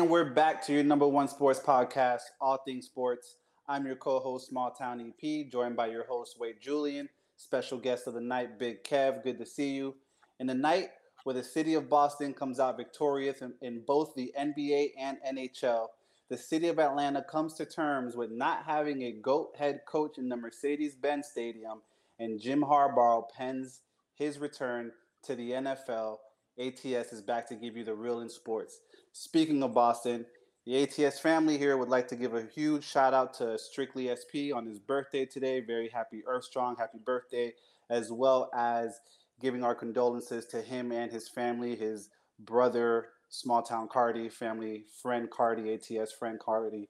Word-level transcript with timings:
And 0.00 0.08
we're 0.08 0.24
back 0.24 0.64
to 0.64 0.72
your 0.72 0.82
number 0.82 1.06
one 1.06 1.28
sports 1.28 1.60
podcast, 1.60 2.22
All 2.40 2.56
Things 2.64 2.86
Sports. 2.86 3.36
I'm 3.68 3.84
your 3.84 3.96
co-host, 3.96 4.48
Small 4.48 4.70
Town 4.70 5.12
EP, 5.22 5.52
joined 5.52 5.76
by 5.76 5.88
your 5.88 6.06
host, 6.06 6.40
Wade 6.40 6.56
Julian. 6.58 7.06
Special 7.36 7.76
guest 7.76 8.06
of 8.06 8.14
the 8.14 8.20
night, 8.22 8.58
Big 8.58 8.82
Kev. 8.82 9.22
Good 9.22 9.38
to 9.38 9.44
see 9.44 9.74
you. 9.74 9.94
In 10.38 10.46
the 10.46 10.54
night 10.54 10.88
where 11.24 11.34
the 11.34 11.42
city 11.42 11.74
of 11.74 11.90
Boston 11.90 12.32
comes 12.32 12.58
out 12.58 12.78
victorious 12.78 13.42
in, 13.42 13.52
in 13.60 13.82
both 13.86 14.14
the 14.14 14.32
NBA 14.40 14.92
and 14.98 15.18
NHL, 15.28 15.88
the 16.30 16.38
city 16.38 16.68
of 16.68 16.78
Atlanta 16.78 17.22
comes 17.22 17.52
to 17.56 17.66
terms 17.66 18.16
with 18.16 18.30
not 18.30 18.64
having 18.64 19.02
a 19.02 19.12
GOAT 19.12 19.50
head 19.58 19.80
coach 19.86 20.16
in 20.16 20.30
the 20.30 20.36
Mercedes-Benz 20.36 21.26
Stadium, 21.26 21.82
and 22.18 22.40
Jim 22.40 22.62
Harbaugh 22.62 23.24
pens 23.36 23.80
his 24.14 24.38
return 24.38 24.92
to 25.24 25.34
the 25.34 25.50
NFL. 25.50 26.16
ATS 26.58 27.12
is 27.12 27.20
back 27.20 27.46
to 27.48 27.54
give 27.54 27.76
you 27.76 27.84
the 27.84 27.94
real 27.94 28.20
in 28.20 28.30
sports. 28.30 28.80
Speaking 29.12 29.62
of 29.62 29.74
Boston, 29.74 30.24
the 30.66 30.82
ATS 30.82 31.18
family 31.18 31.58
here 31.58 31.76
would 31.76 31.88
like 31.88 32.06
to 32.08 32.16
give 32.16 32.34
a 32.34 32.46
huge 32.54 32.84
shout 32.84 33.12
out 33.12 33.34
to 33.34 33.58
Strictly 33.58 34.08
SP 34.14 34.54
on 34.54 34.66
his 34.66 34.78
birthday 34.78 35.26
today. 35.26 35.60
Very 35.60 35.88
happy 35.88 36.22
Earth 36.26 36.44
Strong, 36.44 36.76
happy 36.76 36.98
birthday, 37.04 37.52
as 37.88 38.12
well 38.12 38.50
as 38.54 39.00
giving 39.40 39.64
our 39.64 39.74
condolences 39.74 40.46
to 40.46 40.62
him 40.62 40.92
and 40.92 41.10
his 41.10 41.28
family, 41.28 41.74
his 41.74 42.10
brother, 42.38 43.08
Small 43.30 43.62
Town 43.62 43.88
Cardi, 43.88 44.28
family 44.28 44.84
friend 45.02 45.30
Cardi, 45.30 45.72
ATS 45.72 46.12
friend 46.12 46.38
Cardi, 46.38 46.88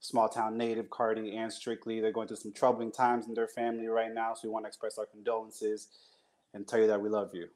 small 0.00 0.28
town 0.28 0.56
native 0.56 0.90
Cardi, 0.90 1.36
and 1.36 1.52
Strictly. 1.52 2.00
They're 2.00 2.12
going 2.12 2.28
through 2.28 2.36
some 2.38 2.52
troubling 2.52 2.92
times 2.92 3.26
in 3.26 3.34
their 3.34 3.48
family 3.48 3.86
right 3.86 4.12
now, 4.12 4.34
so 4.34 4.48
we 4.48 4.52
want 4.52 4.64
to 4.64 4.68
express 4.68 4.98
our 4.98 5.06
condolences 5.06 5.88
and 6.54 6.66
tell 6.66 6.80
you 6.80 6.86
that 6.88 7.00
we 7.00 7.08
love 7.08 7.30
you. 7.32 7.48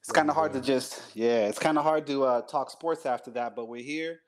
It's 0.00 0.12
kind 0.12 0.30
of 0.30 0.34
hard 0.34 0.52
to 0.54 0.60
just, 0.60 1.02
yeah, 1.14 1.46
it's 1.46 1.58
kind 1.58 1.76
of 1.76 1.84
hard 1.84 2.06
to 2.06 2.24
uh, 2.24 2.42
talk 2.42 2.70
sports 2.70 3.04
after 3.04 3.30
that, 3.32 3.54
but 3.54 3.68
we're 3.68 3.82
here 3.82 4.20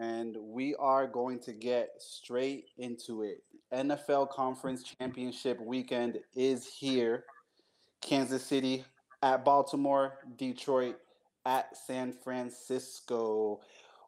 and 0.00 0.34
we 0.40 0.74
are 0.76 1.06
going 1.06 1.38
to 1.40 1.52
get 1.52 1.90
straight 1.98 2.70
into 2.78 3.22
it. 3.22 3.44
NFL 3.72 4.30
Conference 4.30 4.82
Championship 4.82 5.60
weekend 5.60 6.18
is 6.34 6.66
here. 6.66 7.24
Kansas 8.00 8.42
City 8.42 8.84
at 9.22 9.44
Baltimore, 9.44 10.14
Detroit 10.36 10.96
at 11.44 11.76
San 11.76 12.12
Francisco. 12.12 13.60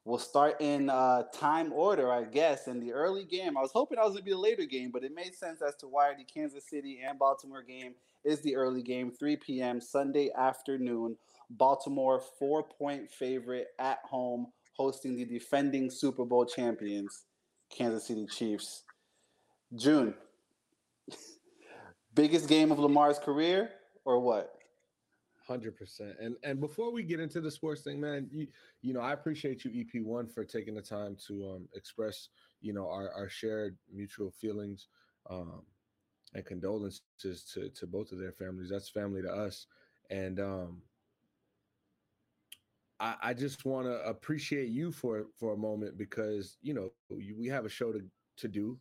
We'll 0.04 0.18
start 0.18 0.60
in 0.60 0.88
uh, 0.88 1.24
time 1.34 1.72
order, 1.74 2.10
I 2.10 2.24
guess. 2.24 2.66
In 2.68 2.80
the 2.80 2.92
early 2.92 3.24
game, 3.24 3.58
I 3.58 3.60
was 3.60 3.70
hoping 3.70 3.98
I 3.98 4.02
was 4.02 4.12
going 4.12 4.22
to 4.22 4.24
be 4.24 4.30
the 4.32 4.38
later 4.38 4.64
game, 4.64 4.90
but 4.90 5.04
it 5.04 5.14
made 5.14 5.34
sense 5.34 5.60
as 5.60 5.76
to 5.76 5.88
why 5.88 6.14
the 6.16 6.24
Kansas 6.24 6.64
City 6.68 7.00
and 7.06 7.18
Baltimore 7.18 7.62
game 7.62 7.94
is 8.24 8.40
the 8.42 8.56
early 8.56 8.82
game, 8.82 9.10
3 9.10 9.36
p.m. 9.36 9.80
Sunday 9.80 10.30
afternoon. 10.36 11.16
Baltimore, 11.50 12.22
four 12.38 12.62
point 12.62 13.10
favorite 13.10 13.68
at 13.78 13.98
home, 14.04 14.46
hosting 14.74 15.16
the 15.16 15.24
defending 15.24 15.90
Super 15.90 16.24
Bowl 16.24 16.46
champions, 16.46 17.24
Kansas 17.70 18.06
City 18.06 18.26
Chiefs. 18.26 18.84
June, 19.74 20.14
biggest 22.14 22.48
game 22.48 22.72
of 22.72 22.78
Lamar's 22.78 23.18
career, 23.18 23.70
or 24.04 24.20
what? 24.20 24.54
Hundred 25.46 25.76
percent. 25.76 26.14
And 26.20 26.36
and 26.42 26.60
before 26.60 26.92
we 26.92 27.02
get 27.02 27.20
into 27.20 27.40
the 27.40 27.50
sports 27.50 27.82
thing, 27.82 28.00
man, 28.00 28.28
you 28.30 28.46
you 28.80 28.94
know 28.94 29.00
I 29.00 29.12
appreciate 29.12 29.64
you 29.64 29.72
EP 29.80 30.02
one 30.02 30.28
for 30.28 30.44
taking 30.44 30.74
the 30.74 30.82
time 30.82 31.16
to 31.26 31.50
um, 31.50 31.68
express 31.74 32.28
you 32.60 32.72
know 32.72 32.88
our 32.88 33.12
our 33.12 33.28
shared 33.28 33.76
mutual 33.92 34.30
feelings 34.30 34.86
um, 35.28 35.62
and 36.34 36.44
condolences 36.44 37.02
to 37.54 37.68
to 37.68 37.86
both 37.86 38.12
of 38.12 38.18
their 38.18 38.32
families. 38.32 38.70
That's 38.70 38.88
family 38.88 39.22
to 39.22 39.30
us, 39.30 39.66
and 40.10 40.40
um, 40.40 40.82
I 43.00 43.14
I 43.22 43.34
just 43.34 43.64
want 43.64 43.86
to 43.86 44.02
appreciate 44.06 44.68
you 44.68 44.92
for 44.92 45.26
for 45.38 45.52
a 45.52 45.58
moment 45.58 45.98
because 45.98 46.56
you 46.62 46.74
know 46.74 46.92
we 47.10 47.48
have 47.48 47.64
a 47.64 47.70
show 47.70 47.92
to 47.92 48.02
to 48.38 48.48
do, 48.48 48.78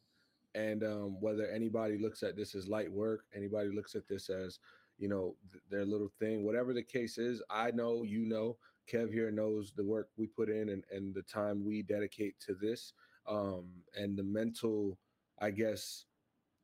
and 0.56 0.84
um, 0.84 1.20
whether 1.20 1.48
anybody 1.48 1.98
looks 1.98 2.24
at 2.24 2.36
this 2.36 2.56
as 2.56 2.68
light 2.68 2.92
work, 2.92 3.26
anybody 3.36 3.70
looks 3.70 3.96
at 3.96 4.08
this 4.08 4.30
as 4.30 4.60
you 5.02 5.10
know, 5.10 5.36
th- 5.52 5.64
their 5.70 5.86
little 5.86 6.12
thing, 6.20 6.46
whatever 6.46 6.74
the 6.74 6.84
case 6.84 7.18
is. 7.18 7.42
I 7.50 7.72
know, 7.72 8.04
you 8.04 8.26
know, 8.26 8.58
Kev 8.90 9.12
here 9.12 9.32
knows 9.32 9.74
the 9.76 9.84
work 9.84 10.10
we 10.16 10.28
put 10.28 10.48
in 10.48 10.70
and, 10.70 10.84
and 10.92 11.14
the 11.14 11.24
time 11.24 11.66
we 11.66 11.82
dedicate 11.82 12.40
to 12.46 12.54
this 12.54 12.94
um, 13.28 13.66
and 13.96 14.16
the 14.16 14.24
mental, 14.24 14.98
I 15.40 15.50
guess, 15.50 16.06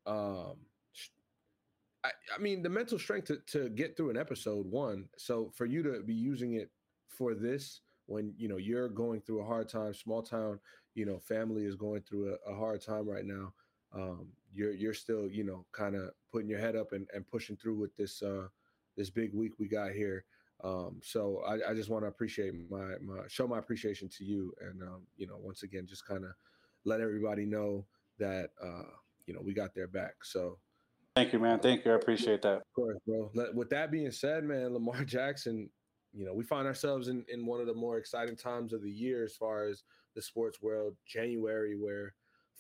um, 0.06 0.58
I, 2.08 2.36
I 2.36 2.38
mean, 2.40 2.64
the 2.64 2.70
mental 2.70 3.00
strength 3.00 3.28
to, 3.28 3.38
to 3.52 3.70
get 3.70 3.96
through 3.96 4.12
an 4.12 4.18
episode 4.18 4.66
one. 4.66 5.10
So 5.18 5.52
for 5.56 5.66
you 5.66 5.84
to 5.84 6.02
be 6.04 6.14
using 6.14 6.54
it 6.54 6.70
for 7.08 7.34
this, 7.34 7.82
when 8.06 8.34
you 8.38 8.48
know 8.48 8.58
you're 8.58 8.90
going 8.90 9.22
through 9.22 9.42
a 9.42 9.46
hard 9.46 9.68
time, 9.68 9.94
small 9.94 10.22
town, 10.22 10.60
you 10.96 11.06
know, 11.06 11.20
family 11.20 11.66
is 11.66 11.76
going 11.76 12.02
through 12.02 12.34
a, 12.34 12.52
a 12.52 12.56
hard 12.56 12.82
time 12.82 13.08
right 13.08 13.26
now 13.26 13.54
um, 13.94 14.28
you're 14.54 14.74
you're 14.74 14.94
still 14.94 15.30
you 15.30 15.44
know 15.44 15.66
kind 15.72 15.96
of 15.96 16.12
putting 16.32 16.50
your 16.50 16.60
head 16.60 16.76
up 16.76 16.92
and, 16.92 17.08
and 17.14 17.28
pushing 17.28 17.56
through 17.56 17.76
with 17.76 17.96
this 17.96 18.22
uh, 18.22 18.48
this 18.96 19.10
big 19.10 19.34
week 19.34 19.54
we 19.60 19.68
got 19.68 19.92
here. 19.92 20.26
Um, 20.64 21.00
so 21.04 21.44
I, 21.48 21.70
I 21.70 21.74
just 21.76 21.90
want 21.90 22.04
to 22.04 22.08
appreciate 22.08 22.54
my 22.70 22.96
my 23.02 23.22
show 23.28 23.48
my 23.48 23.60
appreciation 23.60 24.10
to 24.18 24.24
you 24.24 24.54
and 24.62 24.82
um, 24.82 25.04
you 25.16 25.28
know 25.28 25.38
once 25.40 25.64
again 25.64 25.86
just 25.88 26.08
kind 26.08 26.24
of 26.24 26.32
let 26.84 27.02
everybody 27.02 27.46
know 27.46 27.86
that 28.18 28.52
uh, 28.64 28.90
you 29.26 29.34
know 29.34 29.42
we 29.44 29.54
got 29.54 29.74
their 29.74 29.88
back. 29.88 30.16
So 30.24 30.58
thank 31.18 31.34
you, 31.34 31.40
man. 31.40 31.60
Thank 31.60 31.86
you. 31.86 31.92
I 31.92 31.96
appreciate 31.96 32.42
that. 32.44 32.58
Of 32.58 32.74
course, 32.76 32.98
bro. 33.06 33.32
With 33.54 33.70
that 33.72 33.92
being 33.92 34.12
said, 34.12 34.44
man, 34.44 34.74
Lamar 34.74 35.04
Jackson, 35.06 35.70
you 36.14 36.26
know 36.26 36.34
we 36.34 36.44
find 36.44 36.68
ourselves 36.68 37.08
in 37.08 37.26
in 37.28 37.46
one 37.46 37.60
of 37.60 37.68
the 37.68 37.74
more 37.74 37.98
exciting 37.98 38.36
times 38.36 38.74
of 38.74 38.82
the 38.82 38.92
year 38.92 39.24
as 39.24 39.36
far 39.36 39.66
as 39.66 39.84
the 40.16 40.22
sports 40.22 40.62
world. 40.62 40.96
January 41.06 41.76
where 41.76 42.14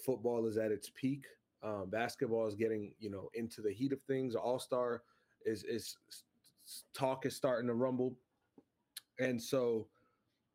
football 0.06 0.48
is 0.48 0.58
at 0.58 0.72
its 0.72 0.92
peak. 0.96 1.26
Um, 1.64 1.90
basketball 1.90 2.48
is 2.48 2.56
getting 2.56 2.94
you 3.00 3.10
know 3.10 3.30
into 3.34 3.62
the 3.62 3.74
heat 3.74 3.94
of 3.94 4.02
things. 4.04 4.36
All 4.36 4.60
star 4.60 5.04
is 5.46 5.64
is 5.64 5.98
talk 6.94 7.26
is 7.26 7.36
starting 7.36 7.68
to 7.68 7.74
rumble, 7.74 8.16
and 9.20 9.42
so 9.42 9.88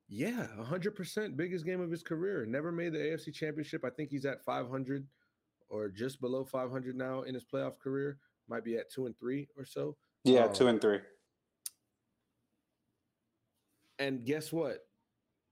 yeah, 0.09 0.47
hundred 0.63 0.95
percent 0.95 1.37
biggest 1.37 1.65
game 1.65 1.81
of 1.81 1.91
his 1.91 2.03
career. 2.03 2.45
Never 2.47 2.71
made 2.71 2.93
the 2.93 2.99
AFC 2.99 3.33
Championship. 3.33 3.85
I 3.85 3.91
think 3.91 4.11
he's 4.11 4.27
at 4.27 4.45
five 4.45 4.69
hundred 4.69 5.07
or 5.73 5.89
just 5.89 6.21
below 6.21 6.45
five 6.45 6.71
hundred 6.71 6.97
now 6.97 7.23
in 7.23 7.35
his 7.35 7.45
playoff 7.45 7.79
career. 7.81 8.19
Might 8.49 8.65
be 8.65 8.77
at 8.77 8.93
two 8.93 9.07
and 9.07 9.19
three 9.19 9.49
or 9.57 9.65
so. 9.65 9.97
Yeah, 10.25 10.45
um, 10.45 10.53
two 10.53 10.69
and 10.69 10.81
three. 10.81 11.01
And 13.99 14.25
guess 14.25 14.53
what? 14.53 14.79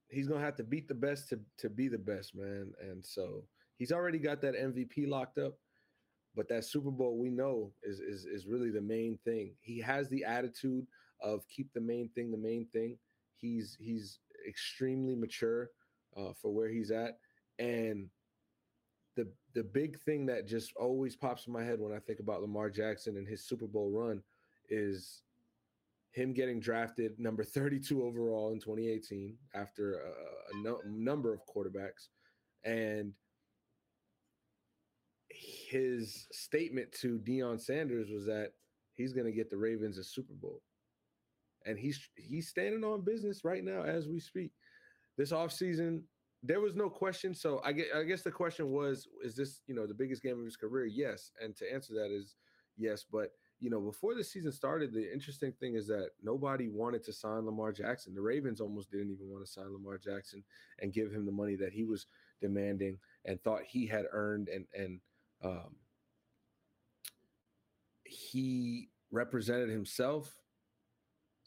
He's 0.09 0.29
gonna 0.29 0.45
have 0.45 0.57
to 0.57 0.65
beat 0.65 0.87
the 0.87 0.95
best 0.95 1.29
to 1.31 1.41
to 1.59 1.69
be 1.69 1.89
the 1.89 1.99
best, 1.99 2.37
man. 2.37 2.73
And 2.81 3.05
so 3.05 3.45
He's 3.81 3.93
already 3.93 4.19
got 4.19 4.43
that 4.43 4.55
MVP 4.55 5.09
locked 5.09 5.39
up, 5.39 5.55
but 6.37 6.51
that 6.51 6.67
Super 6.67 6.91
Bowl 6.91 7.17
we 7.17 7.31
know 7.31 7.73
is 7.83 7.99
is 7.99 8.27
is 8.27 8.47
really 8.47 8.71
the 8.71 8.83
main 8.83 9.19
thing. 9.25 9.55
He 9.63 9.79
has 9.79 10.07
the 10.11 10.23
attitude 10.23 10.87
of 11.23 11.49
keep 11.49 11.73
the 11.73 11.81
main 11.81 12.11
thing 12.15 12.31
the 12.31 12.37
main 12.37 12.67
thing. 12.75 12.99
He's 13.39 13.79
he's 13.81 14.19
extremely 14.47 15.15
mature 15.15 15.71
uh, 16.15 16.35
for 16.43 16.53
where 16.53 16.69
he's 16.69 16.91
at, 16.91 17.17
and 17.59 18.11
the 19.21 19.29
the 19.55 19.65
big 19.65 19.99
thing 20.01 20.27
that 20.27 20.47
just 20.47 20.73
always 20.77 21.17
pops 21.17 21.47
in 21.47 21.53
my 21.53 21.65
head 21.65 21.81
when 21.81 21.93
I 21.93 21.99
think 21.99 22.21
about 22.21 22.41
Lamar 22.41 22.71
Jackson 22.71 23.17
and 23.17 23.27
his 23.27 23.45
Super 23.45 23.67
Bowl 23.67 23.91
run 23.91 24.23
is 24.69 25.23
him 26.13 26.33
getting 26.33 26.61
drafted 26.61 27.19
number 27.19 27.45
32 27.45 28.03
overall 28.03 28.53
in 28.53 28.61
2018 28.61 29.37
after 29.55 29.95
a, 29.95 30.57
a 30.57 30.63
no, 30.63 30.79
number 30.87 31.33
of 31.33 31.41
quarterbacks 31.47 32.09
and 32.65 33.13
his 35.29 36.27
statement 36.33 36.91
to 36.93 37.19
Deion 37.19 37.61
Sanders 37.61 38.11
was 38.11 38.25
that 38.27 38.53
he's 38.95 39.13
going 39.13 39.27
to 39.27 39.33
get 39.33 39.51
the 39.51 39.57
Ravens 39.57 39.99
a 39.99 40.05
Super 40.05 40.35
Bowl. 40.35 40.63
And 41.67 41.79
he's 41.79 42.01
he's 42.17 42.49
standing 42.49 42.85
on 42.85 43.03
business 43.03 43.45
right 43.45 43.63
now 43.63 43.83
as 43.83 44.09
we 44.09 44.19
speak. 44.19 44.51
This 45.19 45.33
offseason, 45.33 46.03
there 46.43 46.61
was 46.61 46.75
no 46.75 46.89
question. 46.89 47.35
So 47.35 47.61
I 47.65 47.73
get 47.73 47.89
I 47.95 48.03
guess 48.05 48.23
the 48.23 48.31
question 48.31 48.71
was, 48.71 49.07
is 49.23 49.35
this, 49.35 49.63
you 49.67 49.75
know, 49.75 49.87
the 49.87 49.95
biggest 49.95 50.23
game 50.23 50.39
of 50.39 50.45
his 50.45 50.57
career? 50.57 50.87
Yes. 50.87 51.33
And 51.43 51.55
to 51.57 51.73
answer 51.73 51.95
that 51.95 52.11
is 52.11 52.37
yes. 52.77 53.05
But 53.11 53.33
you 53.61 53.69
know, 53.69 53.81
before 53.81 54.15
the 54.15 54.25
season 54.25 54.53
started, 54.53 54.93
the 54.93 55.13
interesting 55.13 55.53
thing 55.53 55.75
is 55.75 55.87
that 55.89 56.11
nobody 56.23 56.69
wanted 56.69 57.05
to 57.05 57.13
sign 57.13 57.45
Lamar 57.45 57.73
Jackson. 57.73 58.15
The 58.15 58.23
Ravens 58.23 58.61
almost 58.61 58.91
didn't 58.91 59.11
even 59.11 59.29
want 59.29 59.45
to 59.45 59.51
sign 59.51 59.71
Lamar 59.71 59.99
Jackson 59.99 60.43
and 60.81 60.95
give 60.95 61.13
him 61.13 61.27
the 61.27 61.33
money 61.33 61.57
that 61.57 61.73
he 61.73 61.85
was 61.85 62.07
demanding 62.41 62.99
and 63.27 63.43
thought 63.43 63.63
he 63.67 63.87
had 63.87 64.07
earned 64.13 64.49
and 64.49 64.65
and 64.75 65.01
um, 65.45 65.77
he 68.05 68.89
represented 69.11 69.69
himself. 69.69 70.41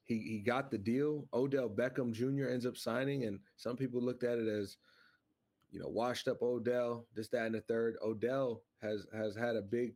He 0.04 0.20
he 0.20 0.40
got 0.40 0.70
the 0.70 0.78
deal. 0.78 1.28
Odell 1.34 1.70
Beckham 1.70 2.12
Jr. 2.12 2.50
ends 2.50 2.66
up 2.66 2.78
signing, 2.78 3.26
and 3.26 3.40
some 3.56 3.76
people 3.76 4.02
looked 4.02 4.24
at 4.24 4.38
it 4.38 4.48
as, 4.48 4.78
you 5.72 5.80
know, 5.80 5.88
washed 5.88 6.28
up 6.28 6.42
Odell, 6.42 7.06
this, 7.16 7.30
that, 7.30 7.46
and 7.46 7.56
the 7.56 7.62
third. 7.62 7.96
Odell 8.04 8.64
has 8.82 9.06
has 9.14 9.36
had 9.36 9.56
a 9.56 9.62
big 9.62 9.94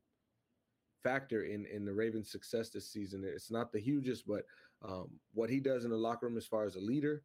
factor 1.04 1.44
in 1.44 1.66
in 1.66 1.86
the 1.86 1.94
Ravens' 1.94 2.32
success 2.32 2.70
this 2.70 2.90
season. 2.92 3.24
It's 3.26 3.52
not 3.52 3.72
the 3.72 3.80
hugest, 3.80 4.26
but 4.28 4.46
um, 4.82 5.10
what 5.34 5.50
he 5.50 5.60
does 5.60 5.84
in 5.84 5.92
the 5.92 5.98
locker 5.98 6.28
room 6.28 6.38
as 6.38 6.46
far 6.46 6.66
as 6.66 6.76
a 6.76 6.80
leader 6.80 7.24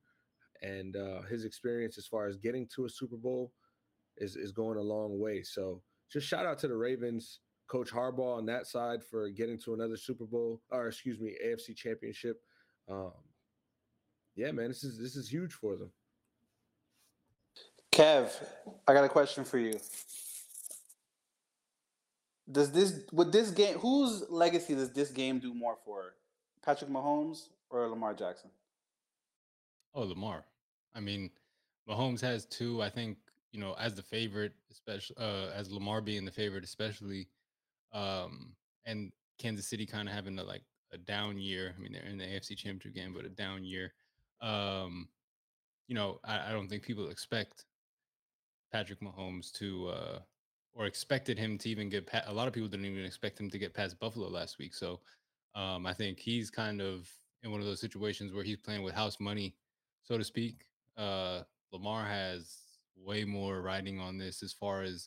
and 0.62 0.96
uh, 0.96 1.22
his 1.22 1.44
experience 1.44 1.98
as 1.98 2.06
far 2.06 2.26
as 2.26 2.36
getting 2.36 2.66
to 2.74 2.84
a 2.84 2.88
Super 2.88 3.16
Bowl 3.16 3.52
is 4.16 4.36
is 4.36 4.52
going 4.52 4.78
a 4.78 4.82
long 4.82 5.18
way. 5.18 5.42
So 5.42 5.82
just 6.10 6.26
shout 6.26 6.46
out 6.46 6.58
to 6.60 6.68
the 6.68 6.76
Ravens, 6.76 7.40
Coach 7.66 7.90
Harbaugh 7.90 8.38
on 8.38 8.46
that 8.46 8.66
side 8.66 9.02
for 9.02 9.28
getting 9.28 9.58
to 9.60 9.74
another 9.74 9.96
Super 9.96 10.24
Bowl, 10.24 10.60
or 10.70 10.88
excuse 10.88 11.20
me, 11.20 11.34
AFC 11.44 11.76
Championship. 11.76 12.40
Um, 12.88 13.12
yeah, 14.34 14.50
man, 14.52 14.68
this 14.68 14.84
is 14.84 14.98
this 14.98 15.16
is 15.16 15.30
huge 15.30 15.52
for 15.52 15.76
them. 15.76 15.90
Kev, 17.92 18.30
I 18.88 18.94
got 18.94 19.04
a 19.04 19.08
question 19.08 19.44
for 19.44 19.58
you. 19.58 19.78
Does 22.50 22.72
this 22.72 23.00
would 23.12 23.32
this 23.32 23.50
game 23.50 23.78
whose 23.78 24.24
legacy 24.30 24.74
does 24.74 24.90
this 24.92 25.10
game 25.10 25.38
do 25.38 25.54
more 25.54 25.76
for? 25.84 26.14
Patrick 26.64 26.90
Mahomes 26.90 27.48
or 27.70 27.88
Lamar 27.88 28.14
Jackson? 28.14 28.50
Oh, 29.94 30.02
Lamar. 30.02 30.44
I 30.94 31.00
mean, 31.00 31.30
Mahomes 31.88 32.20
has 32.20 32.46
two. 32.46 32.82
I 32.82 32.88
think 32.88 33.18
you 33.52 33.60
know, 33.60 33.74
as 33.78 33.94
the 33.94 34.02
favorite, 34.02 34.52
especially 34.70 35.16
uh, 35.18 35.50
as 35.54 35.70
Lamar 35.70 36.00
being 36.00 36.24
the 36.24 36.30
favorite, 36.30 36.64
especially, 36.64 37.28
um, 37.92 38.54
and 38.86 39.12
Kansas 39.38 39.66
City 39.66 39.84
kind 39.84 40.08
of 40.08 40.14
having 40.14 40.38
a 40.38 40.42
like 40.42 40.62
a 40.92 40.98
down 40.98 41.38
year. 41.38 41.74
I 41.76 41.80
mean, 41.80 41.92
they're 41.92 42.10
in 42.10 42.18
the 42.18 42.24
AFC 42.24 42.56
Championship 42.56 42.94
game, 42.94 43.12
but 43.14 43.24
a 43.24 43.28
down 43.28 43.64
year. 43.64 43.92
Um, 44.40 45.08
you 45.88 45.94
know, 45.94 46.20
I, 46.24 46.50
I 46.50 46.52
don't 46.52 46.68
think 46.68 46.82
people 46.82 47.08
expect 47.08 47.64
Patrick 48.72 49.00
Mahomes 49.00 49.52
to 49.52 49.88
uh, 49.88 50.18
or 50.74 50.86
expected 50.86 51.38
him 51.38 51.58
to 51.58 51.68
even 51.68 51.88
get. 51.88 52.06
Pa- 52.06 52.24
a 52.26 52.32
lot 52.32 52.48
of 52.48 52.54
people 52.54 52.68
didn't 52.68 52.86
even 52.86 53.04
expect 53.04 53.38
him 53.40 53.50
to 53.50 53.58
get 53.58 53.74
past 53.74 53.98
Buffalo 53.98 54.28
last 54.28 54.58
week. 54.58 54.74
So 54.74 55.00
um, 55.54 55.86
I 55.86 55.92
think 55.94 56.18
he's 56.18 56.50
kind 56.50 56.80
of 56.80 57.08
in 57.42 57.50
one 57.50 57.60
of 57.60 57.66
those 57.66 57.80
situations 57.80 58.32
where 58.32 58.44
he's 58.44 58.56
playing 58.56 58.82
with 58.82 58.94
house 58.94 59.18
money, 59.20 59.54
so 60.02 60.16
to 60.16 60.24
speak. 60.24 60.64
Uh, 60.96 61.42
Lamar 61.72 62.04
has 62.04 62.58
way 62.96 63.24
more 63.24 63.62
riding 63.62 63.98
on 63.98 64.18
this 64.18 64.42
as 64.42 64.52
far 64.52 64.82
as 64.82 65.06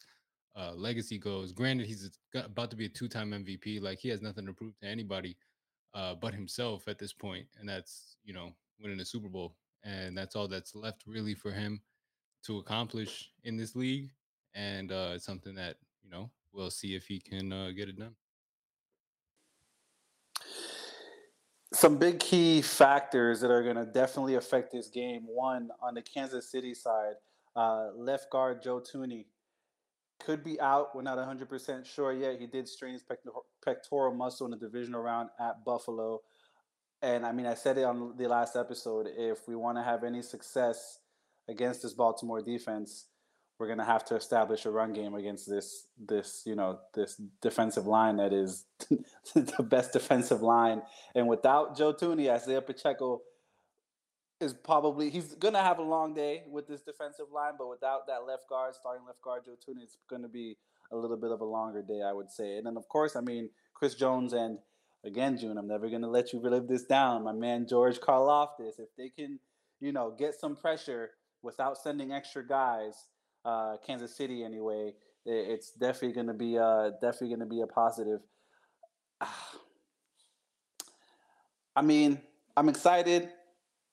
uh, 0.55 0.73
legacy 0.75 1.17
goes. 1.17 1.51
Granted, 1.51 1.85
he's 1.85 2.09
about 2.33 2.69
to 2.71 2.75
be 2.75 2.85
a 2.85 2.89
two-time 2.89 3.31
MVP. 3.31 3.81
Like 3.81 3.99
he 3.99 4.09
has 4.09 4.21
nothing 4.21 4.45
to 4.45 4.53
prove 4.53 4.77
to 4.81 4.87
anybody 4.87 5.35
uh, 5.95 6.13
but 6.13 6.33
himself 6.33 6.87
at 6.87 6.99
this 6.99 7.13
point, 7.13 7.47
and 7.59 7.67
that's 7.67 8.17
you 8.23 8.33
know 8.33 8.53
winning 8.79 8.99
a 8.99 9.05
Super 9.05 9.29
Bowl, 9.29 9.55
and 9.83 10.15
that's 10.15 10.35
all 10.35 10.47
that's 10.47 10.75
left 10.75 11.03
really 11.07 11.33
for 11.33 11.51
him 11.51 11.81
to 12.45 12.59
accomplish 12.59 13.31
in 13.45 13.57
this 13.57 13.75
league. 13.75 14.11
And 14.53 14.91
uh, 14.91 15.11
it's 15.15 15.25
something 15.25 15.55
that 15.55 15.77
you 16.03 16.11
know 16.11 16.29
we'll 16.53 16.69
see 16.69 16.95
if 16.95 17.07
he 17.07 17.19
can 17.19 17.51
uh, 17.51 17.71
get 17.75 17.89
it 17.89 17.97
done. 17.97 18.15
Some 21.73 21.97
big 21.97 22.19
key 22.19 22.61
factors 22.61 23.41
that 23.41 23.51
are 23.51 23.63
going 23.63 23.75
to 23.75 23.85
definitely 23.85 24.35
affect 24.35 24.71
this 24.71 24.87
game. 24.87 25.23
One 25.25 25.69
on 25.81 25.93
the 25.93 26.01
Kansas 26.01 26.49
City 26.49 26.73
side, 26.73 27.15
uh, 27.55 27.89
left 27.95 28.29
guard 28.29 28.61
Joe 28.61 28.81
Thuney 28.81 29.25
could 30.19 30.43
be 30.43 30.59
out. 30.59 30.95
We're 30.95 31.01
not 31.01 31.17
100% 31.17 31.85
sure 31.85 32.13
yet. 32.13 32.39
He 32.39 32.47
did 32.47 32.67
strain 32.67 32.93
his 32.93 33.03
pectoral 33.63 34.13
muscle 34.13 34.45
in 34.45 34.51
the 34.51 34.57
divisional 34.57 35.01
round 35.01 35.29
at 35.39 35.63
Buffalo. 35.65 36.21
And 37.01 37.25
I 37.25 37.31
mean, 37.31 37.45
I 37.45 37.53
said 37.53 37.77
it 37.77 37.83
on 37.83 38.15
the 38.17 38.27
last 38.27 38.55
episode. 38.55 39.07
If 39.15 39.47
we 39.47 39.55
want 39.55 39.77
to 39.77 39.83
have 39.83 40.03
any 40.03 40.21
success 40.21 40.99
against 41.47 41.83
this 41.83 41.93
Baltimore 41.93 42.41
defense, 42.41 43.05
we're 43.59 43.67
going 43.67 43.79
to 43.79 43.85
have 43.85 44.03
to 44.05 44.15
establish 44.15 44.65
a 44.65 44.71
run 44.71 44.91
game 44.91 45.15
against 45.15 45.49
this 45.49 45.87
this 45.97 46.43
you 46.45 46.55
know 46.55 46.79
this 46.93 47.21
defensive 47.41 47.87
line 47.87 48.17
that 48.17 48.33
is 48.33 48.65
the 49.33 49.63
best 49.63 49.93
defensive 49.93 50.41
line. 50.41 50.81
And 51.13 51.27
without 51.27 51.77
Joe 51.77 51.93
Thuney, 51.93 52.29
Isaiah 52.29 52.61
Pacheco 52.61 53.21
is 54.45 54.53
probably 54.53 55.09
he's 55.09 55.35
gonna 55.35 55.61
have 55.61 55.79
a 55.79 55.83
long 55.83 56.13
day 56.13 56.43
with 56.49 56.67
this 56.67 56.81
defensive 56.81 57.25
line, 57.33 57.53
but 57.57 57.67
without 57.69 58.07
that 58.07 58.25
left 58.25 58.47
guard, 58.47 58.75
starting 58.75 59.05
left 59.05 59.21
guard 59.21 59.43
Joe 59.45 59.53
Thuney, 59.53 59.83
it's 59.83 59.97
gonna 60.09 60.29
be 60.29 60.57
a 60.91 60.95
little 60.95 61.17
bit 61.17 61.31
of 61.31 61.41
a 61.41 61.45
longer 61.45 61.81
day, 61.81 62.01
I 62.01 62.13
would 62.13 62.31
say. 62.31 62.57
And 62.57 62.65
then 62.65 62.77
of 62.77 62.87
course, 62.87 63.15
I 63.15 63.21
mean 63.21 63.49
Chris 63.73 63.95
Jones 63.95 64.33
and 64.33 64.59
again 65.03 65.37
June, 65.37 65.57
I'm 65.57 65.67
never 65.67 65.89
gonna 65.89 66.09
let 66.09 66.31
you 66.31 66.39
relive 66.39 66.67
this 66.67 66.85
down. 66.85 67.23
My 67.23 67.33
man 67.33 67.67
George 67.67 67.99
Karlaftis, 67.99 68.79
if 68.79 68.95
they 68.97 69.09
can, 69.09 69.39
you 69.81 69.91
know, 69.91 70.15
get 70.17 70.35
some 70.35 70.55
pressure 70.55 71.11
without 71.41 71.77
sending 71.77 72.11
extra 72.13 72.45
guys, 72.45 73.07
uh, 73.43 73.75
Kansas 73.85 74.15
City 74.15 74.43
anyway, 74.43 74.93
it's 75.25 75.71
definitely 75.71 76.13
gonna 76.13 76.33
be 76.33 76.57
uh 76.57 76.91
definitely 77.01 77.29
gonna 77.35 77.45
be 77.45 77.61
a 77.61 77.67
positive. 77.67 78.21
I 81.77 81.81
mean, 81.81 82.21
I'm 82.55 82.69
excited. 82.69 83.29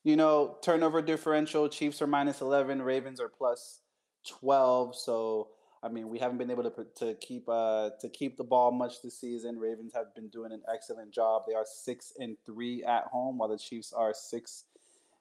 You 0.05 0.17
know, 0.17 0.57
turnover 0.63 1.01
differential, 1.01 1.69
Chiefs 1.69 2.03
are 2.03 2.09
minus 2.09 2.41
11, 2.41 2.83
Ravens 2.83 3.21
are 3.21 3.29
plus 3.29 3.81
12. 4.27 4.97
So, 4.97 5.49
I 5.83 5.89
mean, 5.89 6.09
we 6.09 6.19
haven't 6.19 6.39
been 6.39 6.51
able 6.51 6.65
to 6.65 6.87
to 6.97 7.15
keep 7.15 7.49
uh 7.49 7.91
to 8.01 8.09
keep 8.09 8.37
the 8.37 8.45
ball 8.45 8.73
much 8.73 9.03
this 9.03 9.21
season. 9.21 9.59
Ravens 9.59 9.93
have 9.95 10.15
been 10.15 10.29
doing 10.29 10.53
an 10.53 10.63
excellent 10.73 11.13
job. 11.13 11.43
They 11.47 11.55
are 11.55 11.67
6 11.67 12.13
and 12.19 12.37
3 12.45 12.85
at 12.85 13.05
home 13.05 13.39
while 13.39 13.49
the 13.49 13.59
Chiefs 13.59 13.93
are 13.93 14.13
6 14.13 14.65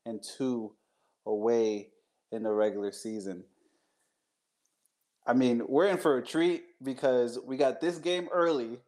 and 0.05 0.23
2 0.37 0.71
away 1.27 1.89
in 2.31 2.43
the 2.43 2.51
regular 2.51 2.91
season. 2.91 3.43
I 5.25 5.33
mean, 5.33 5.61
we're 5.67 5.87
in 5.87 5.97
for 5.97 6.17
a 6.17 6.25
treat 6.25 6.63
because 6.81 7.37
we 7.45 7.55
got 7.57 7.79
this 7.79 7.99
game 7.99 8.27
early 8.33 8.79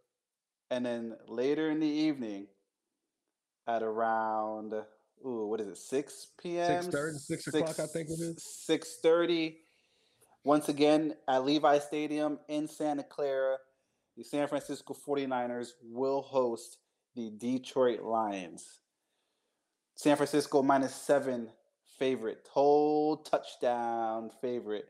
and 0.71 0.83
then 0.83 1.15
later 1.27 1.69
in 1.69 1.79
the 1.79 1.87
evening 1.87 2.47
at 3.67 3.83
around 3.83 4.73
ooh, 5.25 5.47
what 5.47 5.59
is 5.59 5.67
it, 5.67 5.77
6 5.77 6.27
p.m.? 6.41 6.83
6 6.83 7.27
6 7.27 7.47
o'clock, 7.47 7.79
I 7.79 7.87
think 7.87 8.09
it 8.09 8.19
is. 8.19 8.65
6.30. 8.69 9.55
Once 10.43 10.69
again, 10.69 11.13
at 11.27 11.45
Levi 11.45 11.79
Stadium 11.79 12.37
in 12.49 12.67
Santa 12.67 13.03
Clara, 13.03 13.57
the 14.17 14.23
San 14.23 14.47
Francisco 14.47 14.93
49ers 14.93 15.69
will 15.81 16.21
host 16.21 16.77
the 17.15 17.31
Detroit 17.37 18.01
Lions. 18.01 18.79
San 19.95 20.17
Francisco 20.17 20.61
minus 20.61 20.93
seven 20.93 21.49
favorite, 21.99 22.47
whole 22.51 23.17
touchdown 23.17 24.31
favorite 24.41 24.87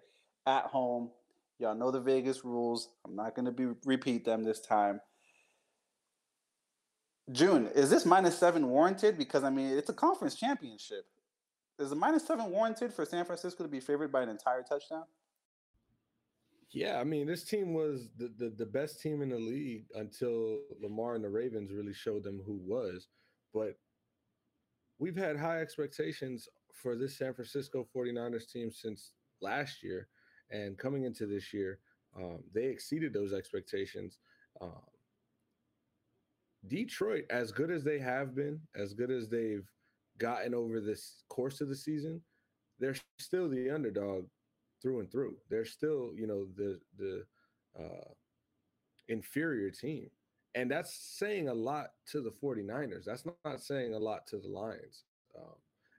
at 0.47 0.65
home. 0.65 1.11
Y'all 1.59 1.75
know 1.75 1.91
the 1.91 1.99
Vegas 1.99 2.43
rules. 2.43 2.89
I'm 3.05 3.15
not 3.15 3.35
going 3.35 3.45
to 3.45 3.51
be 3.51 3.67
repeat 3.85 4.25
them 4.25 4.43
this 4.43 4.61
time. 4.61 4.99
June, 7.31 7.69
is 7.73 7.89
this 7.89 8.05
minus 8.05 8.37
seven 8.37 8.69
warranted? 8.69 9.17
Because 9.17 9.43
I 9.43 9.49
mean, 9.49 9.77
it's 9.77 9.89
a 9.89 9.93
conference 9.93 10.35
championship. 10.35 11.05
Is 11.79 11.91
a 11.91 11.95
minus 11.95 12.27
seven 12.27 12.51
warranted 12.51 12.93
for 12.93 13.05
San 13.05 13.25
Francisco 13.25 13.63
to 13.63 13.69
be 13.69 13.79
favored 13.79 14.11
by 14.11 14.21
an 14.21 14.29
entire 14.29 14.61
touchdown? 14.61 15.05
Yeah, 16.71 16.99
I 16.99 17.03
mean, 17.03 17.27
this 17.27 17.43
team 17.43 17.73
was 17.73 18.09
the, 18.17 18.31
the, 18.37 18.49
the 18.49 18.65
best 18.65 18.99
team 18.99 19.21
in 19.21 19.29
the 19.29 19.37
league 19.37 19.85
until 19.93 20.59
Lamar 20.81 21.13
and 21.15 21.23
the 21.23 21.29
Ravens 21.29 21.71
really 21.71 21.93
showed 21.93 22.23
them 22.23 22.41
who 22.45 22.59
was. 22.65 23.07
But 23.53 23.77
we've 24.97 25.15
had 25.15 25.37
high 25.37 25.61
expectations 25.61 26.49
for 26.73 26.95
this 26.95 27.17
San 27.17 27.33
Francisco 27.35 27.87
49ers 27.95 28.51
team 28.51 28.71
since 28.71 29.11
last 29.39 29.83
year. 29.83 30.07
And 30.49 30.77
coming 30.77 31.03
into 31.03 31.27
this 31.27 31.53
year, 31.53 31.79
um, 32.17 32.39
they 32.53 32.65
exceeded 32.65 33.13
those 33.13 33.33
expectations. 33.33 34.17
Um, 34.59 34.81
Detroit, 36.67 37.25
as 37.29 37.51
good 37.51 37.71
as 37.71 37.83
they 37.83 37.99
have 37.99 38.35
been, 38.35 38.59
as 38.75 38.93
good 38.93 39.11
as 39.11 39.27
they've 39.27 39.67
gotten 40.17 40.53
over 40.53 40.79
this 40.79 41.23
course 41.29 41.61
of 41.61 41.69
the 41.69 41.75
season, 41.75 42.21
they're 42.79 42.95
still 43.19 43.49
the 43.49 43.69
underdog 43.69 44.25
through 44.81 44.99
and 44.99 45.11
through. 45.11 45.35
They're 45.49 45.65
still, 45.65 46.11
you 46.15 46.27
know, 46.27 46.47
the 46.55 46.79
the 46.97 47.25
uh, 47.79 48.11
inferior 49.09 49.69
team. 49.69 50.09
And 50.55 50.69
that's 50.69 50.95
saying 50.95 51.49
a 51.49 51.53
lot 51.53 51.91
to 52.11 52.21
the 52.21 52.29
49ers. 52.29 53.05
That's 53.05 53.25
not 53.25 53.61
saying 53.61 53.95
a 53.95 53.99
lot 53.99 54.27
to 54.27 54.37
the 54.37 54.47
Lions 54.47 55.03
um, 55.35 55.55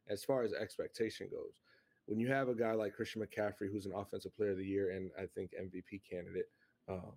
as 0.09 0.23
far 0.23 0.43
as 0.43 0.53
expectation 0.53 1.29
goes. 1.29 1.61
When 2.07 2.21
you 2.21 2.29
have 2.29 2.49
a 2.49 2.55
guy 2.55 2.73
like 2.73 2.95
Christian 2.95 3.23
McCaffrey, 3.23 3.71
who's 3.73 3.87
an 3.87 3.95
offensive 3.97 4.37
player 4.37 4.53
of 4.53 4.59
the 4.59 4.65
year 4.65 4.91
and 4.91 5.11
I 5.19 5.27
think 5.35 5.53
MVP 5.61 6.03
candidate, 6.09 6.51
um, 6.89 7.13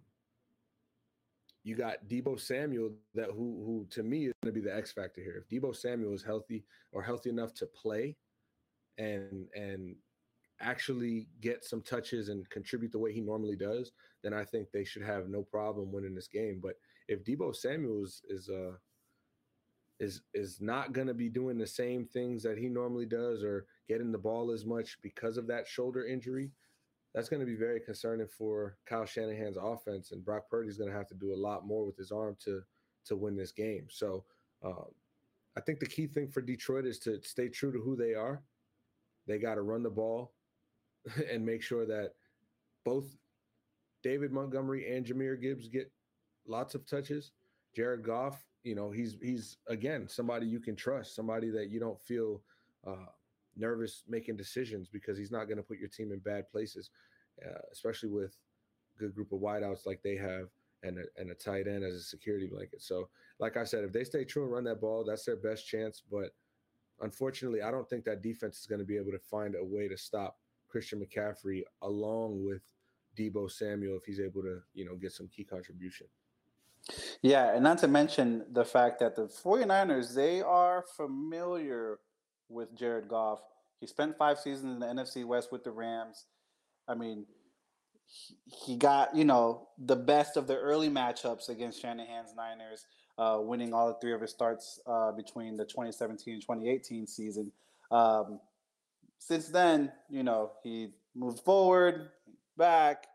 you 1.64 1.76
got 1.76 2.08
Deebo 2.08 2.40
Samuel 2.40 2.92
that 3.14 3.28
who 3.32 3.64
who 3.66 3.88
to 3.92 4.04
me 4.04 4.28
is 4.28 4.34
going 4.42 4.54
to 4.54 4.60
be 4.62 4.66
the 4.66 4.76
X 4.76 4.92
factor 4.92 5.22
here. 5.22 5.44
If 5.44 5.50
Deebo 5.50 5.76
Samuel 5.76 6.14
is 6.14 6.24
healthy 6.24 6.64
or 6.92 7.02
healthy 7.02 7.30
enough 7.30 7.54
to 7.56 7.66
play 7.66 8.16
and 8.98 9.48
and 9.56 9.96
actually 10.60 11.28
get 11.42 11.64
some 11.64 11.82
touches 11.82 12.30
and 12.30 12.50
contribute 12.50 12.92
the 12.92 13.00
way 13.00 13.14
he 13.14 13.22
normally 13.22 13.56
does, 13.56 13.92
then 14.24 14.34
I 14.34 14.44
think 14.44 14.72
they 14.72 14.84
should 14.84 15.04
have 15.04 15.30
no 15.30 15.44
problem 15.44 15.92
winning 15.92 16.16
this 16.16 16.28
game. 16.28 16.60
But 16.62 16.76
if 17.08 17.24
Deebo 17.24 17.56
Samuel 17.56 18.04
is 18.04 18.22
is 18.30 18.50
uh 18.50 18.74
is 20.00 20.22
is 20.34 20.62
not 20.62 20.94
going 20.94 21.08
to 21.08 21.14
be 21.14 21.30
doing 21.30 21.58
the 21.58 21.68
same 21.68 22.06
things 22.06 22.44
that 22.44 22.58
he 22.58 22.70
normally 22.70 23.06
does 23.06 23.44
or 23.44 23.66
getting 23.88 24.12
the 24.12 24.18
ball 24.18 24.52
as 24.52 24.66
much 24.66 24.98
because 25.02 25.38
of 25.38 25.48
that 25.48 25.68
shoulder 25.68 26.06
injury, 26.06 26.52
that's 27.18 27.30
going 27.30 27.40
to 27.40 27.48
be 27.48 27.56
very 27.56 27.80
concerning 27.80 28.28
for 28.28 28.78
Kyle 28.86 29.06
Shanahan's 29.06 29.58
offense. 29.60 30.12
And 30.12 30.24
Brock 30.24 30.44
Purdy's 30.52 30.78
going 30.78 30.92
to 30.92 30.96
have 30.96 31.08
to 31.08 31.16
do 31.16 31.34
a 31.34 31.36
lot 31.36 31.66
more 31.66 31.84
with 31.84 31.98
his 31.98 32.12
arm 32.12 32.38
to 32.46 32.62
to 33.06 33.16
win 33.16 33.36
this 33.36 33.52
game. 33.52 33.88
So 33.90 34.24
um, 34.64 34.92
I 35.58 35.62
think 35.62 35.80
the 35.80 35.88
key 35.88 36.06
thing 36.06 36.28
for 36.28 36.42
Detroit 36.42 36.86
is 36.86 37.00
to 37.00 37.20
stay 37.24 37.50
true 37.50 37.72
to 37.72 37.80
who 37.80 37.96
they 37.96 38.14
are 38.14 38.44
they 39.28 39.38
got 39.38 39.56
to 39.56 39.62
run 39.62 39.84
the 39.84 39.90
ball 39.90 40.34
and 41.32 41.46
make 41.46 41.62
sure 41.62 41.86
that 41.86 42.14
both 42.86 43.06
David 44.04 44.32
Montgomery 44.32 44.96
and 44.96 45.06
Jahmyr 45.06 45.40
Gibbs 45.40 45.68
get 45.68 45.92
lots 46.48 46.76
of 46.76 46.86
touches. 46.86 47.32
Jared 47.76 48.04
Goff, 48.04 48.46
you 48.64 48.74
know, 48.74 48.90
he's 48.90 49.18
he's 49.22 49.58
again 49.68 50.08
somebody 50.08 50.48
you 50.48 50.60
can 50.60 50.76
trust, 50.76 51.16
somebody 51.16 51.50
that 51.50 51.70
you 51.70 51.80
don't 51.80 52.00
feel 52.00 52.42
uh, 52.86 53.12
nervous 53.58 54.04
making 54.08 54.38
decisions 54.38 54.88
because 54.88 55.18
he's 55.18 55.32
not 55.32 55.46
going 55.46 55.58
to 55.58 55.64
put 55.64 55.80
your 55.80 55.90
team 55.90 56.12
in 56.12 56.20
bad 56.20 56.50
places, 56.50 56.90
uh, 57.46 57.60
especially 57.72 58.10
with 58.10 58.38
good 58.98 59.14
group 59.14 59.32
of 59.32 59.40
wideouts 59.40 59.86
like 59.86 60.02
they 60.04 60.16
have 60.16 60.48
and 60.84 61.00
a, 61.00 61.04
and 61.20 61.32
a 61.32 61.36
tight 61.36 61.68
end 61.68 61.84
as 61.84 61.96
a 61.96 62.02
security 62.02 62.48
blanket. 62.48 62.82
So, 62.82 63.10
like 63.40 63.58
I 63.58 63.64
said, 63.64 63.84
if 63.84 63.92
they 63.92 64.04
stay 64.04 64.24
true 64.24 64.44
and 64.44 64.52
run 64.52 64.64
that 64.66 64.82
ball, 64.82 65.04
that's 65.04 65.26
their 65.26 65.36
best 65.36 65.68
chance. 65.68 66.02
But 66.12 66.34
unfortunately, 67.02 67.62
I 67.62 67.72
don't 67.72 67.90
think 67.90 68.06
that 68.06 68.22
defense 68.22 68.60
is 68.60 68.66
going 68.66 68.80
to 68.80 68.86
be 68.86 68.98
able 68.98 69.12
to 69.12 69.20
find 69.20 69.56
a 69.56 69.64
way 69.64 69.88
to 69.88 69.98
stop 69.98 70.38
Christian 70.68 71.00
McCaffrey 71.00 71.64
along 71.82 72.44
with 72.46 72.62
Deebo 73.18 73.50
Samuel 73.50 73.98
if 73.98 74.06
he's 74.06 74.20
able 74.20 74.42
to, 74.44 74.62
you 74.74 74.86
know, 74.86 74.96
get 74.96 75.12
some 75.12 75.28
key 75.28 75.44
contribution. 75.44 76.08
Yeah, 77.22 77.54
and 77.54 77.64
not 77.64 77.80
to 77.80 77.88
mention 77.88 78.46
the 78.52 78.64
fact 78.64 79.00
that 79.00 79.16
the 79.16 79.24
49ers, 79.24 80.14
they 80.16 80.42
are 80.42 80.86
familiar 80.96 82.00
with 82.50 82.76
Jared 82.76 83.08
Goff. 83.08 83.40
He 83.80 83.88
spent 83.88 84.18
five 84.18 84.40
seasons 84.40 84.74
in 84.74 84.80
the 84.80 84.88
NFC 84.88 85.26
West 85.26 85.52
with 85.52 85.64
the 85.64 85.72
Rams. 85.72 86.26
I 86.88 86.96
mean, 86.96 87.26
he, 88.06 88.36
he 88.46 88.76
got, 88.76 89.16
you 89.16 89.26
know, 89.26 89.68
the 89.78 89.96
best 89.96 90.38
of 90.38 90.48
the 90.48 90.58
early 90.58 90.90
matchups 90.90 91.50
against 91.50 91.82
Shanahan's 91.82 92.34
Niners, 92.36 92.86
uh, 93.18 93.38
winning 93.42 93.74
all 93.74 93.94
three 93.94 94.14
of 94.14 94.22
his 94.22 94.32
starts 94.32 94.80
uh, 94.88 95.12
between 95.12 95.58
the 95.58 95.66
2017 95.66 96.34
and 96.34 96.42
2018 96.42 97.06
season. 97.08 97.52
Um, 97.92 98.40
since 99.20 99.50
then, 99.50 99.92
you 100.10 100.24
know, 100.24 100.52
he 100.64 100.90
moved 101.16 101.40
forward, 101.42 102.10
back, 102.58 103.06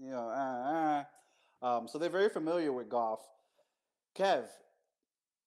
you 0.00 0.10
know, 0.10 0.28
uh, 0.28 1.02
uh. 1.02 1.04
Um, 1.62 1.88
so 1.88 1.98
they're 1.98 2.10
very 2.10 2.28
familiar 2.28 2.72
with 2.72 2.88
Goff. 2.88 3.20
Kev, 4.16 4.44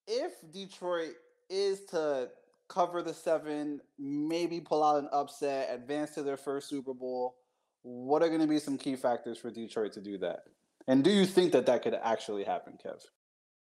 if 0.07 0.33
Detroit 0.51 1.13
is 1.49 1.85
to 1.85 2.29
cover 2.69 3.01
the 3.01 3.13
seven, 3.13 3.81
maybe 3.97 4.61
pull 4.61 4.83
out 4.83 4.99
an 4.99 5.09
upset, 5.11 5.69
advance 5.73 6.11
to 6.11 6.23
their 6.23 6.37
first 6.37 6.69
Super 6.69 6.93
Bowl, 6.93 7.35
what 7.81 8.21
are 8.21 8.29
going 8.29 8.41
to 8.41 8.47
be 8.47 8.59
some 8.59 8.77
key 8.77 8.95
factors 8.95 9.37
for 9.37 9.51
Detroit 9.51 9.91
to 9.93 10.01
do 10.01 10.17
that? 10.19 10.43
And 10.87 11.03
do 11.03 11.09
you 11.09 11.25
think 11.25 11.51
that 11.51 11.65
that 11.65 11.83
could 11.83 11.95
actually 12.01 12.43
happen, 12.43 12.77
Kev? 12.83 13.01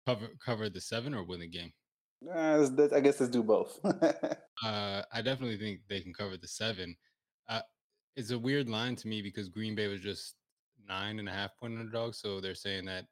Cover 0.05 0.27
cover 0.43 0.69
the 0.69 0.81
seven 0.81 1.13
or 1.13 1.24
win 1.24 1.39
the 1.39 1.48
game? 1.48 1.72
Uh, 2.29 2.67
I 2.93 3.00
guess 3.00 3.19
let's 3.19 3.31
do 3.31 3.43
both. 3.43 3.79
uh, 3.86 5.01
I 5.12 5.22
definitely 5.22 5.57
think 5.57 5.81
they 5.88 6.01
can 6.01 6.13
cover 6.13 6.38
the 6.38 6.48
seven. 6.48 6.95
Uh, 7.48 7.62
it's 8.15 8.31
a 8.31 8.39
weird 8.39 8.69
line 8.69 8.95
to 8.98 9.07
me 9.07 9.22
because 9.22 9.50
Green 9.50 9.75
Bay 9.75 9.88
was 9.88 10.01
just 10.01 10.36
nine 10.88 11.19
and 11.19 11.29
a 11.29 11.31
half 11.31 11.55
point 11.57 11.77
underdog. 11.77 12.15
So 12.15 12.41
they're 12.41 12.55
saying 12.55 12.86
that 12.86 13.05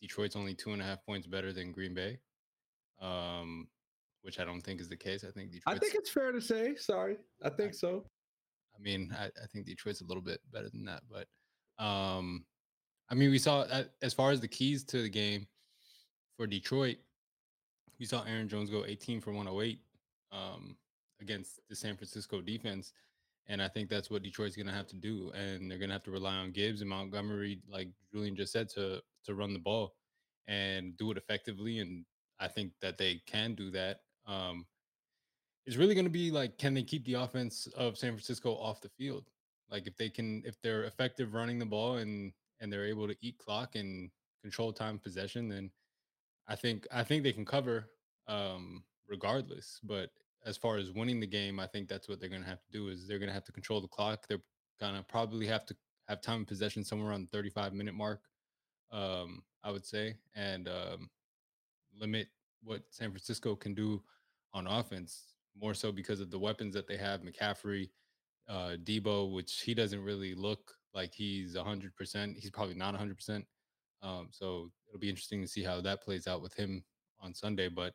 Detroit's 0.00 0.36
only 0.36 0.54
two 0.54 0.72
and 0.72 0.82
a 0.82 0.84
half 0.84 1.04
points 1.04 1.26
better 1.26 1.52
than 1.52 1.72
Green 1.72 1.94
Bay, 1.94 2.18
um, 3.00 3.68
which 4.26 4.40
I 4.40 4.44
don't 4.44 4.60
think 4.60 4.80
is 4.80 4.88
the 4.88 4.96
case. 4.96 5.22
I 5.22 5.30
think 5.30 5.52
Detroit's, 5.52 5.76
I 5.76 5.78
think 5.78 5.94
it's 5.94 6.10
fair 6.10 6.32
to 6.32 6.40
say. 6.40 6.74
Sorry, 6.74 7.16
I 7.44 7.48
think 7.48 7.70
I, 7.70 7.72
so. 7.72 8.04
I 8.76 8.82
mean, 8.82 9.14
I, 9.16 9.26
I, 9.26 9.46
think 9.52 9.66
Detroit's 9.66 10.00
a 10.00 10.04
little 10.04 10.22
bit 10.22 10.40
better 10.52 10.68
than 10.68 10.84
that, 10.84 11.02
but 11.08 11.28
um, 11.82 12.44
I 13.08 13.14
mean, 13.14 13.30
we 13.30 13.38
saw 13.38 13.60
uh, 13.60 13.84
as 14.02 14.12
far 14.12 14.32
as 14.32 14.40
the 14.40 14.48
keys 14.48 14.82
to 14.86 15.00
the 15.00 15.08
game 15.08 15.46
for 16.36 16.48
Detroit, 16.48 16.96
we 18.00 18.04
saw 18.04 18.24
Aaron 18.24 18.48
Jones 18.48 18.68
go 18.68 18.84
18 18.84 19.20
for 19.20 19.30
108 19.30 19.78
um, 20.32 20.76
against 21.20 21.60
the 21.68 21.76
San 21.76 21.96
Francisco 21.96 22.40
defense. 22.40 22.92
And 23.48 23.62
I 23.62 23.68
think 23.68 23.88
that's 23.88 24.10
what 24.10 24.24
Detroit's 24.24 24.56
going 24.56 24.66
to 24.66 24.72
have 24.72 24.88
to 24.88 24.96
do. 24.96 25.30
And 25.30 25.70
they're 25.70 25.78
going 25.78 25.90
to 25.90 25.94
have 25.94 26.02
to 26.02 26.10
rely 26.10 26.34
on 26.34 26.50
Gibbs 26.50 26.80
and 26.80 26.90
Montgomery, 26.90 27.60
like 27.70 27.88
Julian 28.12 28.34
just 28.34 28.52
said, 28.52 28.68
to 28.70 29.00
to 29.24 29.34
run 29.34 29.52
the 29.52 29.60
ball 29.60 29.94
and 30.48 30.96
do 30.96 31.12
it 31.12 31.16
effectively. 31.16 31.78
And 31.78 32.04
I 32.40 32.48
think 32.48 32.72
that 32.82 32.98
they 32.98 33.22
can 33.26 33.54
do 33.54 33.70
that. 33.70 34.00
Um, 34.26 34.66
it's 35.66 35.76
really 35.76 35.94
going 35.94 36.06
to 36.06 36.10
be 36.10 36.30
like, 36.30 36.58
can 36.58 36.74
they 36.74 36.82
keep 36.82 37.04
the 37.04 37.14
offense 37.14 37.66
of 37.76 37.98
San 37.98 38.12
Francisco 38.12 38.52
off 38.52 38.80
the 38.80 38.88
field? 38.88 39.24
Like 39.70 39.86
if 39.86 39.96
they 39.96 40.08
can, 40.08 40.42
if 40.46 40.60
they're 40.62 40.84
effective 40.84 41.34
running 41.34 41.58
the 41.58 41.66
ball 41.66 41.96
and 41.96 42.32
and 42.60 42.72
they're 42.72 42.86
able 42.86 43.06
to 43.08 43.16
eat 43.20 43.38
clock 43.38 43.74
and 43.74 44.10
control 44.42 44.72
time 44.72 44.98
possession, 44.98 45.48
then 45.48 45.70
I 46.46 46.54
think 46.54 46.86
I 46.92 47.02
think 47.02 47.22
they 47.22 47.32
can 47.32 47.44
cover 47.44 47.90
um, 48.28 48.84
regardless. 49.08 49.80
But 49.82 50.10
as 50.44 50.56
far 50.56 50.76
as 50.76 50.92
winning 50.92 51.18
the 51.18 51.26
game, 51.26 51.58
I 51.58 51.66
think 51.66 51.88
that's 51.88 52.08
what 52.08 52.20
they're 52.20 52.28
going 52.28 52.42
to 52.42 52.48
have 52.48 52.62
to 52.62 52.70
do. 52.70 52.88
Is 52.88 53.06
they're 53.06 53.18
going 53.18 53.28
to 53.28 53.34
have 53.34 53.44
to 53.44 53.52
control 53.52 53.80
the 53.80 53.88
clock. 53.88 54.26
They're 54.28 54.42
going 54.80 54.94
to 54.94 55.02
probably 55.02 55.46
have 55.46 55.66
to 55.66 55.76
have 56.08 56.20
time 56.20 56.42
of 56.42 56.46
possession 56.46 56.84
somewhere 56.84 57.10
around 57.10 57.22
the 57.22 57.36
35 57.36 57.72
minute 57.72 57.94
mark. 57.94 58.20
Um, 58.92 59.42
I 59.64 59.72
would 59.72 59.84
say, 59.84 60.14
and 60.36 60.68
um, 60.68 61.10
limit 61.98 62.28
what 62.62 62.82
San 62.90 63.10
Francisco 63.10 63.56
can 63.56 63.74
do 63.74 64.00
on 64.56 64.66
offense. 64.66 65.34
More 65.60 65.74
so 65.74 65.92
because 65.92 66.20
of 66.20 66.30
the 66.30 66.38
weapons 66.38 66.74
that 66.74 66.88
they 66.88 66.96
have, 66.96 67.20
McCaffrey, 67.20 67.90
uh, 68.48 68.76
Deebo, 68.82 69.32
which 69.32 69.60
he 69.60 69.74
doesn't 69.74 70.02
really 70.02 70.34
look 70.34 70.72
like 70.94 71.12
he's 71.12 71.54
100%. 71.54 72.38
He's 72.38 72.50
probably 72.50 72.74
not 72.74 72.94
100%. 72.94 73.44
Um, 74.02 74.28
so 74.30 74.70
it'll 74.88 75.00
be 75.00 75.08
interesting 75.08 75.42
to 75.42 75.48
see 75.48 75.62
how 75.62 75.80
that 75.80 76.02
plays 76.02 76.26
out 76.26 76.42
with 76.42 76.54
him 76.54 76.82
on 77.20 77.34
Sunday. 77.34 77.68
But 77.68 77.94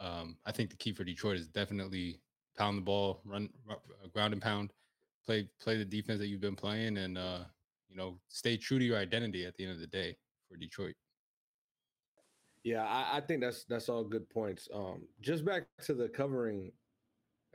um, 0.00 0.36
I 0.44 0.52
think 0.52 0.70
the 0.70 0.76
key 0.76 0.92
for 0.92 1.04
Detroit 1.04 1.38
is 1.38 1.48
definitely 1.48 2.20
pound 2.56 2.78
the 2.78 2.82
ball, 2.82 3.20
run, 3.24 3.48
run 3.66 3.78
uh, 4.02 4.08
ground 4.08 4.32
and 4.32 4.42
pound, 4.42 4.72
play 5.24 5.48
play 5.60 5.76
the 5.76 5.84
defense 5.84 6.18
that 6.18 6.28
you've 6.28 6.40
been 6.40 6.56
playing, 6.56 6.98
and 6.98 7.18
uh, 7.18 7.40
you 7.88 7.96
know 7.96 8.18
stay 8.28 8.56
true 8.56 8.78
to 8.78 8.84
your 8.84 8.98
identity 8.98 9.44
at 9.44 9.56
the 9.56 9.64
end 9.64 9.72
of 9.72 9.80
the 9.80 9.86
day 9.86 10.16
for 10.48 10.56
Detroit. 10.56 10.94
Yeah, 12.66 12.84
I, 12.84 13.18
I 13.18 13.20
think 13.20 13.40
that's 13.40 13.62
that's 13.64 13.88
all 13.88 14.02
good 14.02 14.28
points. 14.28 14.68
Um, 14.74 15.02
just 15.20 15.44
back 15.44 15.66
to 15.84 15.94
the 15.94 16.08
covering, 16.08 16.72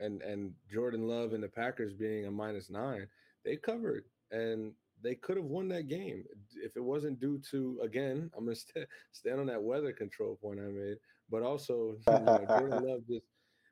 and 0.00 0.22
and 0.22 0.54
Jordan 0.72 1.06
Love 1.06 1.34
and 1.34 1.42
the 1.42 1.48
Packers 1.48 1.92
being 1.92 2.24
a 2.24 2.30
minus 2.30 2.70
nine, 2.70 3.06
they 3.44 3.56
covered 3.56 4.04
and 4.30 4.72
they 5.02 5.14
could 5.14 5.36
have 5.36 5.44
won 5.44 5.68
that 5.68 5.88
game 5.88 6.24
if 6.64 6.76
it 6.76 6.82
wasn't 6.82 7.20
due 7.20 7.38
to 7.50 7.78
again. 7.82 8.30
I'm 8.34 8.46
gonna 8.46 8.56
st- 8.74 8.88
stand 9.12 9.38
on 9.38 9.46
that 9.48 9.62
weather 9.62 9.92
control 9.92 10.38
point 10.40 10.60
I 10.60 10.70
made 10.70 10.96
but 11.30 11.42
also 11.42 11.96
you 12.06 12.12
know, 12.12 12.44
Jordan 12.48 12.84
Love 12.86 13.00
just 13.06 13.26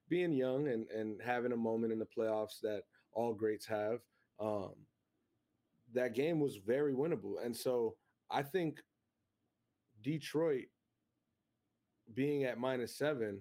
being 0.09 0.33
young 0.33 0.69
and 0.69 0.89
and 0.91 1.21
having 1.25 1.53
a 1.53 1.57
moment 1.57 1.93
in 1.93 1.99
the 1.99 2.07
playoffs 2.07 2.61
that 2.63 2.83
all 3.13 3.33
greats 3.33 3.67
have. 3.67 4.01
Um, 4.41 4.73
that 5.93 6.15
game 6.15 6.39
was 6.39 6.57
very 6.57 6.93
winnable, 6.93 7.45
and 7.45 7.57
so 7.57 7.95
I 8.31 8.43
think 8.43 8.81
Detroit 10.03 10.67
being 12.15 12.45
at 12.45 12.59
minus 12.59 12.97
seven, 12.97 13.41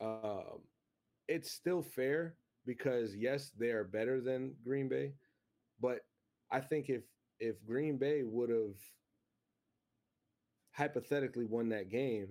um, 0.00 0.60
it's 1.28 1.50
still 1.50 1.82
fair 1.82 2.34
because 2.66 3.14
yes, 3.16 3.50
they 3.58 3.70
are 3.70 3.84
better 3.84 4.20
than 4.20 4.54
Green 4.64 4.88
Bay, 4.88 5.12
but 5.80 6.00
I 6.50 6.60
think 6.60 6.88
if 6.88 7.04
if 7.40 7.64
Green 7.64 7.96
Bay 7.98 8.22
would 8.24 8.50
have 8.50 8.76
hypothetically 10.72 11.44
won 11.44 11.68
that 11.70 11.90
game, 11.90 12.28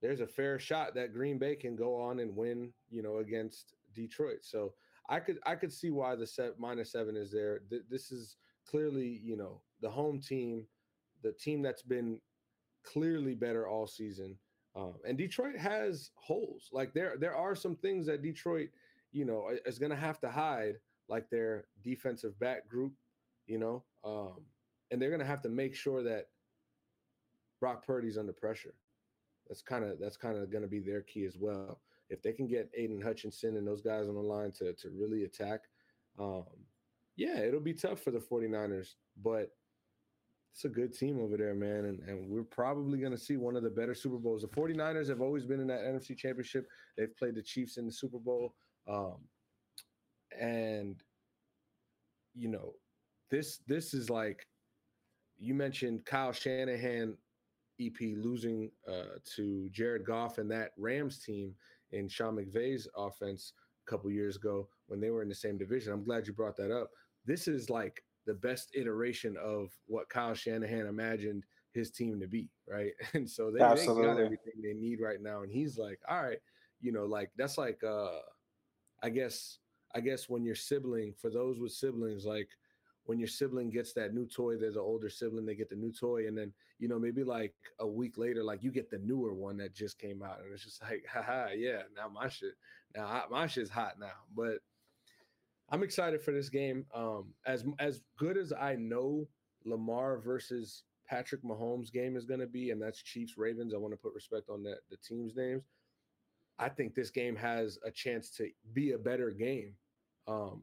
there's 0.00 0.20
a 0.20 0.26
fair 0.26 0.58
shot 0.58 0.94
that 0.94 1.12
Green 1.12 1.38
Bay 1.38 1.56
can 1.56 1.76
go 1.76 2.00
on 2.00 2.20
and 2.20 2.36
win, 2.36 2.72
you 2.90 3.02
know, 3.02 3.18
against 3.18 3.74
Detroit. 3.94 4.38
So 4.42 4.74
I 5.08 5.20
could 5.20 5.38
I 5.46 5.54
could 5.54 5.72
see 5.72 5.90
why 5.90 6.14
the 6.14 6.26
set 6.26 6.58
minus 6.58 6.92
seven 6.92 7.16
is 7.16 7.32
there. 7.32 7.60
Th- 7.70 7.82
this 7.90 8.12
is 8.12 8.36
clearly, 8.66 9.20
you 9.24 9.36
know, 9.36 9.60
the 9.80 9.90
home 9.90 10.20
team, 10.20 10.66
the 11.22 11.32
team 11.32 11.62
that's 11.62 11.82
been 11.82 12.20
clearly 12.84 13.34
better 13.34 13.68
all 13.68 13.86
season. 13.86 14.36
Um, 14.76 14.94
and 15.06 15.18
Detroit 15.18 15.56
has 15.56 16.10
holes. 16.14 16.68
Like 16.72 16.94
there 16.94 17.16
there 17.18 17.34
are 17.34 17.54
some 17.54 17.76
things 17.76 18.06
that 18.06 18.22
Detroit, 18.22 18.68
you 19.12 19.24
know, 19.24 19.50
is 19.66 19.78
going 19.78 19.90
to 19.90 19.96
have 19.96 20.20
to 20.20 20.30
hide, 20.30 20.76
like 21.08 21.28
their 21.30 21.66
defensive 21.82 22.38
back 22.38 22.68
group, 22.68 22.92
you 23.46 23.58
know, 23.58 23.84
um, 24.04 24.44
and 24.90 25.00
they're 25.00 25.10
going 25.10 25.20
to 25.20 25.26
have 25.26 25.42
to 25.42 25.48
make 25.48 25.74
sure 25.74 26.02
that 26.02 26.26
Brock 27.60 27.84
Purdy's 27.84 28.18
under 28.18 28.32
pressure. 28.32 28.74
That's 29.48 29.62
kind 29.62 29.84
of 29.84 29.98
that's 29.98 30.16
kind 30.16 30.36
of 30.36 30.50
going 30.50 30.62
to 30.62 30.68
be 30.68 30.80
their 30.80 31.02
key 31.02 31.24
as 31.24 31.36
well. 31.38 31.80
If 32.10 32.22
they 32.22 32.32
can 32.32 32.46
get 32.46 32.70
Aidan 32.76 33.00
Hutchinson 33.00 33.56
and 33.56 33.66
those 33.66 33.82
guys 33.82 34.08
on 34.08 34.14
the 34.14 34.20
line 34.20 34.52
to 34.58 34.74
to 34.74 34.90
really 34.90 35.24
attack, 35.24 35.62
um, 36.18 36.44
yeah, 37.16 37.40
it'll 37.40 37.60
be 37.60 37.74
tough 37.74 38.00
for 38.00 38.10
the 38.10 38.20
49ers, 38.20 38.94
but 39.22 39.50
it's 40.58 40.64
a 40.64 40.68
good 40.68 40.92
team 40.92 41.20
over 41.20 41.36
there, 41.36 41.54
man. 41.54 41.84
And, 41.84 42.00
and 42.08 42.28
we're 42.28 42.42
probably 42.42 42.98
going 42.98 43.12
to 43.12 43.18
see 43.18 43.36
one 43.36 43.54
of 43.54 43.62
the 43.62 43.70
better 43.70 43.94
Super 43.94 44.16
Bowls. 44.16 44.42
The 44.42 44.48
49ers 44.48 45.08
have 45.08 45.20
always 45.20 45.44
been 45.44 45.60
in 45.60 45.68
that 45.68 45.82
NFC 45.82 46.16
championship. 46.16 46.66
They've 46.96 47.16
played 47.16 47.36
the 47.36 47.42
Chiefs 47.42 47.76
in 47.76 47.86
the 47.86 47.92
Super 47.92 48.18
Bowl. 48.18 48.56
Um, 48.88 49.18
and, 50.36 51.00
you 52.34 52.48
know, 52.48 52.72
this 53.30 53.60
this 53.68 53.94
is 53.94 54.10
like 54.10 54.48
you 55.38 55.54
mentioned 55.54 56.04
Kyle 56.04 56.32
Shanahan 56.32 57.16
EP 57.80 58.00
losing 58.16 58.72
uh, 58.88 59.20
to 59.36 59.68
Jared 59.70 60.04
Goff 60.04 60.38
and 60.38 60.50
that 60.50 60.72
Rams 60.76 61.20
team 61.20 61.54
in 61.92 62.08
Sean 62.08 62.34
McVay's 62.34 62.88
offense. 62.96 63.52
a 63.86 63.90
couple 63.90 64.10
years 64.10 64.34
ago 64.34 64.68
when 64.88 64.98
they 64.98 65.10
were 65.10 65.22
in 65.22 65.28
the 65.28 65.36
same 65.36 65.56
division. 65.56 65.92
I'm 65.92 66.02
glad 66.02 66.26
you 66.26 66.32
brought 66.32 66.56
that 66.56 66.76
up. 66.76 66.90
This 67.24 67.46
is 67.46 67.70
like 67.70 68.02
the 68.28 68.34
best 68.34 68.70
iteration 68.74 69.36
of 69.42 69.72
what 69.86 70.10
Kyle 70.10 70.34
Shanahan 70.34 70.86
imagined 70.86 71.44
his 71.72 71.90
team 71.90 72.20
to 72.20 72.26
be, 72.28 72.50
right? 72.68 72.92
And 73.14 73.28
so 73.28 73.50
they, 73.50 73.58
they 73.74 73.86
got 73.86 74.20
everything 74.20 74.52
they 74.62 74.74
need 74.74 75.00
right 75.00 75.20
now. 75.20 75.42
And 75.42 75.50
he's 75.50 75.78
like, 75.78 75.98
all 76.06 76.22
right, 76.22 76.38
you 76.82 76.92
know, 76.92 77.06
like 77.06 77.30
that's 77.38 77.56
like 77.56 77.82
uh 77.82 78.18
I 79.02 79.08
guess 79.08 79.58
I 79.94 80.00
guess 80.00 80.28
when 80.28 80.44
your 80.44 80.54
sibling, 80.54 81.14
for 81.14 81.30
those 81.30 81.58
with 81.58 81.72
siblings, 81.72 82.26
like 82.26 82.50
when 83.04 83.18
your 83.18 83.28
sibling 83.28 83.70
gets 83.70 83.94
that 83.94 84.12
new 84.12 84.26
toy, 84.26 84.58
there's 84.58 84.76
an 84.76 84.82
older 84.82 85.08
sibling, 85.08 85.46
they 85.46 85.54
get 85.54 85.70
the 85.70 85.76
new 85.76 85.90
toy, 85.90 86.28
and 86.28 86.36
then 86.36 86.52
you 86.78 86.88
know 86.88 86.98
maybe 86.98 87.24
like 87.24 87.54
a 87.78 87.86
week 87.86 88.18
later, 88.18 88.44
like 88.44 88.62
you 88.62 88.70
get 88.70 88.90
the 88.90 88.98
newer 88.98 89.32
one 89.32 89.56
that 89.56 89.74
just 89.74 89.98
came 89.98 90.22
out, 90.22 90.40
and 90.44 90.52
it's 90.52 90.64
just 90.64 90.82
like, 90.82 91.04
haha, 91.10 91.48
yeah, 91.56 91.82
now 91.96 92.08
my 92.08 92.28
shit, 92.28 92.52
now 92.94 93.06
I, 93.06 93.22
my 93.30 93.46
shit's 93.46 93.70
hot 93.70 93.98
now. 93.98 94.18
But 94.36 94.58
I'm 95.70 95.82
excited 95.82 96.22
for 96.22 96.32
this 96.32 96.48
game. 96.48 96.86
Um, 96.94 97.34
as 97.46 97.64
as 97.78 98.00
good 98.18 98.36
as 98.36 98.52
I 98.52 98.76
know 98.76 99.28
Lamar 99.64 100.18
versus 100.18 100.84
Patrick 101.08 101.42
Mahomes 101.42 101.92
game 101.92 102.16
is 102.16 102.24
going 102.24 102.40
to 102.40 102.46
be, 102.46 102.70
and 102.70 102.80
that's 102.80 103.02
Chiefs 103.02 103.34
Ravens. 103.36 103.74
I 103.74 103.78
want 103.78 103.92
to 103.92 103.98
put 103.98 104.14
respect 104.14 104.48
on 104.48 104.62
that 104.64 104.78
the 104.90 104.96
teams' 104.96 105.36
names. 105.36 105.62
I 106.58 106.68
think 106.68 106.94
this 106.94 107.10
game 107.10 107.36
has 107.36 107.78
a 107.86 107.90
chance 107.90 108.30
to 108.32 108.48
be 108.72 108.92
a 108.92 108.98
better 108.98 109.30
game, 109.30 109.74
um, 110.26 110.62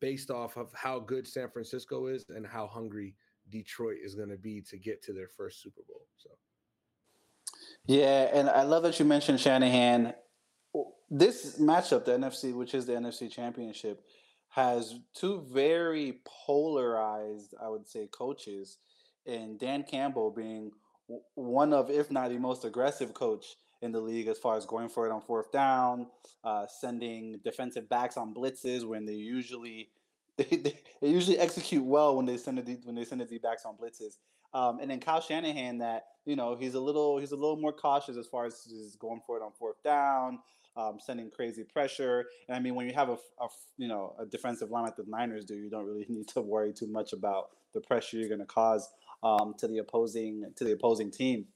based 0.00 0.30
off 0.30 0.56
of 0.56 0.70
how 0.74 0.98
good 0.98 1.26
San 1.26 1.48
Francisco 1.50 2.06
is 2.06 2.26
and 2.28 2.46
how 2.46 2.66
hungry 2.66 3.14
Detroit 3.48 3.98
is 4.04 4.14
going 4.14 4.28
to 4.28 4.36
be 4.36 4.60
to 4.62 4.76
get 4.76 5.02
to 5.04 5.12
their 5.12 5.28
first 5.28 5.62
Super 5.62 5.80
Bowl. 5.88 6.06
So, 6.18 6.30
yeah, 7.86 8.28
and 8.32 8.50
I 8.50 8.62
love 8.62 8.82
that 8.82 8.98
you 8.98 9.04
mentioned 9.04 9.40
Shanahan. 9.40 10.14
This 11.10 11.58
matchup, 11.58 12.04
the 12.04 12.12
NFC, 12.12 12.54
which 12.54 12.74
is 12.74 12.86
the 12.86 12.92
NFC 12.92 13.30
Championship, 13.30 14.04
has 14.50 14.94
two 15.14 15.44
very 15.52 16.20
polarized, 16.46 17.54
I 17.62 17.68
would 17.68 17.88
say, 17.88 18.08
coaches 18.12 18.78
and 19.26 19.58
Dan 19.58 19.84
Campbell 19.84 20.30
being 20.30 20.72
one 21.34 21.72
of, 21.72 21.90
if 21.90 22.10
not 22.10 22.30
the 22.30 22.38
most 22.38 22.64
aggressive 22.64 23.14
coach 23.14 23.44
in 23.82 23.92
the 23.92 24.00
league 24.00 24.28
as 24.28 24.38
far 24.38 24.56
as 24.56 24.66
going 24.66 24.88
for 24.88 25.06
it 25.06 25.12
on 25.12 25.20
fourth 25.20 25.50
down, 25.52 26.06
uh, 26.44 26.66
sending 26.66 27.40
defensive 27.44 27.88
backs 27.88 28.16
on 28.16 28.34
blitzes 28.34 28.84
when 28.84 29.04
they 29.04 29.14
usually 29.14 29.88
they, 30.36 30.74
they, 31.02 31.08
usually 31.08 31.38
execute 31.38 31.84
well 31.84 32.16
when 32.16 32.24
they 32.24 32.36
send 32.36 32.58
it 32.58 32.80
when 32.84 32.94
they 32.94 33.04
send 33.04 33.20
the 33.20 33.38
backs 33.38 33.64
on 33.66 33.76
blitzes. 33.76 34.16
Um, 34.54 34.78
and 34.80 34.90
then 34.90 35.00
Kyle 35.00 35.20
Shanahan, 35.20 35.78
that 35.78 36.04
you 36.24 36.34
know 36.36 36.56
he's 36.56 36.74
a 36.74 36.80
little 36.80 37.18
he's 37.18 37.32
a 37.32 37.36
little 37.36 37.56
more 37.56 37.72
cautious 37.72 38.16
as 38.16 38.26
far 38.26 38.46
as 38.46 38.66
going 38.98 39.20
for 39.26 39.36
it 39.36 39.42
on 39.42 39.52
fourth 39.52 39.82
down, 39.82 40.38
um, 40.80 40.98
sending 40.98 41.30
crazy 41.30 41.64
pressure. 41.64 42.26
And 42.48 42.56
I 42.56 42.60
mean, 42.60 42.74
when 42.74 42.86
you 42.86 42.94
have 42.94 43.08
a, 43.08 43.16
a, 43.40 43.48
you 43.76 43.88
know 43.88 44.14
a 44.18 44.26
defensive 44.26 44.70
line 44.70 44.84
like 44.84 44.96
the 44.96 45.04
Niners 45.06 45.44
do, 45.44 45.54
you 45.54 45.70
don't 45.70 45.86
really 45.86 46.06
need 46.08 46.28
to 46.28 46.40
worry 46.40 46.72
too 46.72 46.86
much 46.86 47.12
about 47.12 47.50
the 47.74 47.80
pressure 47.80 48.16
you're 48.16 48.28
going 48.28 48.40
to 48.40 48.46
cause 48.46 48.88
um, 49.22 49.54
to 49.58 49.68
the 49.68 49.78
opposing 49.78 50.44
to 50.56 50.64
the 50.64 50.72
opposing 50.72 51.10
team. 51.10 51.46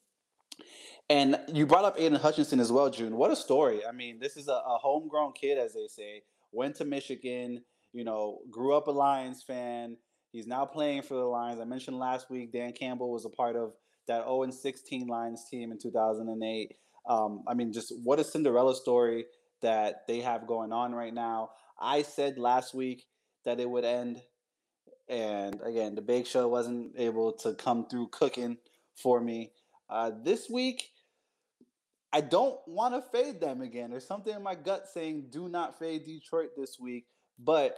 And 1.11 1.39
you 1.53 1.67
brought 1.67 1.85
up 1.85 1.99
Aidan 1.99 2.19
Hutchinson 2.19 2.61
as 2.61 2.73
well, 2.73 2.89
June. 2.89 3.17
What 3.17 3.31
a 3.31 3.37
story! 3.37 3.85
I 3.87 3.93
mean, 3.93 4.19
this 4.19 4.37
is 4.37 4.49
a, 4.49 4.53
a 4.53 4.79
homegrown 4.81 5.33
kid, 5.33 5.59
as 5.59 5.75
they 5.75 5.87
say. 5.89 6.23
Went 6.53 6.77
to 6.77 6.85
Michigan, 6.85 7.63
you 7.93 8.05
know, 8.05 8.39
grew 8.51 8.77
up 8.77 8.87
a 8.87 8.91
Lions 8.91 9.43
fan. 9.43 9.97
He's 10.31 10.47
now 10.47 10.65
playing 10.65 11.03
for 11.03 11.15
the 11.15 11.25
Lions. 11.25 11.61
I 11.61 11.65
mentioned 11.65 11.99
last 11.99 12.31
week 12.31 12.53
Dan 12.53 12.73
Campbell 12.73 13.11
was 13.11 13.25
a 13.25 13.31
part 13.31 13.57
of 13.57 13.73
that 14.07 14.25
0 14.25 14.51
16 14.51 15.07
Lions 15.07 15.45
team 15.51 15.73
in 15.73 15.79
2008. 15.79 16.77
Um, 17.07 17.45
I 17.47 17.55
mean, 17.55 17.73
just 17.73 17.93
what 18.03 18.19
a 18.19 18.25
Cinderella 18.25 18.75
story 18.75 19.27
that 19.63 20.07
they 20.07 20.21
have 20.21 20.47
going 20.47 20.73
on 20.73 20.95
right 20.95 21.15
now. 21.15 21.51
I 21.81 22.03
said 22.03 22.39
last 22.39 22.75
week 22.75 23.05
that 23.45 23.61
it 23.61 23.69
would 23.69 23.85
end 23.85 24.23
and 25.09 25.61
again, 25.65 25.95
the 25.95 26.01
Bake 26.01 26.27
Show 26.27 26.49
wasn't 26.49 26.93
able 26.97 27.33
to 27.35 27.55
come 27.55 27.87
through 27.87 28.09
cooking 28.09 28.57
for 28.97 29.21
me. 29.21 29.53
Uh, 29.91 30.13
this 30.23 30.49
week, 30.49 30.91
I 32.13 32.21
don't 32.21 32.59
want 32.67 32.95
to 32.95 33.11
fade 33.11 33.41
them 33.41 33.61
again. 33.61 33.91
There's 33.91 34.07
something 34.07 34.35
in 34.35 34.43
my 34.43 34.55
gut 34.55 34.87
saying 34.93 35.27
do 35.31 35.49
not 35.49 35.79
fade 35.79 36.07
Detroit 36.07 36.51
this 36.57 36.79
week, 36.81 37.07
but 37.39 37.77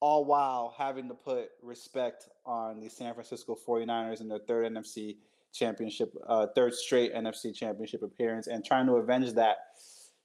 all 0.00 0.24
while 0.24 0.74
having 0.76 1.08
to 1.08 1.14
put 1.14 1.50
respect 1.62 2.28
on 2.44 2.80
the 2.80 2.88
San 2.88 3.14
Francisco 3.14 3.56
49ers 3.66 4.20
in 4.20 4.28
their 4.28 4.40
third 4.40 4.72
NFC 4.72 5.18
championship, 5.54 6.12
uh, 6.26 6.46
third 6.54 6.74
straight 6.74 7.14
NFC 7.14 7.54
championship 7.54 8.02
appearance, 8.02 8.46
and 8.48 8.64
trying 8.64 8.86
to 8.86 8.94
avenge 8.94 9.32
that, 9.34 9.56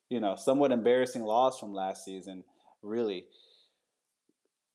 you 0.10 0.20
know, 0.20 0.36
somewhat 0.36 0.72
embarrassing 0.72 1.24
loss 1.24 1.60
from 1.60 1.74
last 1.74 2.04
season, 2.04 2.44
really 2.82 3.26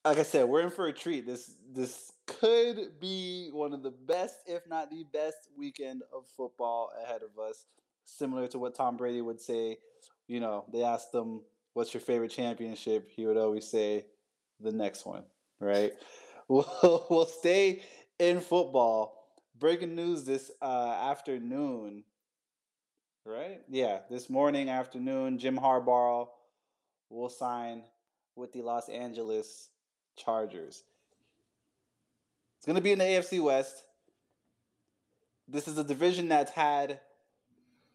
like 0.05 0.19
I 0.19 0.23
said, 0.23 0.45
we're 0.49 0.61
in 0.61 0.71
for 0.71 0.87
a 0.87 0.93
treat. 0.93 1.27
This 1.27 1.53
this 1.73 2.13
could 2.27 3.01
be 3.01 3.51
one 3.53 3.73
of 3.73 3.83
the 3.83 3.91
best, 3.91 4.37
if 4.47 4.67
not 4.69 4.91
the 4.91 5.05
best, 5.13 5.49
weekend 5.57 6.03
of 6.15 6.25
football 6.37 6.91
ahead 7.03 7.23
of 7.23 7.43
us. 7.43 7.67
Similar 8.05 8.49
to 8.49 8.59
what 8.59 8.75
Tom 8.75 8.97
Brady 8.97 9.23
would 9.23 9.41
say, 9.41 9.79
you 10.29 10.41
know, 10.41 10.65
they 10.73 10.83
asked 10.83 11.15
him, 11.15 11.41
"What's 11.73 11.95
your 11.95 12.03
favorite 12.03 12.31
championship?" 12.31 13.11
He 13.11 13.27
would 13.27 13.39
always 13.39 13.67
say, 13.67 14.07
"The 14.61 14.73
next 14.73 15.07
one." 15.07 15.25
Right? 15.61 15.93
We'll 16.47 17.07
we'll 17.09 17.25
stay 17.25 17.81
in 18.19 18.39
football. 18.39 19.24
Breaking 19.65 19.95
news 19.95 20.25
this 20.25 20.51
uh, 20.61 20.95
afternoon. 21.11 22.05
Right? 23.25 23.63
Yeah, 23.67 24.01
this 24.11 24.29
morning 24.29 24.69
afternoon, 24.69 25.39
Jim 25.39 25.57
Harbaugh 25.57 26.29
will 27.09 27.31
sign 27.31 27.81
with 28.37 28.53
the 28.53 28.61
Los 28.61 28.91
Angeles 28.91 29.71
Chargers. 30.19 30.83
It's 32.59 32.67
going 32.67 32.77
to 32.77 32.83
be 32.83 32.93
in 32.93 32.99
the 32.99 33.07
AFC 33.07 33.43
West. 33.43 33.85
This 35.49 35.67
is 35.67 35.79
a 35.79 35.85
division 35.85 36.29
that's 36.29 36.53
had, 36.53 37.01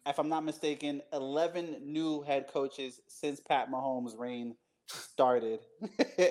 if 0.04 0.18
I'm 0.18 0.28
not 0.28 0.42
mistaken, 0.42 1.02
11 1.12 1.82
new 1.84 2.22
head 2.22 2.48
coaches 2.52 3.00
since 3.06 3.38
Pat 3.38 3.70
Mahomes' 3.70 4.18
reign 4.18 4.56
started. 4.88 5.60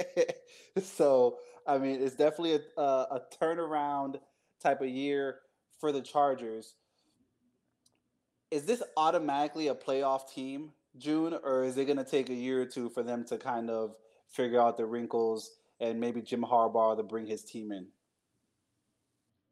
so, 0.83 1.37
I 1.65 1.77
mean, 1.77 2.01
it's 2.01 2.15
definitely 2.15 2.55
a, 2.55 2.81
a, 2.81 2.83
a 2.83 3.21
turnaround 3.41 4.19
type 4.61 4.81
of 4.81 4.89
year 4.89 5.39
for 5.79 5.91
the 5.91 6.01
Chargers. 6.01 6.75
Is 8.51 8.65
this 8.65 8.81
automatically 8.97 9.67
a 9.67 9.75
playoff 9.75 10.31
team, 10.33 10.71
June, 10.97 11.37
or 11.43 11.63
is 11.63 11.77
it 11.77 11.85
going 11.85 11.97
to 11.97 12.03
take 12.03 12.29
a 12.29 12.33
year 12.33 12.61
or 12.61 12.65
two 12.65 12.89
for 12.89 13.03
them 13.03 13.23
to 13.25 13.37
kind 13.37 13.69
of 13.69 13.95
figure 14.27 14.59
out 14.59 14.77
the 14.77 14.85
wrinkles 14.85 15.51
and 15.79 15.99
maybe 15.99 16.21
Jim 16.21 16.41
Harbaugh 16.41 16.97
to 16.97 17.03
bring 17.03 17.25
his 17.25 17.43
team 17.43 17.71
in? 17.71 17.87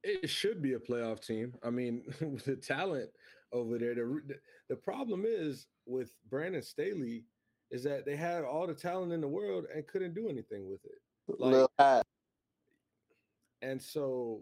It 0.03 0.29
should 0.29 0.61
be 0.61 0.73
a 0.73 0.79
playoff 0.79 1.25
team. 1.25 1.53
I 1.63 1.69
mean, 1.69 2.03
with 2.21 2.45
the 2.45 2.55
talent 2.55 3.09
over 3.53 3.77
there. 3.77 3.95
The, 3.95 4.21
the 4.69 4.75
problem 4.75 5.25
is 5.27 5.67
with 5.85 6.11
Brandon 6.29 6.61
Staley 6.61 7.23
is 7.71 7.83
that 7.83 8.05
they 8.05 8.15
had 8.15 8.43
all 8.43 8.67
the 8.67 8.73
talent 8.73 9.13
in 9.13 9.21
the 9.21 9.27
world 9.27 9.65
and 9.73 9.85
couldn't 9.87 10.13
do 10.15 10.29
anything 10.29 10.69
with 10.69 10.81
it. 10.85 10.99
Like, 11.39 12.03
and 13.61 13.81
so 13.81 14.41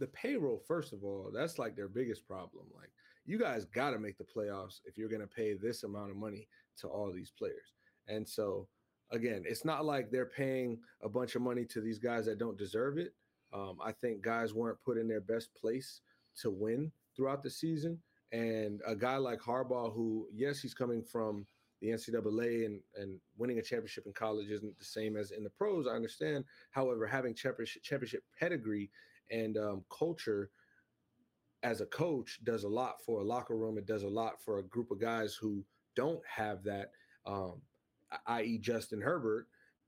the 0.00 0.08
payroll, 0.08 0.62
first 0.66 0.92
of 0.92 1.04
all, 1.04 1.30
that's 1.32 1.58
like 1.58 1.76
their 1.76 1.88
biggest 1.88 2.26
problem. 2.26 2.64
Like, 2.74 2.90
you 3.26 3.38
guys 3.38 3.64
got 3.66 3.90
to 3.90 3.98
make 3.98 4.18
the 4.18 4.24
playoffs 4.24 4.80
if 4.84 4.98
you're 4.98 5.08
going 5.08 5.20
to 5.20 5.26
pay 5.26 5.54
this 5.54 5.84
amount 5.84 6.10
of 6.10 6.16
money 6.16 6.48
to 6.78 6.88
all 6.88 7.12
these 7.12 7.30
players. 7.30 7.74
And 8.08 8.26
so 8.28 8.66
again, 9.12 9.44
it's 9.46 9.64
not 9.64 9.84
like 9.84 10.10
they're 10.10 10.26
paying 10.26 10.78
a 11.02 11.08
bunch 11.08 11.34
of 11.34 11.42
money 11.42 11.64
to 11.66 11.80
these 11.80 11.98
guys 11.98 12.26
that 12.26 12.38
don't 12.38 12.58
deserve 12.58 12.98
it. 12.98 13.14
Um, 13.52 13.78
I 13.84 13.92
think 13.92 14.22
guys 14.22 14.54
weren't 14.54 14.82
put 14.84 14.96
in 14.96 15.08
their 15.08 15.20
best 15.20 15.54
place 15.54 16.00
to 16.40 16.50
win 16.50 16.90
throughout 17.16 17.42
the 17.42 17.50
season. 17.50 17.98
And 18.32 18.80
a 18.86 18.94
guy 18.94 19.16
like 19.16 19.40
Harbaugh, 19.40 19.92
who, 19.92 20.28
yes, 20.32 20.60
he's 20.60 20.74
coming 20.74 21.02
from 21.02 21.46
the 21.80 21.88
NCAA 21.88 22.66
and, 22.66 22.80
and 22.96 23.18
winning 23.36 23.58
a 23.58 23.62
championship 23.62 24.06
in 24.06 24.12
college 24.12 24.50
isn't 24.50 24.78
the 24.78 24.84
same 24.84 25.16
as 25.16 25.32
in 25.32 25.42
the 25.42 25.50
pros. 25.50 25.86
I 25.88 25.92
understand. 25.92 26.44
However, 26.70 27.06
having 27.06 27.34
championship, 27.34 27.82
championship 27.82 28.22
pedigree 28.38 28.90
and 29.30 29.56
um, 29.56 29.84
culture 29.96 30.50
as 31.62 31.80
a 31.80 31.86
coach 31.86 32.40
does 32.44 32.64
a 32.64 32.68
lot 32.68 33.00
for 33.04 33.20
a 33.20 33.24
locker 33.24 33.56
room. 33.56 33.78
It 33.78 33.86
does 33.86 34.02
a 34.02 34.08
lot 34.08 34.42
for 34.42 34.58
a 34.58 34.62
group 34.62 34.90
of 34.90 35.00
guys 35.00 35.34
who 35.34 35.64
don't 35.94 36.22
have 36.26 36.62
that. 36.64 36.92
Um, 37.26 37.60
i.e., 38.26 38.58
Justin 38.58 39.00
Herbert. 39.00 39.46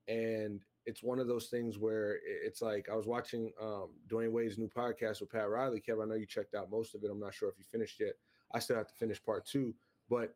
And 0.09 0.61
it's 0.85 1.03
one 1.03 1.19
of 1.19 1.29
those 1.29 1.47
things 1.47 1.79
where 1.79 2.19
it's 2.27 2.61
like 2.61 2.89
I 2.91 2.97
was 2.97 3.07
watching 3.07 3.53
um, 3.61 3.91
Dwyane 4.09 4.33
Wade's 4.33 4.59
new 4.59 4.69
podcast 4.69 5.21
with 5.21 5.31
Pat 5.31 5.49
Riley. 5.49 5.83
Kev, 5.87 6.03
I 6.03 6.07
know 6.07 6.15
you 6.15 6.27
checked 6.27 6.55
out 6.55 6.71
most 6.71 6.95
of 6.95 7.05
it. 7.05 7.11
I'm 7.11 7.21
not 7.21 7.35
sure 7.35 7.49
if 7.49 7.59
you 7.59 7.65
finished 7.65 8.01
yet. 8.01 8.15
I 8.53 8.59
still 8.59 8.77
have 8.77 8.89
to 8.89 8.95
finish 8.95 9.23
part 9.23 9.47
two, 9.47 9.75
but 10.11 10.35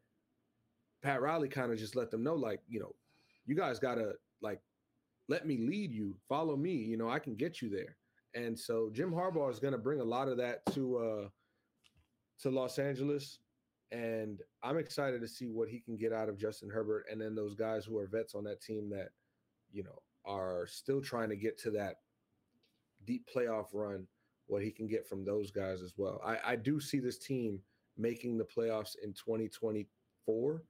Pat 1.02 1.20
Riley 1.20 1.48
kind 1.48 1.70
of 1.70 1.78
just 1.78 1.96
let 1.96 2.10
them 2.10 2.22
know, 2.22 2.34
like, 2.34 2.60
you 2.68 2.80
know, 2.80 2.94
you 3.44 3.54
guys 3.54 3.78
gotta 3.78 4.14
like 4.40 4.60
let 5.28 5.46
me 5.46 5.58
lead 5.58 5.92
you, 5.92 6.16
follow 6.28 6.56
me. 6.56 6.72
You 6.72 6.96
know, 6.96 7.10
I 7.10 7.18
can 7.18 7.34
get 7.34 7.60
you 7.60 7.68
there. 7.68 7.96
And 8.36 8.56
so 8.56 8.90
Jim 8.92 9.10
Harbaugh 9.10 9.50
is 9.50 9.58
going 9.58 9.72
to 9.72 9.78
bring 9.78 10.00
a 10.00 10.04
lot 10.04 10.28
of 10.28 10.36
that 10.36 10.60
to 10.74 10.98
uh, 10.98 11.28
to 12.42 12.50
Los 12.50 12.78
Angeles. 12.78 13.38
And 13.92 14.40
I'm 14.62 14.78
excited 14.78 15.20
to 15.22 15.28
see 15.28 15.46
what 15.46 15.68
he 15.68 15.80
can 15.80 15.96
get 15.96 16.12
out 16.12 16.28
of 16.28 16.38
Justin 16.38 16.68
Herbert 16.68 17.06
and 17.10 17.20
then 17.20 17.34
those 17.34 17.54
guys 17.54 17.84
who 17.84 17.96
are 17.98 18.06
vets 18.06 18.34
on 18.34 18.44
that 18.44 18.60
team 18.60 18.90
that, 18.90 19.10
you 19.72 19.84
know, 19.84 20.02
are 20.26 20.66
still 20.66 21.00
trying 21.00 21.30
to 21.30 21.36
get 21.36 21.56
to 21.62 21.70
that 21.70 21.96
deep 23.04 23.26
playoff 23.34 23.66
run, 23.72 24.06
what 24.48 24.62
he 24.62 24.70
can 24.70 24.88
get 24.88 25.06
from 25.06 25.24
those 25.24 25.50
guys 25.50 25.82
as 25.82 25.94
well. 25.96 26.20
I, 26.24 26.52
I 26.52 26.56
do 26.56 26.80
see 26.80 26.98
this 26.98 27.18
team 27.18 27.60
making 27.96 28.36
the 28.36 28.44
playoffs 28.44 28.96
in 29.02 29.12
2024. 29.12 30.62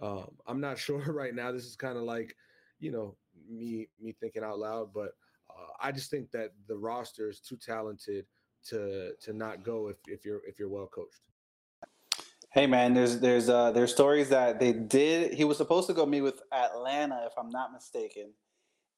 Um, 0.00 0.30
I'm 0.46 0.60
not 0.60 0.78
sure 0.78 1.12
right 1.12 1.34
now. 1.34 1.52
This 1.52 1.66
is 1.66 1.76
kind 1.76 1.98
of 1.98 2.04
like, 2.04 2.34
you 2.80 2.90
know, 2.90 3.16
me 3.48 3.88
me 4.00 4.14
thinking 4.18 4.42
out 4.42 4.58
loud, 4.58 4.92
but 4.94 5.12
uh, 5.62 5.72
I 5.80 5.92
just 5.92 6.10
think 6.10 6.30
that 6.32 6.50
the 6.68 6.76
roster 6.76 7.28
is 7.28 7.40
too 7.40 7.56
talented 7.56 8.26
to 8.68 9.12
to 9.20 9.32
not 9.32 9.64
go 9.64 9.88
if 9.88 9.96
if 10.06 10.24
you're 10.24 10.40
if 10.46 10.58
you're 10.58 10.68
well 10.68 10.86
coached. 10.86 11.20
Hey 12.50 12.66
man, 12.66 12.94
there's 12.94 13.18
there's 13.18 13.48
uh 13.48 13.72
there's 13.72 13.92
stories 13.92 14.28
that 14.28 14.60
they 14.60 14.72
did. 14.72 15.34
He 15.34 15.44
was 15.44 15.56
supposed 15.56 15.86
to 15.88 15.94
go 15.94 16.04
meet 16.04 16.20
with 16.20 16.40
Atlanta, 16.52 17.24
if 17.26 17.32
I'm 17.38 17.48
not 17.48 17.72
mistaken, 17.72 18.32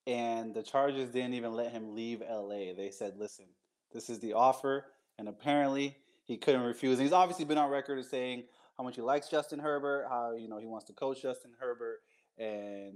and 0.06 0.54
the 0.54 0.62
Chargers 0.62 1.10
didn't 1.10 1.34
even 1.34 1.52
let 1.54 1.70
him 1.70 1.94
leave 1.94 2.20
LA. 2.20 2.74
They 2.76 2.90
said, 2.90 3.16
"Listen, 3.16 3.46
this 3.92 4.10
is 4.10 4.18
the 4.18 4.32
offer," 4.32 4.86
and 5.18 5.28
apparently 5.28 5.96
he 6.24 6.36
couldn't 6.36 6.62
refuse. 6.62 6.98
And 6.98 7.06
he's 7.06 7.12
obviously 7.12 7.44
been 7.44 7.58
on 7.58 7.70
record 7.70 7.98
as 7.98 8.10
saying 8.10 8.44
how 8.76 8.84
much 8.84 8.96
he 8.96 9.02
likes 9.02 9.28
Justin 9.28 9.60
Herbert, 9.60 10.06
how 10.08 10.34
you 10.34 10.48
know 10.48 10.58
he 10.58 10.66
wants 10.66 10.86
to 10.86 10.92
coach 10.92 11.22
Justin 11.22 11.52
Herbert, 11.58 12.00
and 12.38 12.94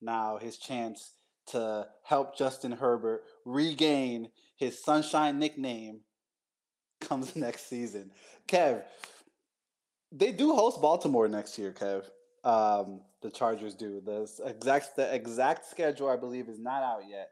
now 0.00 0.38
his 0.38 0.58
chance 0.58 1.14
to 1.48 1.86
help 2.04 2.36
Justin 2.36 2.72
Herbert 2.72 3.24
regain 3.44 4.28
his 4.56 4.82
sunshine 4.82 5.38
nickname 5.38 6.00
comes 7.00 7.34
next 7.36 7.68
season. 7.68 8.10
Kev, 8.46 8.82
they 10.12 10.32
do 10.32 10.54
host 10.54 10.80
Baltimore 10.80 11.28
next 11.28 11.58
year, 11.58 11.72
Kev. 11.72 12.04
Um, 12.44 13.00
the 13.22 13.30
Chargers 13.30 13.74
do. 13.74 14.00
The 14.04 14.28
exact 14.46 14.96
the 14.96 15.12
exact 15.14 15.68
schedule 15.70 16.08
I 16.08 16.16
believe 16.16 16.48
is 16.48 16.58
not 16.58 16.82
out 16.82 17.02
yet, 17.08 17.30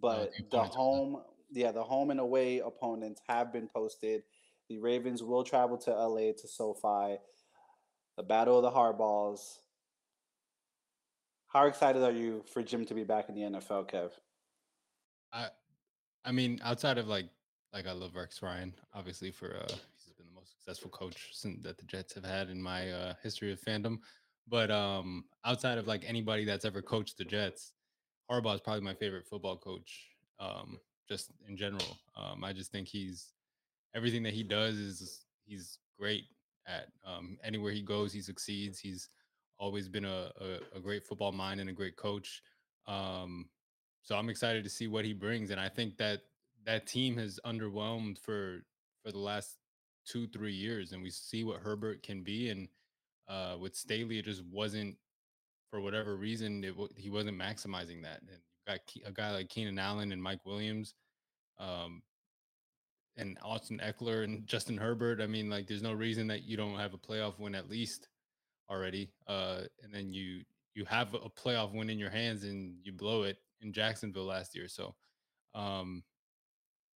but 0.00 0.30
oh, 0.38 0.44
the 0.50 0.62
home 0.62 1.22
yeah, 1.52 1.72
the 1.72 1.82
home 1.82 2.10
and 2.10 2.20
away 2.20 2.60
opponents 2.60 3.20
have 3.28 3.52
been 3.52 3.68
posted. 3.68 4.22
The 4.68 4.78
Ravens 4.78 5.22
will 5.22 5.42
travel 5.42 5.78
to 5.78 5.90
LA 5.90 6.32
to 6.32 6.48
SoFi. 6.48 7.18
The 8.16 8.22
Battle 8.22 8.58
of 8.58 8.62
the 8.62 8.70
Harbaughs. 8.70 9.58
How 11.52 11.66
excited 11.66 12.02
are 12.02 12.12
you 12.12 12.44
for 12.52 12.62
Jim 12.62 12.84
to 12.86 12.94
be 12.94 13.02
back 13.02 13.28
in 13.28 13.34
the 13.34 13.42
NFL, 13.42 13.90
Kev? 13.90 14.10
I 15.32 15.48
I 16.24 16.32
mean, 16.32 16.60
outside 16.64 16.96
of 16.96 17.08
like 17.08 17.26
like 17.72 17.86
I 17.86 17.92
love 17.92 18.14
Rex 18.14 18.42
Ryan, 18.42 18.72
obviously 18.94 19.30
for 19.30 19.56
uh 19.56 19.72
he's 19.96 20.14
been 20.14 20.26
the 20.26 20.34
most 20.34 20.52
successful 20.52 20.90
coach 20.90 21.30
since, 21.32 21.62
that 21.64 21.76
the 21.78 21.84
Jets 21.84 22.14
have 22.14 22.24
had 22.24 22.50
in 22.50 22.62
my 22.62 22.90
uh 22.90 23.14
history 23.22 23.52
of 23.52 23.60
fandom. 23.60 23.98
But 24.48 24.70
um 24.70 25.24
outside 25.44 25.78
of 25.78 25.86
like 25.86 26.04
anybody 26.06 26.44
that's 26.44 26.64
ever 26.64 26.82
coached 26.82 27.18
the 27.18 27.24
Jets, 27.24 27.72
Harbaugh 28.30 28.54
is 28.54 28.60
probably 28.60 28.82
my 28.82 28.94
favorite 28.94 29.26
football 29.26 29.56
coach. 29.56 30.06
Um, 30.38 30.78
just 31.10 31.32
in 31.48 31.56
general. 31.56 31.98
Um, 32.16 32.44
I 32.44 32.52
just 32.52 32.70
think 32.70 32.86
he's 32.86 33.32
everything 33.94 34.22
that 34.22 34.32
he 34.32 34.44
does 34.44 34.76
is 34.76 35.24
he's 35.44 35.78
great 35.98 36.24
at. 36.66 36.86
Um, 37.04 37.36
anywhere 37.42 37.72
he 37.72 37.82
goes, 37.82 38.12
he 38.12 38.22
succeeds. 38.22 38.78
He's 38.78 39.08
always 39.60 39.88
been 39.88 40.06
a, 40.06 40.30
a, 40.40 40.78
a 40.78 40.80
great 40.80 41.06
football 41.06 41.30
mind 41.30 41.60
and 41.60 41.70
a 41.70 41.74
great 41.74 41.96
coach. 41.96 42.42
Um, 42.88 43.48
so 44.02 44.16
I'm 44.16 44.30
excited 44.30 44.64
to 44.64 44.70
see 44.70 44.88
what 44.88 45.04
he 45.04 45.12
brings, 45.12 45.50
and 45.50 45.60
I 45.60 45.68
think 45.68 45.98
that 45.98 46.22
that 46.66 46.86
team 46.86 47.16
has 47.18 47.38
underwhelmed 47.46 48.18
for 48.18 48.64
for 49.04 49.12
the 49.12 49.18
last 49.18 49.58
two 50.06 50.26
three 50.26 50.54
years, 50.54 50.92
and 50.92 51.02
we 51.02 51.10
see 51.10 51.44
what 51.44 51.60
Herbert 51.60 52.02
can 52.02 52.22
be. 52.22 52.48
And 52.48 52.68
uh, 53.28 53.56
with 53.60 53.76
Staley, 53.76 54.18
it 54.18 54.24
just 54.24 54.42
wasn't 54.50 54.96
for 55.70 55.80
whatever 55.80 56.16
reason 56.16 56.64
it, 56.64 56.74
he 56.96 57.10
wasn't 57.10 57.38
maximizing 57.38 58.02
that. 58.02 58.22
And 58.22 58.30
got 58.66 58.80
a 59.06 59.12
guy 59.12 59.30
like 59.32 59.48
Keenan 59.50 59.78
Allen 59.78 60.12
and 60.12 60.22
Mike 60.22 60.44
Williams, 60.46 60.94
um, 61.58 62.02
and 63.16 63.38
Austin 63.42 63.80
Ekeler 63.84 64.24
and 64.24 64.46
Justin 64.46 64.78
Herbert. 64.78 65.20
I 65.20 65.26
mean, 65.26 65.50
like, 65.50 65.66
there's 65.66 65.82
no 65.82 65.92
reason 65.92 66.26
that 66.28 66.44
you 66.44 66.56
don't 66.56 66.78
have 66.78 66.94
a 66.94 66.98
playoff 66.98 67.38
win 67.38 67.54
at 67.54 67.70
least 67.70 68.08
already. 68.70 69.10
Uh, 69.26 69.62
and 69.82 69.92
then 69.92 70.12
you 70.12 70.42
you 70.74 70.84
have 70.84 71.14
a 71.14 71.28
playoff 71.28 71.74
win 71.74 71.90
in 71.90 71.98
your 71.98 72.10
hands 72.10 72.44
and 72.44 72.74
you 72.82 72.92
blow 72.92 73.24
it 73.24 73.38
in 73.60 73.72
Jacksonville 73.72 74.24
last 74.24 74.54
year. 74.54 74.68
So 74.68 74.94
um, 75.54 76.02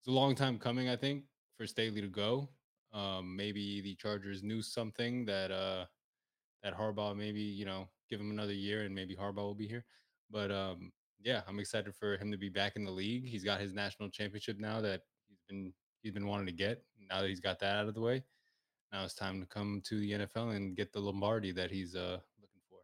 it's 0.00 0.08
a 0.08 0.12
long 0.12 0.34
time 0.34 0.58
coming, 0.58 0.88
I 0.88 0.96
think, 0.96 1.24
for 1.56 1.66
Staley 1.66 2.00
to 2.00 2.08
go. 2.08 2.48
Um, 2.92 3.34
maybe 3.36 3.80
the 3.80 3.96
Chargers 3.96 4.42
knew 4.42 4.62
something 4.62 5.24
that 5.24 5.50
uh, 5.50 5.86
that 6.62 6.76
Harbaugh 6.76 7.16
maybe 7.16 7.40
you 7.40 7.64
know 7.64 7.88
give 8.08 8.20
him 8.20 8.30
another 8.30 8.52
year 8.52 8.82
and 8.82 8.94
maybe 8.94 9.16
Harbaugh 9.16 9.36
will 9.36 9.54
be 9.54 9.66
here. 9.66 9.84
But 10.30 10.50
um, 10.52 10.92
yeah, 11.20 11.42
I'm 11.48 11.58
excited 11.58 11.94
for 11.94 12.16
him 12.16 12.30
to 12.30 12.38
be 12.38 12.48
back 12.48 12.76
in 12.76 12.84
the 12.84 12.90
league. 12.90 13.26
He's 13.26 13.44
got 13.44 13.60
his 13.60 13.72
national 13.72 14.10
championship 14.10 14.58
now 14.60 14.80
that 14.82 15.00
he's 15.26 15.40
been 15.48 15.72
he's 16.02 16.12
been 16.12 16.26
wanting 16.26 16.46
to 16.46 16.52
get. 16.52 16.84
Now 17.08 17.20
that 17.22 17.28
he's 17.28 17.40
got 17.40 17.58
that 17.60 17.76
out 17.76 17.88
of 17.88 17.94
the 17.94 18.00
way, 18.00 18.22
now 18.94 19.04
it's 19.04 19.14
time 19.14 19.40
to 19.40 19.46
come 19.46 19.82
to 19.84 19.98
the 19.98 20.12
NFL 20.12 20.54
and 20.54 20.76
get 20.76 20.92
the 20.92 21.00
Lombardi 21.00 21.50
that 21.52 21.70
he's 21.70 21.96
uh 21.96 22.18
looking 22.40 22.60
for. 22.70 22.78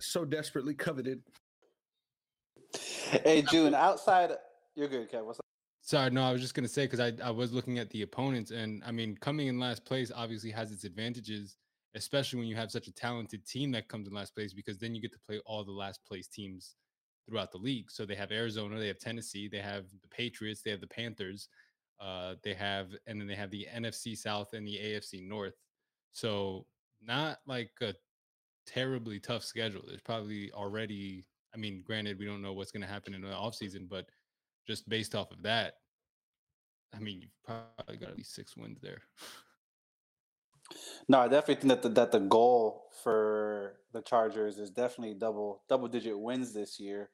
So 0.00 0.24
desperately 0.24 0.74
coveted. 0.74 1.22
Hey 3.22 3.42
June, 3.42 3.74
outside 3.74 4.32
you're 4.74 4.88
good, 4.88 5.10
Kev. 5.10 5.24
What's 5.24 5.38
up? 5.38 5.44
Sorry, 5.82 6.10
no, 6.10 6.22
I 6.22 6.32
was 6.32 6.40
just 6.40 6.54
gonna 6.54 6.66
say 6.66 6.86
because 6.86 7.00
I, 7.00 7.12
I 7.22 7.30
was 7.30 7.52
looking 7.52 7.78
at 7.78 7.90
the 7.90 8.02
opponents 8.02 8.50
and 8.50 8.82
I 8.84 8.90
mean 8.90 9.16
coming 9.20 9.48
in 9.48 9.60
last 9.60 9.84
place 9.84 10.10
obviously 10.14 10.50
has 10.50 10.72
its 10.72 10.84
advantages 10.84 11.56
especially 11.96 12.38
when 12.38 12.48
you 12.48 12.54
have 12.54 12.70
such 12.70 12.88
a 12.88 12.92
talented 12.92 13.44
team 13.46 13.72
that 13.72 13.88
comes 13.88 14.06
in 14.06 14.12
last 14.12 14.34
place, 14.34 14.52
because 14.52 14.76
then 14.78 14.94
you 14.94 15.00
get 15.00 15.12
to 15.12 15.18
play 15.26 15.40
all 15.46 15.64
the 15.64 15.72
last 15.72 16.04
place 16.06 16.28
teams 16.28 16.76
throughout 17.26 17.50
the 17.50 17.58
league. 17.58 17.90
So 17.90 18.04
they 18.04 18.14
have 18.14 18.30
Arizona, 18.30 18.78
they 18.78 18.88
have 18.88 18.98
Tennessee, 18.98 19.48
they 19.48 19.60
have 19.60 19.86
the 20.02 20.08
Patriots, 20.08 20.60
they 20.60 20.70
have 20.70 20.82
the 20.82 20.86
Panthers, 20.86 21.48
uh, 22.00 22.34
they 22.42 22.54
have, 22.54 22.88
and 23.06 23.20
then 23.20 23.26
they 23.26 23.34
have 23.34 23.50
the 23.50 23.66
NFC 23.74 24.16
South 24.16 24.52
and 24.52 24.66
the 24.66 24.76
AFC 24.76 25.26
North. 25.26 25.54
So 26.12 26.66
not 27.02 27.38
like 27.46 27.70
a 27.80 27.94
terribly 28.66 29.20
tough 29.20 29.44
schedule. 29.44 29.82
There's 29.86 30.00
probably 30.00 30.50
already, 30.52 31.24
I 31.54 31.58
mean, 31.58 31.82
granted, 31.86 32.18
we 32.18 32.26
don't 32.26 32.42
know 32.42 32.52
what's 32.52 32.72
going 32.72 32.82
to 32.82 32.88
happen 32.88 33.14
in 33.14 33.22
the 33.22 33.28
offseason, 33.28 33.88
but 33.88 34.06
just 34.66 34.88
based 34.88 35.14
off 35.14 35.30
of 35.30 35.42
that, 35.42 35.74
I 36.94 36.98
mean, 36.98 37.20
you've 37.20 37.30
probably 37.44 37.96
got 37.96 38.10
at 38.10 38.16
least 38.16 38.34
six 38.34 38.56
wins 38.56 38.80
there. 38.80 39.02
No, 41.08 41.20
I 41.20 41.28
definitely 41.28 41.54
think 41.56 41.68
that 41.68 41.82
the, 41.82 41.88
that 41.90 42.10
the 42.10 42.18
goal 42.18 42.86
for 43.04 43.74
the 43.92 44.02
Chargers 44.02 44.58
is 44.58 44.68
definitely 44.70 45.14
double 45.14 45.62
double 45.68 45.86
digit 45.86 46.18
wins 46.18 46.52
this 46.52 46.80
year. 46.80 47.10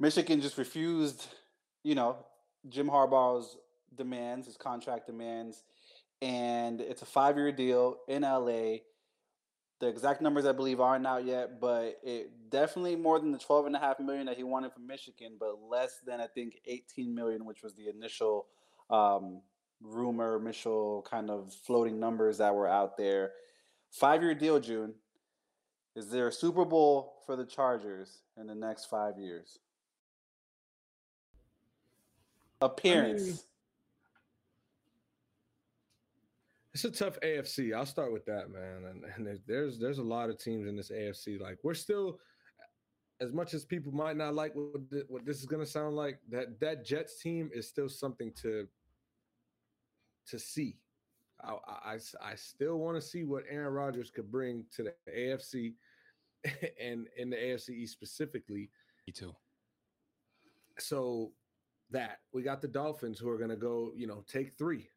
Michigan 0.00 0.40
just 0.40 0.58
refused, 0.58 1.26
you 1.84 1.94
know, 1.94 2.16
Jim 2.68 2.88
Harbaugh's 2.88 3.56
demands, 3.94 4.46
his 4.46 4.56
contract 4.56 5.06
demands, 5.06 5.64
and 6.22 6.80
it's 6.80 7.02
a 7.02 7.06
five 7.06 7.36
year 7.36 7.52
deal 7.52 7.98
in 8.08 8.22
LA. 8.22 8.78
The 9.80 9.86
exact 9.86 10.20
numbers 10.20 10.44
I 10.44 10.52
believe 10.52 10.80
aren't 10.80 11.06
out 11.06 11.24
yet, 11.24 11.60
but 11.60 12.00
it 12.02 12.50
definitely 12.50 12.96
more 12.96 13.20
than 13.20 13.30
the 13.30 13.38
twelve 13.38 13.66
and 13.66 13.76
a 13.76 13.78
half 13.78 14.00
million 14.00 14.26
that 14.26 14.36
he 14.36 14.42
wanted 14.42 14.72
from 14.72 14.86
Michigan, 14.86 15.36
but 15.38 15.60
less 15.70 16.00
than 16.04 16.20
I 16.20 16.26
think 16.26 16.58
eighteen 16.66 17.14
million, 17.14 17.44
which 17.44 17.62
was 17.62 17.74
the 17.74 17.88
initial 17.88 18.46
um, 18.90 19.42
rumor, 19.80 20.40
initial 20.40 21.06
kind 21.08 21.30
of 21.30 21.54
floating 21.64 22.00
numbers 22.00 22.38
that 22.38 22.54
were 22.54 22.68
out 22.68 22.96
there. 22.96 23.32
Five 23.90 24.22
year 24.22 24.34
deal, 24.34 24.58
June. 24.58 24.94
Is 25.94 26.10
there 26.10 26.28
a 26.28 26.32
Super 26.32 26.64
Bowl 26.64 27.22
for 27.26 27.34
the 27.36 27.44
Chargers 27.44 28.20
in 28.36 28.46
the 28.46 28.54
next 28.54 28.86
five 28.86 29.18
years? 29.18 29.58
Appearance. 32.60 33.22
I 33.22 33.26
mean, 33.26 33.38
it's 36.74 36.84
a 36.84 36.90
tough 36.90 37.18
AFC. 37.20 37.74
I'll 37.74 37.86
start 37.86 38.12
with 38.12 38.24
that, 38.26 38.50
man. 38.50 38.84
And, 38.88 39.04
and 39.16 39.40
there's 39.46 39.78
there's 39.78 39.98
a 39.98 40.02
lot 40.02 40.30
of 40.30 40.38
teams 40.38 40.68
in 40.68 40.76
this 40.76 40.90
AFC. 40.90 41.40
Like 41.40 41.58
we're 41.62 41.74
still, 41.74 42.20
as 43.20 43.32
much 43.32 43.54
as 43.54 43.64
people 43.64 43.92
might 43.92 44.16
not 44.16 44.34
like 44.34 44.54
what, 44.54 44.82
what 45.08 45.24
this 45.24 45.38
is 45.38 45.46
going 45.46 45.64
to 45.64 45.70
sound 45.70 45.96
like, 45.96 46.18
that 46.30 46.60
that 46.60 46.84
Jets 46.84 47.20
team 47.20 47.50
is 47.52 47.68
still 47.68 47.88
something 47.88 48.32
to 48.42 48.68
to 50.28 50.38
see. 50.38 50.76
I, 51.42 51.54
I, 51.68 51.98
I 52.20 52.34
still 52.34 52.78
want 52.78 52.96
to 52.96 53.00
see 53.00 53.24
what 53.24 53.44
Aaron 53.48 53.72
Rodgers 53.72 54.10
could 54.10 54.30
bring 54.30 54.64
to 54.74 54.82
the 54.84 54.94
AFC 55.12 55.74
and 56.80 57.06
in 57.16 57.30
the 57.30 57.36
AFC 57.36 57.70
East 57.70 57.92
specifically. 57.92 58.70
Me 59.06 59.12
too. 59.12 59.34
So 60.78 61.32
that 61.90 62.18
we 62.32 62.42
got 62.42 62.60
the 62.60 62.68
Dolphins 62.68 63.18
who 63.18 63.28
are 63.28 63.38
going 63.38 63.50
to 63.50 63.56
go, 63.56 63.92
you 63.96 64.06
know, 64.06 64.24
take 64.28 64.52
three. 64.52 64.88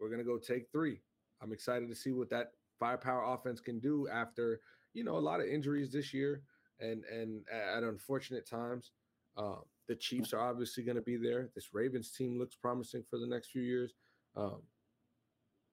We're 0.00 0.08
going 0.08 0.18
to 0.18 0.24
go 0.24 0.38
take 0.38 0.70
three. 0.72 1.00
I'm 1.40 1.52
excited 1.52 1.88
to 1.88 1.94
see 1.94 2.12
what 2.12 2.30
that 2.30 2.52
firepower 2.78 3.24
offense 3.24 3.60
can 3.60 3.78
do 3.78 4.08
after, 4.08 4.60
you 4.92 5.04
know, 5.04 5.16
a 5.16 5.18
lot 5.18 5.40
of 5.40 5.46
injuries 5.46 5.92
this 5.92 6.12
year 6.12 6.42
and 6.80 7.04
and 7.04 7.42
at 7.50 7.82
unfortunate 7.82 8.48
times. 8.48 8.90
Um, 9.36 9.62
the 9.88 9.94
Chiefs 9.94 10.32
are 10.32 10.40
obviously 10.40 10.82
going 10.82 10.96
to 10.96 11.02
be 11.02 11.16
there. 11.16 11.50
This 11.54 11.74
Ravens 11.74 12.10
team 12.10 12.38
looks 12.38 12.54
promising 12.54 13.04
for 13.08 13.18
the 13.18 13.26
next 13.26 13.50
few 13.50 13.62
years. 13.62 13.92
Um, 14.36 14.62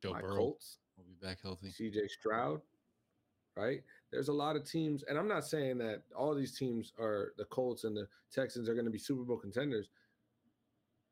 Joe 0.01 0.13
my 0.13 0.21
Burrow 0.21 0.35
Colts, 0.35 0.79
will 0.97 1.05
be 1.05 1.25
back 1.25 1.39
healthy. 1.41 1.69
CJ 1.69 2.09
Stroud, 2.09 2.61
right? 3.55 3.81
There's 4.11 4.27
a 4.27 4.33
lot 4.33 4.55
of 4.55 4.69
teams, 4.69 5.03
and 5.03 5.17
I'm 5.17 5.27
not 5.27 5.45
saying 5.45 5.77
that 5.79 6.03
all 6.17 6.35
these 6.35 6.57
teams 6.57 6.91
are 6.99 7.33
the 7.37 7.45
Colts 7.45 7.83
and 7.83 7.95
the 7.95 8.07
Texans 8.33 8.67
are 8.67 8.73
going 8.73 8.85
to 8.85 8.91
be 8.91 8.97
Super 8.97 9.23
Bowl 9.23 9.37
contenders 9.37 9.89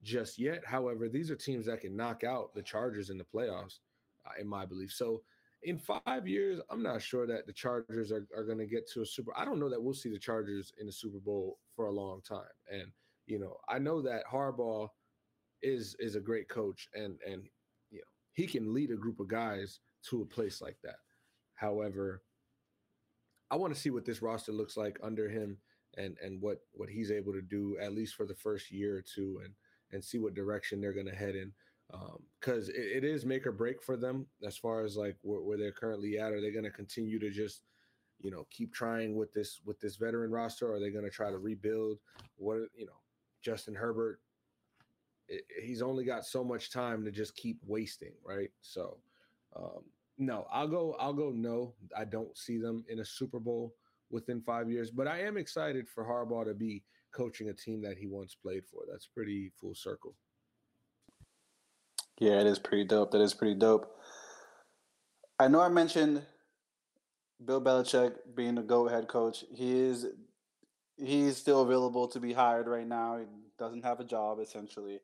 just 0.03 0.39
yet. 0.39 0.63
However, 0.65 1.09
these 1.09 1.31
are 1.31 1.35
teams 1.35 1.65
that 1.65 1.81
can 1.81 1.95
knock 1.95 2.23
out 2.23 2.53
the 2.53 2.61
Chargers 2.61 3.09
in 3.09 3.17
the 3.17 3.25
playoffs, 3.25 3.79
uh, 4.25 4.39
in 4.39 4.47
my 4.47 4.65
belief. 4.65 4.91
So, 4.91 5.21
in 5.63 5.77
five 5.77 6.25
years, 6.25 6.61
I'm 6.69 6.81
not 6.81 7.01
sure 7.01 7.27
that 7.27 7.45
the 7.45 7.51
Chargers 7.51 8.13
are, 8.13 8.25
are 8.35 8.45
going 8.45 8.59
to 8.59 8.65
get 8.65 8.89
to 8.91 9.01
a 9.01 9.05
Super. 9.05 9.33
I 9.35 9.43
don't 9.43 9.59
know 9.59 9.69
that 9.69 9.81
we'll 9.81 9.93
see 9.93 10.09
the 10.09 10.19
Chargers 10.19 10.71
in 10.79 10.85
the 10.85 10.91
Super 10.91 11.19
Bowl 11.19 11.59
for 11.75 11.87
a 11.87 11.91
long 11.91 12.21
time. 12.21 12.43
And 12.71 12.85
you 13.25 13.39
know, 13.39 13.57
I 13.67 13.77
know 13.77 14.01
that 14.01 14.23
Harbaugh 14.31 14.87
is 15.61 15.95
is 15.99 16.15
a 16.15 16.21
great 16.21 16.47
coach, 16.47 16.87
and 16.93 17.17
and 17.27 17.43
you 17.91 17.97
know 17.97 18.03
he 18.33 18.47
can 18.47 18.73
lead 18.73 18.91
a 18.91 18.95
group 18.95 19.19
of 19.19 19.27
guys 19.27 19.79
to 20.09 20.21
a 20.21 20.25
place 20.25 20.61
like 20.61 20.77
that. 20.83 20.95
However, 21.55 22.23
I 23.51 23.57
want 23.57 23.73
to 23.73 23.79
see 23.79 23.89
what 23.89 24.05
this 24.05 24.21
roster 24.21 24.53
looks 24.53 24.77
like 24.77 24.97
under 25.03 25.27
him 25.27 25.57
and 25.97 26.15
and 26.23 26.41
what 26.41 26.59
what 26.71 26.89
he's 26.89 27.11
able 27.11 27.33
to 27.33 27.41
do 27.41 27.77
at 27.81 27.93
least 27.93 28.15
for 28.15 28.25
the 28.25 28.35
first 28.35 28.71
year 28.71 28.97
or 28.97 29.01
two 29.01 29.41
and 29.43 29.53
and 29.91 30.03
see 30.03 30.19
what 30.19 30.33
direction 30.33 30.79
they're 30.79 30.93
going 30.93 31.05
to 31.05 31.15
head 31.15 31.35
in 31.35 31.51
because 32.39 32.69
um, 32.69 32.75
it, 32.75 32.97
it 32.97 33.03
is 33.03 33.25
make 33.25 33.47
or 33.47 33.51
break 33.51 33.81
for 33.81 33.97
them 33.97 34.27
as 34.45 34.57
far 34.57 34.83
as 34.83 34.95
like 34.95 35.17
where, 35.21 35.41
where 35.41 35.57
they're 35.57 35.71
currently 35.71 36.19
at. 36.19 36.31
Are 36.31 36.41
they 36.41 36.51
going 36.51 36.65
to 36.65 36.71
continue 36.71 37.19
to 37.19 37.29
just 37.29 37.63
you 38.19 38.31
know 38.31 38.45
keep 38.51 38.73
trying 38.73 39.15
with 39.15 39.33
this 39.33 39.61
with 39.65 39.79
this 39.79 39.95
veteran 39.95 40.31
roster? 40.31 40.71
Are 40.71 40.79
they 40.79 40.91
going 40.91 41.05
to 41.05 41.11
try 41.11 41.31
to 41.31 41.37
rebuild? 41.37 41.97
What 42.35 42.59
you 42.75 42.85
know 42.85 42.99
justin 43.41 43.73
herbert 43.73 44.19
it, 45.29 45.45
he's 45.63 45.81
only 45.81 46.03
got 46.03 46.25
so 46.25 46.43
much 46.43 46.71
time 46.71 47.05
to 47.05 47.11
just 47.11 47.33
keep 47.35 47.57
wasting 47.65 48.11
right? 48.25 48.49
So 48.61 48.97
um, 49.55 49.83
no 50.19 50.45
i'll 50.51 50.67
go 50.67 50.95
i'll 50.99 51.13
go 51.13 51.31
no. 51.33 51.73
I 51.97 52.05
don't 52.05 52.37
see 52.37 52.57
them 52.57 52.83
in 52.89 52.99
a 52.99 53.05
super 53.05 53.39
bowl 53.39 53.73
within 54.11 54.41
five 54.41 54.69
years 54.69 54.91
but 54.91 55.07
i 55.07 55.21
am 55.21 55.37
excited 55.37 55.87
for 55.87 56.03
harbaugh 56.03 56.45
to 56.45 56.53
be 56.53 56.83
coaching 57.11 57.49
a 57.49 57.53
team 57.53 57.81
that 57.81 57.97
he 57.97 58.07
once 58.07 58.35
played 58.35 58.63
for 58.71 58.83
that's 58.89 59.07
pretty 59.07 59.51
full 59.59 59.75
circle 59.75 60.15
yeah, 62.19 62.41
it 62.41 62.47
is 62.47 62.59
pretty 62.59 62.83
dope. 62.83 63.11
That 63.11 63.21
is 63.21 63.33
pretty 63.33 63.55
dope. 63.55 63.95
I 65.39 65.47
know 65.47 65.61
I 65.61 65.69
mentioned 65.69 66.21
Bill 67.43 67.61
Belichick 67.61 68.13
being 68.35 68.55
the 68.55 68.61
GOAT 68.61 68.91
head 68.91 69.07
coach. 69.07 69.45
He 69.53 69.79
is 69.79 70.05
he's 70.97 71.37
still 71.37 71.61
available 71.61 72.09
to 72.09 72.19
be 72.19 72.33
hired 72.33 72.67
right 72.67 72.85
now. 72.85 73.17
He 73.17 73.25
doesn't 73.57 73.85
have 73.85 74.01
a 74.01 74.03
job 74.03 74.39
essentially. 74.41 74.99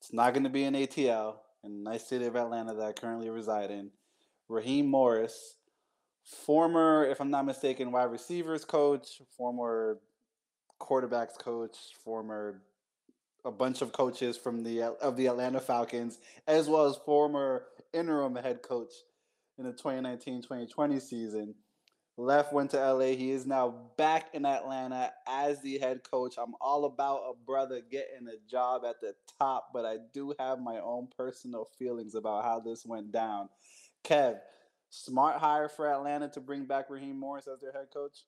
It's 0.00 0.12
not 0.12 0.32
going 0.32 0.44
to 0.44 0.50
be 0.50 0.64
an 0.64 0.74
ATL 0.74 1.36
in 1.64 1.84
the 1.84 1.90
nice 1.90 2.08
city 2.08 2.24
of 2.24 2.36
Atlanta 2.36 2.72
that 2.74 2.84
I 2.84 2.92
currently 2.92 3.28
reside 3.28 3.70
in. 3.70 3.90
Raheem 4.48 4.86
Morris, 4.86 5.56
former, 6.46 7.04
if 7.04 7.20
I'm 7.20 7.30
not 7.30 7.44
mistaken, 7.44 7.92
wide 7.92 8.04
receivers 8.04 8.64
coach, 8.64 9.20
former 9.36 9.98
quarterbacks 10.80 11.38
coach, 11.38 11.76
former 12.04 12.62
a 13.44 13.50
bunch 13.50 13.82
of 13.82 13.92
coaches 13.92 14.36
from 14.36 14.62
the 14.62 14.82
of 14.82 15.16
the 15.16 15.26
Atlanta 15.26 15.60
Falcons, 15.60 16.18
as 16.46 16.68
well 16.68 16.86
as 16.86 16.96
former 16.96 17.64
interim 17.92 18.34
head 18.36 18.62
coach 18.62 18.92
in 19.58 19.64
the 19.64 19.72
2019-2020 19.72 21.00
season. 21.00 21.54
Left, 22.20 22.52
went 22.52 22.72
to 22.72 22.78
LA. 22.78 23.12
He 23.12 23.30
is 23.30 23.46
now 23.46 23.92
back 23.96 24.34
in 24.34 24.44
Atlanta 24.44 25.12
as 25.28 25.62
the 25.62 25.78
head 25.78 26.00
coach. 26.02 26.34
I'm 26.36 26.54
all 26.60 26.84
about 26.84 27.22
a 27.30 27.32
brother 27.46 27.80
getting 27.88 28.26
a 28.26 28.50
job 28.50 28.82
at 28.84 29.00
the 29.00 29.14
top, 29.38 29.68
but 29.72 29.84
I 29.84 29.98
do 30.12 30.34
have 30.40 30.58
my 30.58 30.78
own 30.78 31.06
personal 31.16 31.68
feelings 31.78 32.16
about 32.16 32.42
how 32.42 32.58
this 32.58 32.84
went 32.84 33.12
down. 33.12 33.48
Kev, 34.04 34.40
smart 34.90 35.36
hire 35.36 35.68
for 35.68 35.88
Atlanta 35.88 36.28
to 36.30 36.40
bring 36.40 36.64
back 36.64 36.90
Raheem 36.90 37.20
Morris 37.20 37.46
as 37.46 37.60
their 37.60 37.72
head 37.72 37.86
coach? 37.94 38.24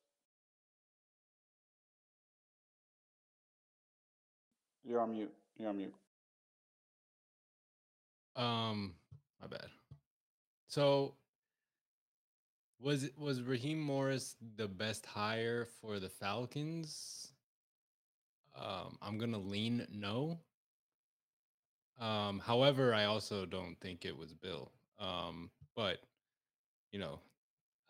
You're 4.91 5.01
on 5.01 5.13
mute. 5.13 5.33
You're 5.57 5.69
on 5.69 5.77
mute. 5.77 5.95
Um, 8.35 8.95
my 9.41 9.47
bad. 9.47 9.69
So 10.67 11.15
was 12.81 13.09
was 13.17 13.41
Raheem 13.41 13.79
Morris 13.81 14.35
the 14.57 14.67
best 14.67 15.07
hire 15.07 15.69
for 15.81 16.01
the 16.01 16.09
Falcons? 16.09 17.31
Um, 18.57 18.99
I'm 19.01 19.17
gonna 19.17 19.39
lean 19.39 19.87
no. 19.93 20.41
Um, 22.01 22.41
however, 22.41 22.93
I 22.93 23.05
also 23.05 23.47
don't 23.47 23.77
think 23.81 24.05
it 24.05 24.17
was 24.17 24.35
Bill. 24.35 24.73
Um, 24.99 25.51
but 25.77 25.99
you 26.91 26.99
know, 26.99 27.21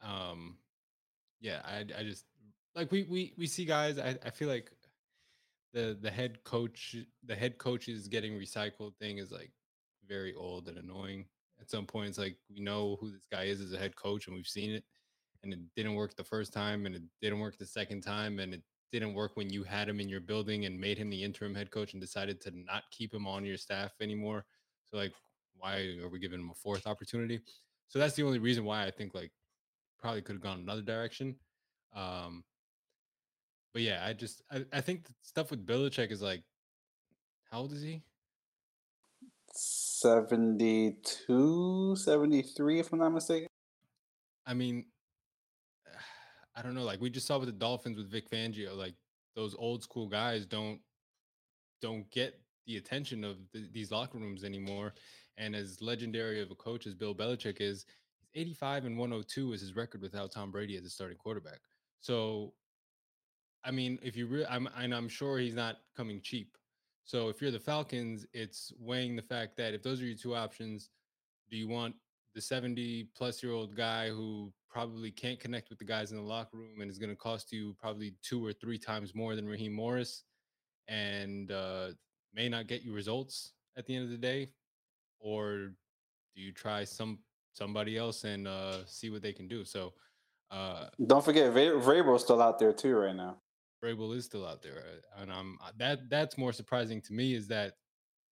um, 0.03 0.59
yeah, 1.41 1.63
I 1.65 1.79
I 1.99 2.03
just 2.03 2.27
like 2.75 2.93
we 2.93 3.05
we 3.05 3.33
we 3.39 3.47
see 3.47 3.65
guys. 3.65 3.99
I 3.99 4.19
I 4.23 4.29
feel 4.29 4.49
like 4.49 4.71
the 5.73 5.97
the 6.01 6.11
head 6.11 6.43
coach 6.45 6.97
the 7.25 7.35
head 7.35 7.59
coaches 7.59 8.09
getting 8.09 8.39
recycled 8.39 8.97
thing 8.97 9.19
is 9.19 9.31
like 9.31 9.53
very 10.09 10.35
old 10.35 10.69
and 10.69 10.79
annoying. 10.79 11.27
At 11.61 11.71
some 11.71 11.87
point, 11.87 12.09
it's 12.09 12.19
like 12.19 12.37
we 12.51 12.61
know 12.61 12.97
who 13.01 13.11
this 13.11 13.27
guy 13.31 13.45
is 13.45 13.61
as 13.61 13.73
a 13.73 13.79
head 13.79 13.95
coach, 13.95 14.27
and 14.27 14.35
we've 14.35 14.47
seen 14.47 14.71
it, 14.71 14.85
and 15.43 15.53
it 15.53 15.61
didn't 15.77 15.95
work 15.95 16.17
the 16.17 16.25
first 16.25 16.53
time, 16.53 16.87
and 16.87 16.95
it 16.95 17.03
didn't 17.21 17.39
work 17.39 17.59
the 17.59 17.67
second 17.67 18.01
time, 18.01 18.39
and 18.39 18.55
it 18.55 18.63
didn't 18.91 19.15
work 19.15 19.33
when 19.35 19.51
you 19.51 19.63
had 19.63 19.89
him 19.89 20.01
in 20.01 20.09
your 20.09 20.21
building 20.21 20.65
and 20.65 20.79
made 20.79 20.99
him 20.99 21.11
the 21.11 21.23
interim 21.23 21.55
head 21.55 21.71
coach 21.71 21.93
and 21.93 22.03
decided 22.03 22.41
to 22.41 22.51
not 22.51 22.85
keep 22.91 23.15
him 23.15 23.27
on 23.27 23.45
your 23.45 23.57
staff 23.57 23.93
anymore. 24.01 24.45
So 24.87 24.97
like, 24.97 25.13
why 25.57 25.97
are 26.03 26.09
we 26.09 26.19
giving 26.19 26.41
him 26.41 26.51
a 26.51 26.55
fourth 26.55 26.87
opportunity? 26.87 27.41
So 27.89 27.99
that's 27.99 28.15
the 28.15 28.23
only 28.23 28.39
reason 28.39 28.65
why 28.65 28.85
I 28.85 28.91
think 28.91 29.15
like 29.15 29.31
probably 29.99 30.23
could 30.23 30.35
have 30.35 30.43
gone 30.43 30.61
another 30.61 30.83
direction. 30.83 31.37
Um, 31.95 32.45
but 33.73 33.83
yeah, 33.83 34.05
I 34.05 34.13
just 34.13 34.43
I, 34.51 34.65
I 34.73 34.81
think 34.81 35.07
the 35.07 35.15
stuff 35.23 35.51
with 35.51 35.67
Belichick 35.67 36.11
is 36.11 36.23
like, 36.23 36.43
how 37.51 37.61
old 37.61 37.73
is 37.73 37.83
he? 37.83 38.03
72, 39.53 41.97
73, 41.97 42.81
if 42.81 42.93
I'm 42.93 43.01
not 43.01 43.11
mistaken. 43.11 43.49
I 44.47 44.55
mean, 44.55 44.87
I 46.57 46.63
don't 46.63 46.75
know. 46.75 46.85
Like 46.85 47.01
we 47.01 47.11
just 47.11 47.27
saw 47.27 47.39
with 47.39 47.49
the 47.49 47.53
Dolphins 47.53 47.99
with 47.99 48.11
Vic 48.11 48.31
Fangio, 48.31 48.77
like 48.77 48.95
those 49.37 49.55
old 49.59 49.83
school 49.83 50.09
guys 50.09 50.47
don't 50.47 50.81
don't 51.81 52.11
get 52.11 52.41
the 52.67 52.77
attention 52.77 53.25
of 53.25 53.39
the, 53.53 53.69
these 53.73 53.91
locker 53.91 54.19
rooms 54.19 54.45
anymore. 54.45 54.95
And 55.37 55.57
as 55.57 55.81
legendary 55.81 56.43
of 56.43 56.51
a 56.51 56.55
coach 56.55 56.87
as 56.87 56.95
Bill 56.95 57.15
Belichick 57.15 57.61
is, 57.61 57.87
85 58.35 58.85
and 58.85 58.99
102 58.99 59.53
is 59.53 59.61
his 59.61 59.75
record 59.75 60.03
without 60.03 60.31
Tom 60.31 60.51
Brady 60.51 60.77
as 60.77 60.85
a 60.85 60.91
starting 60.91 61.17
quarterback. 61.17 61.61
So 62.01 62.53
I 63.65 63.71
mean, 63.71 63.99
if 64.03 64.17
you 64.17 64.27
really, 64.27 64.47
I'm, 64.47 64.69
and 64.79 64.95
I'm 64.95 65.09
sure 65.09 65.39
he's 65.39 65.55
not 65.55 65.77
coming 65.97 66.21
cheap. 66.23 66.57
So 67.05 67.29
if 67.29 67.43
you're 67.43 67.51
the 67.51 67.59
Falcons, 67.59 68.27
it's 68.33 68.73
weighing 68.79 69.17
the 69.17 69.23
fact 69.23 69.57
that 69.57 69.75
if 69.75 69.83
those 69.83 70.01
are 70.01 70.05
your 70.05 70.17
two 70.17 70.35
options, 70.35 70.91
do 71.51 71.57
you 71.57 71.69
want 71.69 71.95
the 72.35 72.41
70 72.41 73.09
plus 73.17 73.43
year 73.43 73.53
old 73.53 73.75
guy 73.75 74.09
who 74.09 74.53
probably 74.69 75.11
can't 75.11 75.41
connect 75.41 75.69
with 75.69 75.79
the 75.79 75.85
guys 75.85 76.13
in 76.13 76.17
the 76.17 76.23
locker 76.23 76.57
room 76.57 76.81
and 76.81 76.91
is 76.91 76.99
going 76.99 77.11
to 77.11 77.17
cost 77.17 77.53
you 77.53 77.75
probably 77.81 78.15
two 78.23 78.45
or 78.45 78.53
three 78.53 78.79
times 78.79 79.15
more 79.15 79.35
than 79.35 79.49
Raheem 79.49 79.73
Morris 79.73 80.23
and 80.87 81.51
uh, 81.51 81.89
may 82.33 82.49
not 82.49 82.69
get 82.69 82.83
you 82.83 82.93
results 82.93 83.53
at 83.77 83.87
the 83.87 83.95
end 83.95 84.05
of 84.05 84.11
the 84.11 84.17
day? 84.17 84.51
Or 85.19 85.73
do 86.35 86.43
you 86.43 86.53
try 86.53 86.85
some 86.85 87.19
somebody 87.53 87.97
else 87.97 88.25
and 88.25 88.47
uh, 88.47 88.87
see 88.87 89.11
what 89.11 89.23
they 89.23 89.33
can 89.33 89.49
do? 89.49 89.65
So 89.65 89.93
uh, 90.51 90.87
don't 91.05 91.25
forget, 91.25 91.53
Vrabel's 91.53 92.23
still 92.23 92.41
out 92.41 92.59
there 92.59 92.73
too 92.73 92.95
right 92.97 93.15
now. 93.15 93.37
Vrabel 93.83 94.15
is 94.15 94.25
still 94.25 94.47
out 94.47 94.63
there, 94.63 94.79
uh, 94.79 95.23
and 95.23 95.31
um, 95.31 95.59
that 95.79 96.09
that's 96.09 96.39
more 96.39 96.53
surprising 96.53 97.01
to 97.03 97.13
me 97.13 97.35
is 97.35 97.49
that 97.49 97.75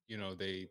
you 0.06 0.16
know 0.16 0.34
they 0.34 0.68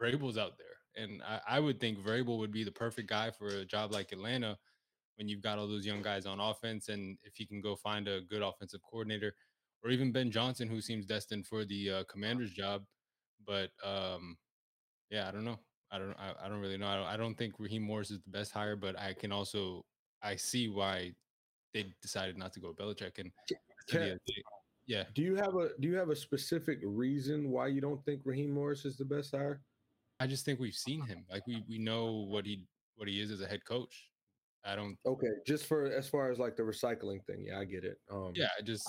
Vrabel's 0.00 0.38
out 0.38 0.58
there, 0.58 1.04
and 1.04 1.22
I, 1.22 1.40
I 1.56 1.60
would 1.60 1.80
think 1.80 1.98
Vrabel 1.98 2.38
would 2.38 2.52
be 2.52 2.64
the 2.64 2.72
perfect 2.72 3.08
guy 3.08 3.30
for 3.30 3.48
a 3.48 3.64
job 3.64 3.92
like 3.92 4.12
Atlanta 4.12 4.58
when 5.16 5.28
you've 5.28 5.42
got 5.42 5.58
all 5.58 5.68
those 5.68 5.86
young 5.86 6.02
guys 6.02 6.26
on 6.26 6.40
offense, 6.40 6.88
and 6.88 7.18
if 7.22 7.34
he 7.36 7.46
can 7.46 7.60
go 7.60 7.76
find 7.76 8.08
a 8.08 8.22
good 8.22 8.42
offensive 8.42 8.80
coordinator, 8.88 9.34
or 9.84 9.90
even 9.90 10.12
Ben 10.12 10.30
Johnson, 10.30 10.68
who 10.68 10.80
seems 10.80 11.06
destined 11.06 11.46
for 11.46 11.64
the 11.64 11.90
uh, 11.90 12.04
Commanders 12.10 12.50
job, 12.50 12.82
but 13.46 13.70
um, 13.84 14.36
yeah, 15.10 15.28
I 15.28 15.30
don't 15.30 15.44
know. 15.44 15.58
I 15.90 15.98
don't. 15.98 16.16
I, 16.18 16.46
I 16.46 16.48
don't 16.48 16.60
really 16.60 16.78
know. 16.78 16.88
I 16.88 16.96
don't, 16.96 17.06
I 17.06 17.16
don't 17.16 17.36
think 17.36 17.54
Raheem 17.58 17.82
Morris 17.82 18.10
is 18.10 18.20
the 18.22 18.30
best 18.30 18.52
hire, 18.52 18.76
but 18.76 18.98
I 18.98 19.12
can 19.12 19.30
also 19.30 19.84
I 20.22 20.36
see 20.36 20.68
why 20.68 21.12
they 21.74 21.86
decided 22.00 22.38
not 22.38 22.52
to 22.54 22.60
go 22.60 22.72
Belichick. 22.72 23.18
And 23.18 23.30
can, 23.88 24.18
yeah. 24.86 25.04
Do 25.14 25.22
you 25.22 25.36
have 25.36 25.54
a 25.56 25.70
Do 25.80 25.88
you 25.88 25.96
have 25.96 26.10
a 26.10 26.16
specific 26.16 26.80
reason 26.82 27.50
why 27.50 27.68
you 27.68 27.80
don't 27.80 28.04
think 28.04 28.22
Raheem 28.24 28.50
Morris 28.50 28.84
is 28.84 28.96
the 28.96 29.04
best 29.04 29.34
hire? 29.34 29.60
I 30.20 30.26
just 30.26 30.44
think 30.44 30.60
we've 30.60 30.74
seen 30.74 31.04
him. 31.06 31.24
Like 31.30 31.46
we 31.46 31.64
we 31.68 31.78
know 31.78 32.26
what 32.28 32.46
he 32.46 32.66
what 32.96 33.08
he 33.08 33.20
is 33.20 33.30
as 33.30 33.40
a 33.40 33.46
head 33.46 33.64
coach. 33.64 34.08
I 34.64 34.76
don't. 34.76 34.96
Okay, 35.06 35.32
just 35.46 35.66
for 35.66 35.86
as 35.86 36.08
far 36.08 36.30
as 36.30 36.38
like 36.38 36.56
the 36.56 36.62
recycling 36.62 37.24
thing, 37.24 37.46
yeah, 37.46 37.58
I 37.58 37.64
get 37.64 37.84
it. 37.84 37.98
Um, 38.10 38.32
yeah, 38.34 38.48
I 38.58 38.62
just 38.62 38.88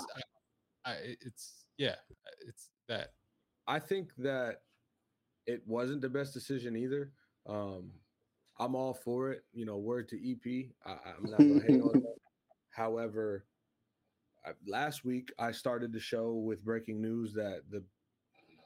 I, 0.85 0.91
I 0.91 0.95
it's 1.21 1.65
yeah, 1.77 1.95
it's 2.47 2.69
that. 2.87 3.09
I 3.67 3.79
think 3.79 4.11
that 4.17 4.61
it 5.47 5.61
wasn't 5.65 6.01
the 6.01 6.09
best 6.09 6.33
decision 6.33 6.75
either. 6.75 7.11
Um, 7.47 7.91
I'm 8.59 8.75
all 8.75 8.93
for 8.93 9.31
it. 9.31 9.43
You 9.53 9.65
know, 9.65 9.77
word 9.77 10.07
to 10.09 10.31
EP. 10.31 10.67
I, 10.85 10.91
I'm 11.17 11.29
not 11.31 11.39
gonna 11.39 11.61
hang 11.61 11.81
on 11.81 11.93
that. 12.01 12.15
However, 12.69 13.45
I, 14.45 14.51
last 14.67 15.05
week 15.05 15.31
I 15.39 15.51
started 15.51 15.93
the 15.93 15.99
show 15.99 16.33
with 16.33 16.63
breaking 16.63 17.01
news 17.01 17.33
that 17.33 17.61
the 17.69 17.83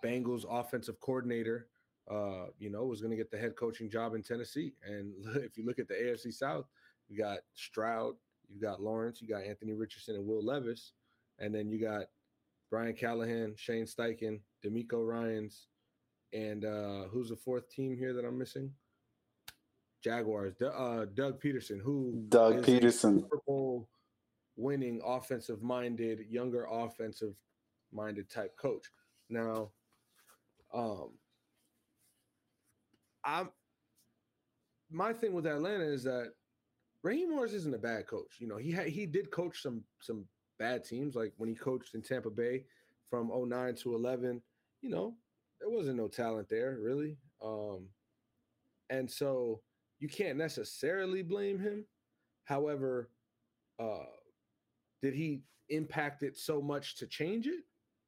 Bengals 0.04 0.46
offensive 0.50 1.00
coordinator, 1.00 1.68
uh, 2.10 2.48
you 2.60 2.70
know, 2.70 2.86
was 2.86 3.02
going 3.02 3.12
to 3.12 3.18
get 3.18 3.32
the 3.32 3.38
head 3.38 3.56
coaching 3.56 3.90
job 3.90 4.16
in 4.16 4.24
Tennessee. 4.24 4.74
And 4.86 5.14
if 5.36 5.58
you 5.58 5.66
look 5.66 5.80
at 5.80 5.88
the 5.88 5.96
AFC 5.96 6.34
South, 6.34 6.66
you 7.10 7.18
got 7.18 7.40
Stroud, 7.56 8.16
you 8.50 8.62
got 8.62 8.82
Lawrence, 8.82 9.22
you 9.22 9.28
got 9.28 9.44
Anthony 9.44 9.74
Richardson 9.74 10.16
and 10.16 10.26
Will 10.26 10.44
Levis, 10.44 10.94
and 11.40 11.54
then 11.54 11.70
you 11.70 11.80
got 11.80 12.06
Brian 12.70 12.94
Callahan, 12.94 13.54
Shane 13.56 13.86
Steichen, 13.86 14.40
DeMeco 14.66 15.06
Ryans, 15.08 15.68
and 16.34 16.66
uh, 16.66 17.04
who's 17.12 17.30
the 17.30 17.36
fourth 17.36 17.70
team 17.70 17.96
here 17.96 18.14
that 18.14 18.26
I'm 18.26 18.38
missing? 18.38 18.72
Jaguars. 20.04 20.54
D- 20.60 20.66
uh, 20.66 21.06
Doug 21.14 21.40
Peterson, 21.40 21.80
who 21.80 22.26
Doug 22.30 22.64
Pederson, 22.64 23.22
Super 23.22 23.42
Bowl 23.48 23.88
winning, 24.58 25.00
offensive 25.06 25.62
minded, 25.62 26.26
younger 26.30 26.68
offensive 26.70 27.36
minded 27.94 28.30
type 28.30 28.58
coach. 28.58 28.86
Now, 29.30 29.72
um, 30.74 31.12
I'm 33.24 33.50
my 34.90 35.14
thing 35.14 35.34
with 35.34 35.46
Atlanta 35.46 35.84
is 35.84 36.04
that 36.04 36.32
Raheem 37.04 37.30
Morris 37.30 37.54
isn't 37.54 37.76
a 37.76 37.80
bad 37.80 38.08
coach. 38.08 38.38
You 38.40 38.48
know, 38.48 38.58
he 38.58 38.72
had 38.72 38.88
he 38.88 39.06
did 39.06 39.32
coach 39.32 39.62
some 39.62 39.84
some 40.02 40.26
bad 40.60 40.84
teams, 40.84 41.16
like 41.16 41.34
when 41.38 41.50
he 41.50 41.56
coached 41.56 41.94
in 41.94 42.02
Tampa 42.02 42.30
Bay 42.30 42.66
from 43.10 43.32
09 43.34 43.76
to 43.76 43.96
11. 43.96 44.42
You 44.82 44.90
know, 44.90 45.16
there 45.60 45.70
wasn't 45.70 45.98
no 45.98 46.08
talent 46.08 46.50
there 46.50 46.78
really, 46.82 47.18
um, 47.44 47.88
and 48.90 49.10
so 49.10 49.62
you 50.00 50.08
can't 50.08 50.38
necessarily 50.38 51.24
blame 51.24 51.60
him. 51.60 51.86
However, 52.46 53.10
uh, 53.80 54.06
did 55.02 55.14
he 55.14 55.42
impact 55.70 56.24
it 56.24 56.38
so 56.38 56.62
much 56.62 56.96
to 56.98 57.08
change 57.08 57.48
it? 57.48 57.64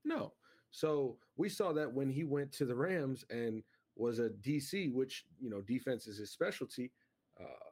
No. 0.06 0.34
So 0.72 1.18
we 1.36 1.50
saw 1.50 1.74
that 1.74 1.92
when 1.92 2.10
he 2.10 2.24
went 2.24 2.52
to 2.54 2.66
the 2.66 2.76
Rams 2.76 3.26
and 3.30 3.64
was 3.96 4.20
a 4.20 4.30
DC, 4.30 4.94
which 4.94 5.26
you 5.40 5.50
know 5.50 5.62
defense 5.62 6.08
is 6.08 6.18
his 6.18 6.32
specialty. 6.32 6.92
Uh, 7.40 7.70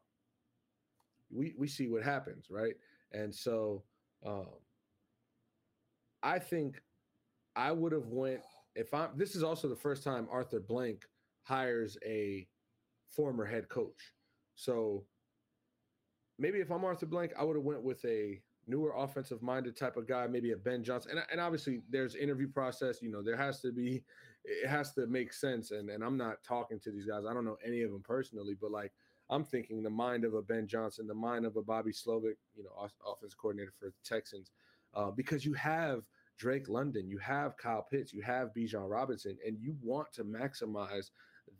we 1.31 1.53
we 1.57 1.67
see 1.67 1.87
what 1.87 2.03
happens, 2.03 2.47
right? 2.49 2.75
And 3.11 3.33
so 3.33 3.83
um, 4.25 4.47
I 6.23 6.39
think 6.39 6.81
I 7.55 7.71
would 7.71 7.91
have 7.91 8.07
went 8.07 8.41
if 8.75 8.93
I'm. 8.93 9.09
This 9.15 9.35
is 9.35 9.43
also 9.43 9.67
the 9.67 9.75
first 9.75 10.03
time 10.03 10.27
Arthur 10.31 10.59
Blank 10.59 11.05
hires 11.43 11.97
a 12.05 12.47
former 13.09 13.45
head 13.45 13.69
coach. 13.69 14.13
So 14.55 15.05
maybe 16.37 16.59
if 16.59 16.71
I'm 16.71 16.83
Arthur 16.83 17.05
Blank, 17.05 17.33
I 17.37 17.43
would 17.43 17.55
have 17.55 17.65
went 17.65 17.83
with 17.83 18.03
a 18.05 18.41
newer 18.67 18.93
offensive 18.95 19.41
minded 19.41 19.75
type 19.75 19.97
of 19.97 20.07
guy, 20.07 20.27
maybe 20.27 20.51
a 20.51 20.57
Ben 20.57 20.83
Johnson. 20.83 21.11
And, 21.11 21.21
and 21.31 21.41
obviously 21.41 21.81
there's 21.89 22.15
interview 22.15 22.47
process, 22.47 23.01
you 23.01 23.09
know, 23.09 23.21
there 23.21 23.37
has 23.37 23.61
to 23.61 23.71
be, 23.71 24.03
it 24.43 24.67
has 24.67 24.93
to 24.93 25.07
make 25.07 25.33
sense. 25.33 25.71
And, 25.71 25.89
and 25.89 26.03
I'm 26.03 26.17
not 26.17 26.43
talking 26.43 26.79
to 26.81 26.91
these 26.91 27.05
guys. 27.05 27.23
I 27.29 27.33
don't 27.33 27.45
know 27.45 27.57
any 27.65 27.81
of 27.81 27.91
them 27.91 28.03
personally, 28.03 28.55
but 28.59 28.71
like, 28.71 28.91
I'm 29.29 29.43
thinking 29.43 29.83
the 29.83 29.89
mind 29.89 30.23
of 30.23 30.33
a 30.35 30.41
Ben 30.41 30.67
Johnson, 30.67 31.05
the 31.05 31.13
mind 31.13 31.45
of 31.45 31.57
a 31.57 31.61
Bobby 31.61 31.91
Slowik, 31.91 32.37
you 32.55 32.63
know, 32.63 32.89
offense 33.05 33.33
coordinator 33.33 33.73
for 33.77 33.87
the 33.87 33.93
Texans, 34.05 34.51
uh, 34.93 35.11
because 35.11 35.43
you 35.43 35.53
have 35.53 36.03
Drake 36.37 36.69
London, 36.69 37.09
you 37.09 37.17
have 37.17 37.57
Kyle 37.57 37.85
Pitts, 37.89 38.13
you 38.13 38.21
have 38.21 38.53
Bijan 38.57 38.89
Robinson, 38.89 39.37
and 39.45 39.57
you 39.59 39.75
want 39.81 40.13
to 40.13 40.23
maximize 40.23 41.09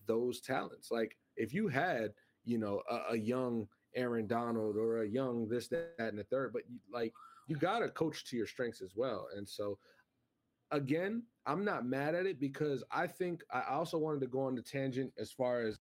those 0.06 0.40
talents. 0.40 0.92
Like 0.92 1.18
if 1.36 1.54
you 1.54 1.68
had, 1.68 2.14
you 2.46 2.58
know, 2.58 2.82
a, 2.90 3.14
a 3.14 3.18
young 3.18 3.68
Aaron 3.98 4.28
Donald 4.28 4.78
or 4.78 5.02
a 5.02 5.08
young 5.08 5.50
this, 5.50 5.68
that, 5.68 5.96
and 6.00 6.18
the 6.18 6.24
third, 6.24 6.54
but 6.54 6.62
you, 6.70 6.80
like 6.94 7.14
you 7.48 7.58
got 7.58 7.80
to 7.80 7.90
coach 7.90 8.26
to 8.26 8.38
your 8.38 8.48
strengths 8.48 8.82
as 8.82 8.94
well. 8.96 9.28
And 9.36 9.48
so, 9.48 9.78
again, 10.72 11.24
I'm 11.46 11.66
not 11.66 11.86
mad 11.86 12.16
at 12.16 12.26
it 12.26 12.40
because 12.40 12.84
I 12.92 13.08
think 13.08 13.42
I 13.52 13.64
also 13.70 13.98
wanted 13.98 14.22
to 14.22 14.28
go 14.28 14.42
on 14.42 14.56
the 14.56 14.62
tangent 14.62 15.12
as 15.20 15.32
far 15.32 15.62
as 15.62 15.80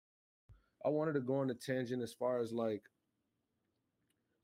I 0.84 0.88
wanted 0.88 1.14
to 1.14 1.20
go 1.20 1.38
on 1.38 1.48
the 1.48 1.54
tangent 1.54 2.02
as 2.02 2.12
far 2.12 2.38
as 2.38 2.52
like 2.52 2.82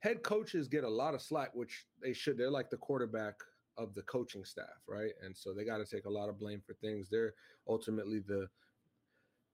head 0.00 0.22
coaches 0.22 0.68
get 0.68 0.84
a 0.84 0.88
lot 0.88 1.14
of 1.14 1.22
slack, 1.22 1.54
which 1.54 1.86
they 2.02 2.12
should. 2.12 2.36
They're 2.36 2.50
like 2.50 2.68
the 2.68 2.76
quarterback 2.76 3.34
of 3.78 3.94
the 3.94 4.02
coaching 4.02 4.44
staff, 4.44 4.82
right? 4.86 5.12
And 5.24 5.36
so 5.36 5.54
they 5.54 5.64
got 5.64 5.78
to 5.78 5.86
take 5.86 6.04
a 6.04 6.10
lot 6.10 6.28
of 6.28 6.38
blame 6.38 6.60
for 6.64 6.74
things. 6.74 7.08
They're 7.10 7.34
ultimately 7.68 8.20
the 8.20 8.48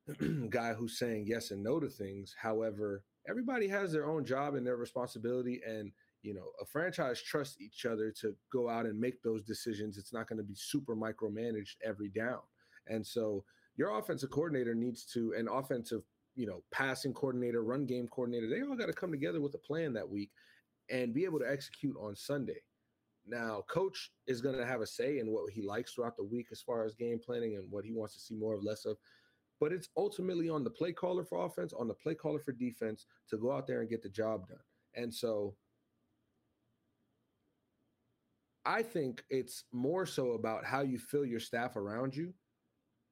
guy 0.51 0.73
who's 0.73 0.99
saying 0.99 1.27
yes 1.27 1.51
and 1.51 1.63
no 1.63 1.79
to 1.79 1.89
things. 1.89 2.35
However, 2.41 3.05
everybody 3.31 3.69
has 3.69 3.93
their 3.93 4.07
own 4.07 4.25
job 4.25 4.55
and 4.55 4.67
their 4.67 4.77
responsibility 4.77 5.63
and 5.67 5.93
you 6.23 6.35
know 6.35 6.51
a 6.61 6.67
franchise 6.67 7.23
trusts 7.23 7.61
each 7.61 7.87
other 7.87 8.13
to 8.21 8.35
go 8.53 8.69
out 8.69 8.85
and 8.85 8.99
make 8.99 9.23
those 9.23 9.43
decisions. 9.43 9.97
It's 9.97 10.13
not 10.13 10.29
going 10.29 10.39
to 10.39 10.45
be 10.45 10.57
super 10.57 10.97
micromanaged 10.97 11.77
every 11.85 12.09
down. 12.09 12.41
And 12.89 13.07
so 13.07 13.45
your 13.77 13.99
offensive 13.99 14.31
coordinator 14.31 14.75
needs 14.75 15.05
to 15.07 15.33
an 15.39 15.49
offensive 15.49 16.03
you 16.37 16.47
know 16.47 16.63
passing 16.73 17.15
coordinator 17.15 17.63
run 17.63 17.87
game 17.87 18.09
coordinator 18.09 18.49
they 18.49 18.63
all 18.63 18.77
got 18.77 18.87
to 18.87 18.93
come 18.93 19.11
together 19.11 19.41
with 19.41 19.55
a 19.55 19.59
plan 19.59 19.93
that 19.93 20.09
week 20.09 20.31
and 20.89 21.15
be 21.15 21.25
able 21.25 21.39
to 21.39 21.51
execute 21.51 21.97
on 22.01 22.15
sunday. 22.17 22.61
Now 23.27 23.63
coach 23.69 24.11
is 24.27 24.41
going 24.41 24.57
to 24.57 24.67
have 24.67 24.81
a 24.81 24.87
say 24.87 25.19
in 25.19 25.31
what 25.31 25.51
he 25.53 25.63
likes 25.63 25.93
throughout 25.93 26.17
the 26.17 26.25
week 26.25 26.49
as 26.51 26.61
far 26.61 26.85
as 26.85 26.95
game 26.95 27.21
planning 27.25 27.57
and 27.57 27.71
what 27.71 27.85
he 27.85 27.93
wants 27.93 28.15
to 28.15 28.21
see 28.21 28.35
more 28.35 28.55
of 28.55 28.65
less 28.65 28.85
of 28.85 28.97
but 29.61 29.73
it's 29.73 29.91
ultimately 29.97 30.49
on 30.49 30.65
the 30.65 30.71
play 30.71 30.93
caller 30.93 31.23
for 31.23 31.45
offense, 31.45 31.73
on 31.73 31.87
the 31.87 31.95
play 31.95 32.15
caller 32.15 32.41
for 32.41 32.53
defense 32.53 33.07
to 33.29 33.37
go 33.37 33.53
out 33.53 33.67
there 33.67 33.81
and 33.81 33.91
get 33.91 34.03
the 34.03 34.09
job 34.09 34.49
done. 34.49 34.59
And 34.95 35.13
so 35.13 35.55
I 38.65 38.83
think 38.83 39.23
it's 39.31 39.65
more 39.73 40.07
so 40.07 40.33
about 40.33 40.65
how 40.65 40.81
you 40.81 40.99
fill 40.99 41.25
your 41.25 41.41
staff 41.41 41.77
around 41.77 42.17
you 42.17 42.33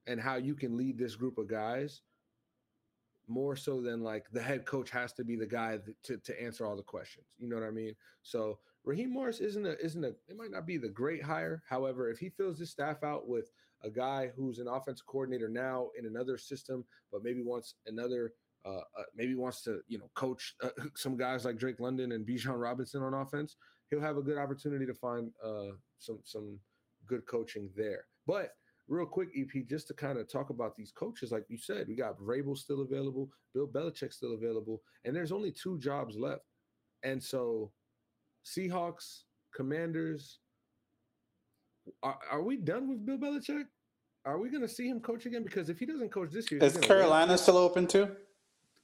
and 0.07 0.21
how 0.21 0.37
you 0.37 0.55
can 0.55 0.77
lead 0.77 0.99
this 0.99 1.17
group 1.17 1.39
of 1.39 1.49
guys 1.49 2.01
more 3.29 3.57
so 3.57 3.83
than 3.83 4.03
like 4.03 4.25
the 4.33 4.41
head 4.41 4.65
coach 4.65 4.91
has 4.91 5.13
to 5.13 5.25
be 5.25 5.37
the 5.37 5.47
guy 5.47 5.79
to, 6.03 6.17
to 6.17 6.43
answer 6.43 6.67
all 6.67 6.77
the 6.77 6.83
questions. 6.83 7.27
You 7.39 7.49
know 7.49 7.57
what 7.57 7.67
I 7.67 7.71
mean? 7.71 7.95
So 8.23 8.59
Raheem 8.85 9.13
Morris 9.13 9.41
isn't 9.41 9.67
a 9.67 9.77
isn't 9.85 10.05
a 10.05 10.15
it 10.29 10.37
might 10.37 10.51
not 10.51 10.67
be 10.67 10.79
the 10.79 10.89
great 10.89 11.23
hire. 11.23 11.63
However, 11.69 12.11
if 12.11 12.19
he 12.19 12.31
fills 12.31 12.59
his 12.59 12.71
staff 12.71 13.05
out 13.05 13.29
with 13.29 13.51
a 13.85 13.91
guy 13.91 14.31
who's 14.37 14.59
an 14.59 14.69
offensive 14.69 15.07
coordinator 15.07 15.49
now 15.49 15.89
in 15.99 16.07
another 16.07 16.37
system, 16.39 16.85
but 17.13 17.23
maybe 17.23 17.43
wants 17.43 17.75
another, 17.87 18.33
uh, 18.65 18.79
uh, 18.99 19.05
maybe 19.15 19.35
wants 19.35 19.63
to, 19.63 19.81
you 19.87 19.99
know, 19.99 20.11
coach 20.15 20.55
uh, 20.63 20.71
some 20.97 21.17
guys 21.17 21.45
like 21.45 21.59
Drake 21.59 21.81
London 21.81 22.13
and 22.13 22.27
Bijan 22.27 22.61
Robinson 22.61 23.03
on 23.03 23.15
offense. 23.15 23.57
He'll 23.91 24.01
have 24.01 24.19
a 24.19 24.23
good 24.23 24.39
opportunity 24.39 24.87
to 24.87 24.95
find 24.95 25.31
uh, 25.45 25.73
some 25.99 26.19
some 26.25 26.59
good 27.07 27.27
coaching 27.27 27.71
there. 27.77 28.05
But 28.27 28.53
real 28.89 29.07
quick, 29.07 29.29
EP, 29.37 29.67
just 29.67 29.87
to 29.89 29.95
kind 29.95 30.19
of 30.19 30.31
talk 30.31 30.51
about 30.51 30.77
these 30.77 30.93
coaches, 30.93 31.33
like 31.33 31.45
you 31.49 31.59
said, 31.59 31.87
we 31.89 31.95
got 31.95 32.19
Vrabel 32.19 32.57
still 32.57 32.83
available, 32.83 33.31
Bill 33.55 33.67
Belichick 33.67 34.13
still 34.13 34.35
available, 34.35 34.83
and 35.05 35.15
there's 35.15 35.33
only 35.33 35.53
two 35.53 35.79
jobs 35.79 36.17
left. 36.17 36.43
And 37.03 37.23
so, 37.23 37.71
Seahawks, 38.45 39.23
Commanders, 39.55 40.41
are, 42.03 42.19
are 42.31 42.43
we 42.43 42.57
done 42.57 42.89
with 42.89 43.05
Bill 43.05 43.19
Belichick? 43.19 43.65
Are 44.25 44.39
we 44.39 44.51
going 44.51 44.63
to 44.63 44.69
see 44.69 44.89
him 44.89 45.01
coach 45.01 45.27
again? 45.27 45.43
Because 45.43 45.69
if 45.69 45.79
he 45.79 45.87
doesn't 45.87 46.11
coach 46.11 46.31
this 46.31 46.51
year, 46.51 46.63
is 46.63 46.77
Carolina 46.77 47.33
win. 47.33 47.39
still 47.39 47.57
open 47.57 47.87
too? 47.87 48.09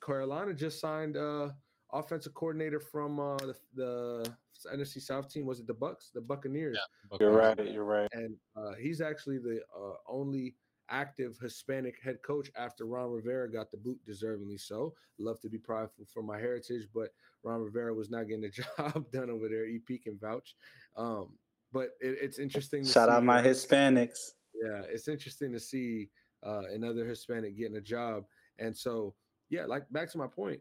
Carolina 0.04 0.52
just 0.52 0.80
signed 0.80 1.16
uh 1.16 1.48
offensive 1.92 2.34
coordinator 2.34 2.80
from 2.80 3.20
uh 3.20 3.36
the, 3.36 3.54
the 3.74 4.34
NFC 4.72 5.00
South 5.00 5.28
team. 5.28 5.46
Was 5.46 5.60
it 5.60 5.66
the 5.66 5.74
Bucks? 5.74 6.10
The 6.14 6.20
Buccaneers. 6.20 6.78
Yeah, 7.10 7.18
you're 7.20 7.30
right. 7.30 7.72
You're 7.72 7.84
right. 7.84 8.08
And 8.12 8.36
uh, 8.56 8.72
he's 8.80 9.00
actually 9.00 9.38
the 9.38 9.60
uh, 9.76 9.94
only 10.08 10.54
active 10.90 11.36
Hispanic 11.40 11.96
head 12.02 12.18
coach 12.22 12.50
after 12.56 12.86
Ron 12.86 13.10
Rivera 13.10 13.50
got 13.50 13.70
the 13.70 13.76
boot, 13.76 13.98
deservingly 14.08 14.60
so. 14.60 14.94
Love 15.18 15.40
to 15.40 15.48
be 15.48 15.58
prideful 15.58 16.06
for 16.12 16.22
my 16.22 16.38
heritage, 16.38 16.88
but 16.94 17.08
Ron 17.42 17.62
Rivera 17.62 17.94
was 17.94 18.10
not 18.10 18.28
getting 18.28 18.42
the 18.42 18.48
job 18.78 19.10
done 19.10 19.30
over 19.30 19.48
there. 19.48 19.66
EP 19.66 20.02
can 20.02 20.18
vouch. 20.18 20.54
Um, 20.96 21.30
but 21.74 21.90
it, 22.00 22.16
it's 22.22 22.38
interesting. 22.38 22.84
Shout 22.84 23.08
out 23.10 23.24
my 23.24 23.42
Hispanics. 23.42 24.30
Yeah, 24.54 24.82
it's 24.88 25.08
interesting 25.08 25.52
to 25.52 25.60
see 25.60 26.08
uh, 26.46 26.62
another 26.72 27.04
Hispanic 27.04 27.58
getting 27.58 27.76
a 27.76 27.82
job, 27.82 28.24
and 28.58 28.74
so 28.74 29.14
yeah, 29.50 29.66
like 29.66 29.84
back 29.90 30.10
to 30.12 30.18
my 30.18 30.28
point, 30.28 30.60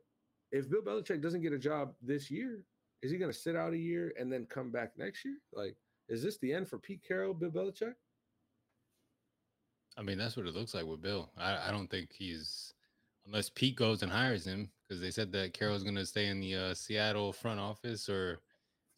if 0.51 0.69
Bill 0.69 0.81
Belichick 0.81 1.21
doesn't 1.21 1.41
get 1.41 1.53
a 1.53 1.59
job 1.59 1.93
this 2.01 2.29
year, 2.29 2.63
is 3.03 3.11
he 3.11 3.17
going 3.17 3.31
to 3.31 3.37
sit 3.37 3.55
out 3.55 3.73
a 3.73 3.77
year 3.77 4.13
and 4.19 4.33
then 4.33 4.47
come 4.49 4.71
back 4.71 4.91
next 4.97 5.23
year? 5.23 5.37
Like, 5.53 5.77
is 6.09 6.23
this 6.23 6.37
the 6.39 6.51
end 6.51 6.67
for 6.67 6.79
Pete 6.79 7.03
Carroll, 7.07 7.33
Bill 7.33 7.51
Belichick? 7.51 7.93
I 9.95 10.01
mean, 10.01 10.17
that's 10.17 10.35
what 10.35 10.47
it 10.47 10.55
looks 10.55 10.73
like 10.73 10.85
with 10.85 11.01
Bill. 11.03 11.29
I, 11.37 11.69
I 11.69 11.71
don't 11.71 11.89
think 11.89 12.11
he's 12.11 12.73
unless 13.25 13.49
Pete 13.49 13.75
goes 13.75 14.01
and 14.01 14.11
hires 14.11 14.45
him 14.45 14.69
because 14.87 14.99
they 14.99 15.11
said 15.11 15.31
that 15.31 15.53
Carroll's 15.53 15.83
going 15.83 15.95
to 15.95 16.05
stay 16.05 16.27
in 16.27 16.41
the 16.41 16.55
uh, 16.55 16.73
Seattle 16.73 17.31
front 17.31 17.59
office 17.59 18.09
or 18.09 18.33
it's 18.33 18.52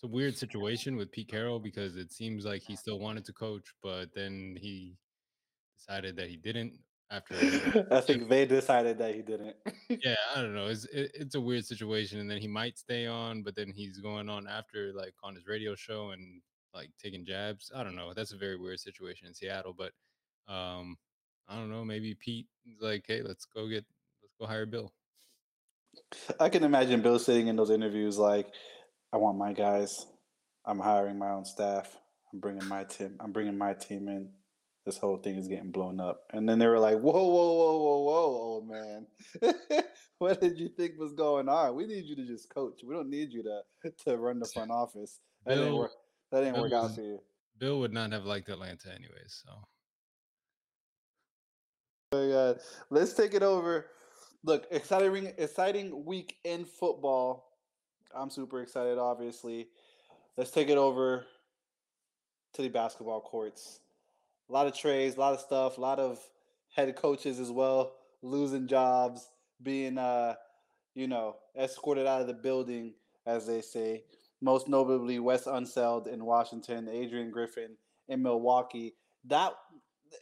a 0.05 0.07
weird 0.07 0.37
situation 0.37 0.95
with 0.95 1.11
Pete 1.11 1.27
Carroll 1.27 1.59
because 1.59 1.97
it 1.97 2.11
seems 2.11 2.45
like 2.45 2.61
he 2.61 2.75
still 2.75 2.99
wanted 2.99 3.25
to 3.25 3.33
coach, 3.33 3.73
but 3.81 4.13
then 4.13 4.55
he 4.59 4.95
decided 5.77 6.15
that 6.17 6.29
he 6.29 6.37
didn't. 6.37 6.73
after. 7.11 7.35
I 7.91 8.01
think 8.01 8.29
they 8.29 8.45
decided 8.45 8.97
that 8.99 9.15
he 9.15 9.21
didn't. 9.21 9.55
yeah, 9.89 10.15
I 10.35 10.41
don't 10.41 10.55
know. 10.55 10.67
It's 10.67 10.85
it, 10.85 11.11
it's 11.13 11.35
a 11.35 11.41
weird 11.41 11.65
situation, 11.65 12.19
and 12.19 12.29
then 12.29 12.37
he 12.37 12.47
might 12.47 12.77
stay 12.77 13.07
on, 13.07 13.41
but 13.41 13.55
then 13.55 13.71
he's 13.75 13.97
going 13.97 14.29
on 14.29 14.47
after 14.47 14.93
like 14.93 15.13
on 15.23 15.35
his 15.35 15.47
radio 15.47 15.75
show 15.75 16.11
and 16.11 16.41
like 16.73 16.89
taking 17.01 17.25
jabs. 17.25 17.71
I 17.75 17.83
don't 17.83 17.95
know. 17.95 18.13
That's 18.13 18.33
a 18.33 18.37
very 18.37 18.57
weird 18.57 18.79
situation 18.79 19.27
in 19.27 19.33
Seattle, 19.33 19.75
but 19.77 19.91
um, 20.47 20.97
I 21.47 21.55
don't 21.55 21.71
know. 21.71 21.83
Maybe 21.83 22.15
Pete 22.15 22.47
is 22.65 22.81
like, 22.81 23.05
hey, 23.07 23.21
let's 23.23 23.45
go 23.45 23.67
get 23.67 23.85
let's 24.21 24.35
go 24.39 24.45
hire 24.45 24.65
Bill. 24.65 24.93
I 26.39 26.49
can 26.49 26.63
imagine 26.63 27.01
Bill 27.01 27.19
sitting 27.19 27.47
in 27.47 27.55
those 27.55 27.69
interviews 27.69 28.17
like, 28.17 28.47
I 29.13 29.17
want 29.17 29.37
my 29.37 29.53
guys. 29.53 30.05
I'm 30.65 30.79
hiring 30.79 31.17
my 31.17 31.29
own 31.29 31.45
staff. 31.45 31.95
I'm 32.33 32.39
bringing 32.39 32.67
my 32.67 32.83
team. 32.83 33.15
I'm 33.19 33.31
bringing 33.31 33.57
my 33.57 33.73
team 33.73 34.07
in 34.07 34.29
this 34.85 34.97
whole 34.97 35.17
thing 35.17 35.35
is 35.35 35.47
getting 35.47 35.71
blown 35.71 35.99
up. 35.99 36.21
And 36.31 36.47
then 36.47 36.59
they 36.59 36.67
were 36.67 36.79
like, 36.79 36.99
whoa, 36.99 37.11
whoa, 37.11 37.53
whoa, 37.53 37.77
whoa, 37.77 37.99
whoa, 38.03 38.25
old 38.25 38.69
man. 38.69 39.07
what 40.19 40.39
did 40.39 40.59
you 40.59 40.69
think 40.69 40.93
was 40.99 41.13
going 41.13 41.49
on? 41.49 41.75
We 41.75 41.87
need 41.87 42.05
you 42.05 42.15
to 42.15 42.25
just 42.25 42.53
coach. 42.53 42.81
We 42.85 42.93
don't 42.93 43.09
need 43.09 43.31
you 43.31 43.43
to 43.43 43.91
to 44.05 44.17
run 44.17 44.39
the 44.39 44.47
front 44.47 44.71
office. 44.71 45.19
That 45.45 45.55
didn't 45.55 45.75
work. 45.75 45.91
That 46.31 46.41
didn't 46.41 46.53
Bill 46.53 46.63
work 46.63 46.73
out 46.73 46.95
for 46.95 47.01
you. 47.01 47.19
Bill 47.57 47.79
would 47.79 47.93
not 47.93 48.11
have 48.11 48.25
liked 48.25 48.49
Atlanta 48.49 48.89
anyways. 48.89 49.43
So. 49.43 49.51
Oh 52.11 52.27
my 52.27 52.31
God. 52.31 52.59
Let's 52.91 53.13
take 53.13 53.33
it 53.33 53.43
over. 53.43 53.87
Look, 54.43 54.67
exciting, 54.69 55.33
exciting 55.37 56.05
week 56.05 56.37
in 56.43 56.65
football. 56.65 57.54
I'm 58.15 58.29
super 58.29 58.61
excited. 58.61 58.97
Obviously, 58.97 59.67
let's 60.37 60.51
take 60.51 60.69
it 60.69 60.77
over 60.77 61.25
to 62.53 62.61
the 62.61 62.69
basketball 62.69 63.21
courts 63.21 63.79
a 64.49 64.53
lot 64.53 64.67
of 64.67 64.77
trades, 64.77 65.15
a 65.15 65.19
lot 65.19 65.33
of 65.33 65.39
stuff, 65.39 65.77
a 65.77 65.81
lot 65.81 65.99
of 65.99 66.19
head 66.75 66.95
coaches 66.95 67.39
as 67.39 67.51
well 67.51 67.93
losing 68.21 68.67
jobs, 68.67 69.29
being 69.61 69.97
uh, 69.97 70.35
you 70.93 71.07
know, 71.07 71.35
escorted 71.59 72.07
out 72.07 72.21
of 72.21 72.27
the 72.27 72.33
building, 72.33 72.93
as 73.25 73.45
they 73.45 73.61
say. 73.61 74.03
Most 74.41 74.67
notably, 74.67 75.19
Wes 75.19 75.45
Unseld 75.45 76.07
in 76.07 76.25
Washington, 76.25 76.89
Adrian 76.89 77.31
Griffin 77.31 77.77
in 78.07 78.21
Milwaukee. 78.21 78.95
That, 79.25 79.53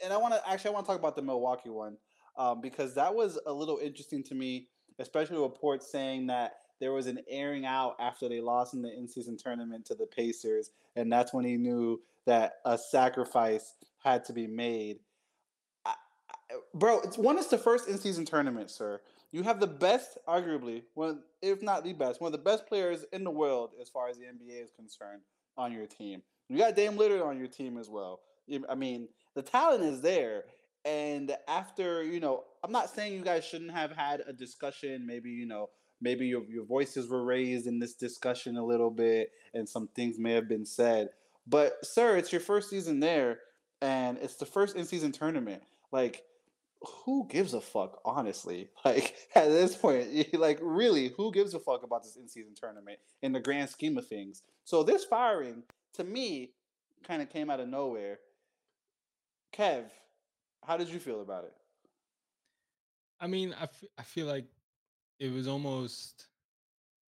and 0.04 0.14
I 0.14 0.18
want 0.18 0.34
to 0.34 0.50
actually 0.50 0.72
I 0.72 0.74
want 0.74 0.86
to 0.86 0.92
talk 0.92 1.00
about 1.00 1.16
the 1.16 1.22
Milwaukee 1.22 1.70
one 1.70 1.98
um, 2.38 2.62
because 2.62 2.94
that 2.96 3.14
was 3.14 3.40
a 3.46 3.52
little 3.52 3.80
interesting 3.80 4.24
to 4.26 4.36
me, 4.36 4.68
especially 5.00 5.38
reports 5.38 5.92
saying 5.92 6.28
that 6.28 6.54
there 6.84 6.92
was 6.92 7.08
an 7.08 7.20
airing 7.30 7.66
out 7.66 7.96
after 7.98 8.28
they 8.28 8.42
lost 8.42 8.74
in 8.74 8.82
the 8.82 8.94
in-season 8.94 9.38
tournament 9.38 9.86
to 9.86 9.96
the 9.96 10.06
Pacers, 10.06 10.72
and 10.98 11.10
that's 11.10 11.34
when 11.34 11.46
he 11.46 11.56
knew 11.56 12.02
that 12.26 12.56
a 12.66 12.78
sacrifice 12.78 13.76
had 14.04 14.26
to 14.26 14.34
be 14.34 14.48
made. 14.48 15.00
I, 15.86 15.94
I, 16.30 16.56
bro, 16.74 17.00
it's 17.00 17.18
one 17.18 17.38
is 17.38 17.48
the 17.48 17.58
first 17.58 17.88
in 17.88 17.98
season 17.98 18.26
tournament, 18.26 18.70
sir. 18.70 19.00
You 19.32 19.44
have 19.44 19.62
the 19.62 19.68
best, 19.68 20.18
arguably, 20.28 20.84
one 20.94 21.22
if 21.42 21.62
not 21.62 21.86
the 21.86 21.94
best, 21.94 22.20
one 22.20 22.34
of 22.34 22.38
the 22.38 22.44
best 22.44 22.68
players 22.68 23.06
in 23.14 23.24
the 23.24 23.32
world 23.32 23.72
as 23.82 23.88
far 23.88 24.10
as 24.10 24.18
the 24.18 24.26
NBA 24.26 24.62
is 24.66 24.72
concerned 24.76 25.22
on 25.58 25.72
your 25.72 25.86
team. 25.86 26.22
You 26.50 26.58
got 26.58 26.76
Dame 26.76 26.98
Lillard 26.98 27.26
on 27.26 27.38
your 27.38 27.48
team 27.48 27.78
as 27.78 27.90
well. 27.90 28.20
I 28.70 28.76
mean, 28.76 29.08
the 29.36 29.42
talent 29.42 29.86
is 29.86 30.02
there. 30.02 30.44
And 30.84 31.34
after, 31.48 32.04
you 32.04 32.20
know, 32.20 32.44
I'm 32.64 32.72
not 32.72 32.90
saying 32.90 33.14
you 33.14 33.22
guys 33.22 33.46
shouldn't 33.46 33.72
have 33.72 33.92
had 33.92 34.22
a 34.26 34.34
discussion. 34.34 35.06
Maybe, 35.06 35.30
you 35.30 35.46
know, 35.46 35.70
maybe 36.02 36.28
your, 36.28 36.44
your 36.50 36.66
voices 36.66 37.10
were 37.10 37.24
raised 37.24 37.68
in 37.68 37.80
this 37.80 37.94
discussion 37.94 38.58
a 38.58 38.66
little 38.66 38.90
bit 38.90 39.32
and 39.54 39.68
some 39.68 39.90
things 39.96 40.18
may 40.18 40.34
have 40.34 40.48
been 40.48 40.66
said. 40.66 41.10
But, 41.46 41.86
sir, 41.86 42.16
it's 42.16 42.32
your 42.32 42.42
first 42.42 42.70
season 42.70 43.00
there 43.00 43.40
and 43.82 44.18
it's 44.20 44.36
the 44.36 44.46
first 44.46 44.76
in 44.76 44.86
season 44.86 45.12
tournament. 45.12 45.62
Like, 45.92 46.24
who 47.06 47.28
gives 47.30 47.54
a 47.54 47.62
fuck, 47.62 48.00
honestly? 48.06 48.70
Like, 48.86 49.16
at 49.36 49.48
this 49.48 49.76
point, 49.76 50.34
like, 50.34 50.60
really, 50.62 51.10
who 51.16 51.32
gives 51.32 51.54
a 51.54 51.60
fuck 51.60 51.84
about 51.84 52.04
this 52.04 52.18
in 52.18 52.28
season 52.28 52.54
tournament 52.56 53.00
in 53.22 53.32
the 53.32 53.40
grand 53.40 53.70
scheme 53.70 53.98
of 53.98 54.08
things? 54.08 54.44
So, 54.66 54.84
this 54.84 55.06
firing, 55.06 55.64
to 55.94 56.04
me, 56.04 56.52
kind 57.04 57.22
of 57.22 57.30
came 57.30 57.50
out 57.50 57.60
of 57.60 57.70
nowhere. 57.70 58.20
Kev, 59.54 59.84
how 60.66 60.78
did 60.78 60.90
you 60.90 61.00
feel 61.00 61.22
about 61.22 61.46
it? 61.46 61.54
I 63.20 63.28
mean, 63.28 63.54
I, 63.60 63.64
f- 63.64 63.84
I 63.98 64.04
feel 64.04 64.28
like 64.28 64.46
it 65.20 65.32
was 65.32 65.48
almost 65.48 66.28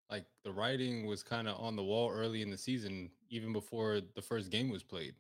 like 0.10 0.26
the 0.44 0.52
writing 0.52 1.06
was 1.08 1.24
kind 1.24 1.48
of 1.48 1.60
on 1.60 1.76
the 1.76 1.84
wall 1.84 2.12
early 2.12 2.42
in 2.42 2.52
the 2.52 2.58
season, 2.58 3.10
even 3.30 3.52
before 3.54 4.00
the 4.16 4.22
first 4.22 4.52
game 4.52 4.70
was 4.70 4.84
played, 4.84 5.16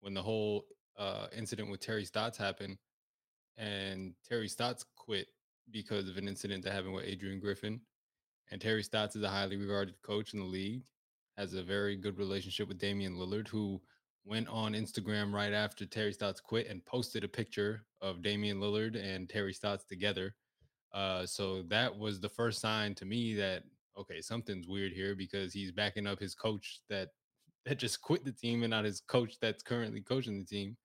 when 0.00 0.14
the 0.14 0.22
whole 0.22 0.64
uh, 0.98 1.26
incident 1.36 1.70
with 1.70 1.80
Terry 1.80 2.04
Stotts 2.04 2.38
happened, 2.38 2.78
and 3.58 4.14
Terry 4.26 4.48
Stotts 4.48 4.84
quit 4.96 5.28
because 5.70 6.08
of 6.08 6.16
an 6.16 6.26
incident 6.26 6.64
that 6.64 6.72
happened 6.72 6.94
with 6.94 7.04
Adrian 7.04 7.38
Griffin. 7.38 7.80
And 8.50 8.60
Terry 8.60 8.82
Stotts 8.82 9.14
is 9.14 9.22
a 9.22 9.28
highly 9.28 9.56
regarded 9.56 10.00
coach 10.02 10.32
in 10.32 10.40
the 10.40 10.46
league, 10.46 10.82
has 11.36 11.54
a 11.54 11.62
very 11.62 11.96
good 11.96 12.18
relationship 12.18 12.66
with 12.66 12.78
Damian 12.78 13.16
Lillard, 13.16 13.46
who 13.46 13.80
went 14.30 14.48
on 14.48 14.74
Instagram 14.74 15.32
right 15.32 15.52
after 15.52 15.84
Terry 15.84 16.12
Stotts 16.12 16.40
quit 16.40 16.68
and 16.68 16.84
posted 16.86 17.24
a 17.24 17.28
picture 17.28 17.84
of 18.00 18.22
Damian 18.22 18.60
Lillard 18.60 18.96
and 18.96 19.28
Terry 19.28 19.52
Stotts 19.52 19.84
together. 19.84 20.36
Uh, 20.94 21.26
so 21.26 21.62
that 21.62 21.94
was 21.94 22.20
the 22.20 22.28
first 22.28 22.60
sign 22.60 22.94
to 22.94 23.04
me 23.04 23.34
that 23.34 23.64
okay, 23.98 24.20
something's 24.20 24.68
weird 24.68 24.92
here 24.92 25.14
because 25.14 25.52
he's 25.52 25.72
backing 25.72 26.06
up 26.06 26.20
his 26.20 26.34
coach 26.34 26.80
that 26.88 27.08
that 27.66 27.76
just 27.76 28.00
quit 28.00 28.24
the 28.24 28.32
team 28.32 28.62
and 28.62 28.70
not 28.70 28.84
his 28.84 29.00
coach 29.00 29.34
that's 29.40 29.62
currently 29.62 30.00
coaching 30.00 30.38
the 30.38 30.46
team. 30.46 30.76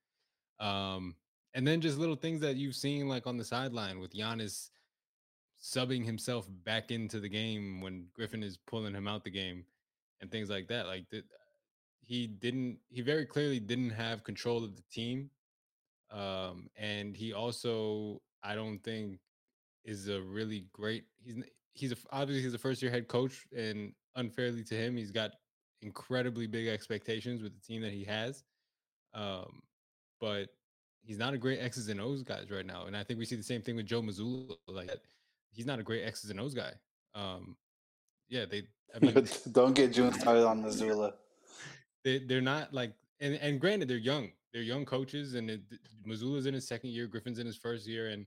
Um, 0.60 1.16
and 1.54 1.66
then 1.66 1.80
just 1.80 1.98
little 1.98 2.18
things 2.18 2.42
that 2.42 2.58
you've 2.58 2.76
seen 2.76 3.08
like 3.08 3.28
on 3.28 3.38
the 3.38 3.46
sideline 3.46 4.00
with 4.00 4.14
Giannis 4.14 4.72
subbing 5.64 6.04
himself 6.04 6.48
back 6.66 6.92
into 6.92 7.22
the 7.22 7.30
game 7.30 7.80
when 7.80 8.08
Griffin 8.14 8.44
is 8.44 8.58
pulling 8.68 8.94
him 8.94 9.08
out 9.08 9.24
the 9.24 9.30
game 9.30 9.64
and 10.20 10.30
things 10.30 10.50
like 10.50 10.68
that. 10.68 10.86
Like 10.86 11.06
the, 11.12 11.24
he 12.06 12.28
didn't 12.28 12.78
he 12.90 13.02
very 13.02 13.26
clearly 13.26 13.60
didn't 13.60 13.92
have 13.92 14.24
control 14.24 14.64
of 14.64 14.76
the 14.76 14.84
team. 14.92 15.30
Um, 16.12 16.70
and 16.78 17.16
he 17.16 17.34
also 17.34 18.22
I 18.44 18.56
don't 18.56 18.80
think 18.80 19.20
is 19.84 20.08
a 20.08 20.22
really 20.22 20.66
great 20.72 21.06
he's 21.24 21.38
he's 21.74 21.92
a, 21.92 21.96
obviously 22.12 22.44
he's 22.44 22.54
a 22.54 22.60
first 22.60 22.82
year 22.82 22.92
head 22.92 23.08
coach 23.08 23.46
and 23.56 23.94
unfairly 24.16 24.64
to 24.64 24.76
him 24.76 24.96
he's 24.96 25.12
got 25.12 25.32
incredibly 25.82 26.48
big 26.48 26.68
expectations 26.68 27.42
with 27.42 27.54
the 27.54 27.62
team 27.62 27.82
that 27.82 27.92
he 27.92 28.04
has. 28.04 28.44
Um, 29.14 29.62
but 30.20 30.50
he's 31.02 31.18
not 31.18 31.34
a 31.34 31.38
great 31.38 31.60
X's 31.60 31.88
and 31.90 32.02
O's 32.02 32.24
guys 32.24 32.50
right 32.50 32.66
now. 32.66 32.86
And 32.86 32.96
I 32.98 33.04
think 33.04 33.20
we 33.20 33.26
see 33.26 33.36
the 33.36 33.44
same 33.44 33.62
thing 33.62 33.76
with 33.76 33.86
Joe 33.86 34.02
Mazzulla 34.02 34.56
Like 34.68 34.90
he's 35.52 35.66
not 35.66 35.80
a 35.80 35.84
great 35.84 36.04
X's 36.04 36.30
and 36.30 36.40
O's 36.40 36.54
guy. 36.54 36.72
Um, 37.14 37.56
yeah, 38.28 38.46
they. 38.46 38.64
I 38.94 39.00
mean, 39.02 39.28
don't 39.52 39.74
get 39.74 39.94
June 39.94 40.14
started 40.14 40.46
on 40.46 40.64
Mazzulla. 40.64 41.14
They 42.06 42.20
they're 42.20 42.40
not 42.40 42.74
like, 42.74 42.94
and 43.20 43.36
and 43.36 43.60
granted 43.60 43.90
they're 43.90 43.98
young. 43.98 44.32
They're 44.54 44.62
young 44.62 44.86
coaches, 44.86 45.36
and 45.36 45.50
it, 45.50 45.62
Mazzulla's 46.08 46.46
in 46.46 46.54
his 46.54 46.66
second 46.66 46.92
year, 46.92 47.08
Griffin's 47.08 47.40
in 47.40 47.46
his 47.46 47.58
first 47.58 47.86
year, 47.86 48.08
and 48.08 48.26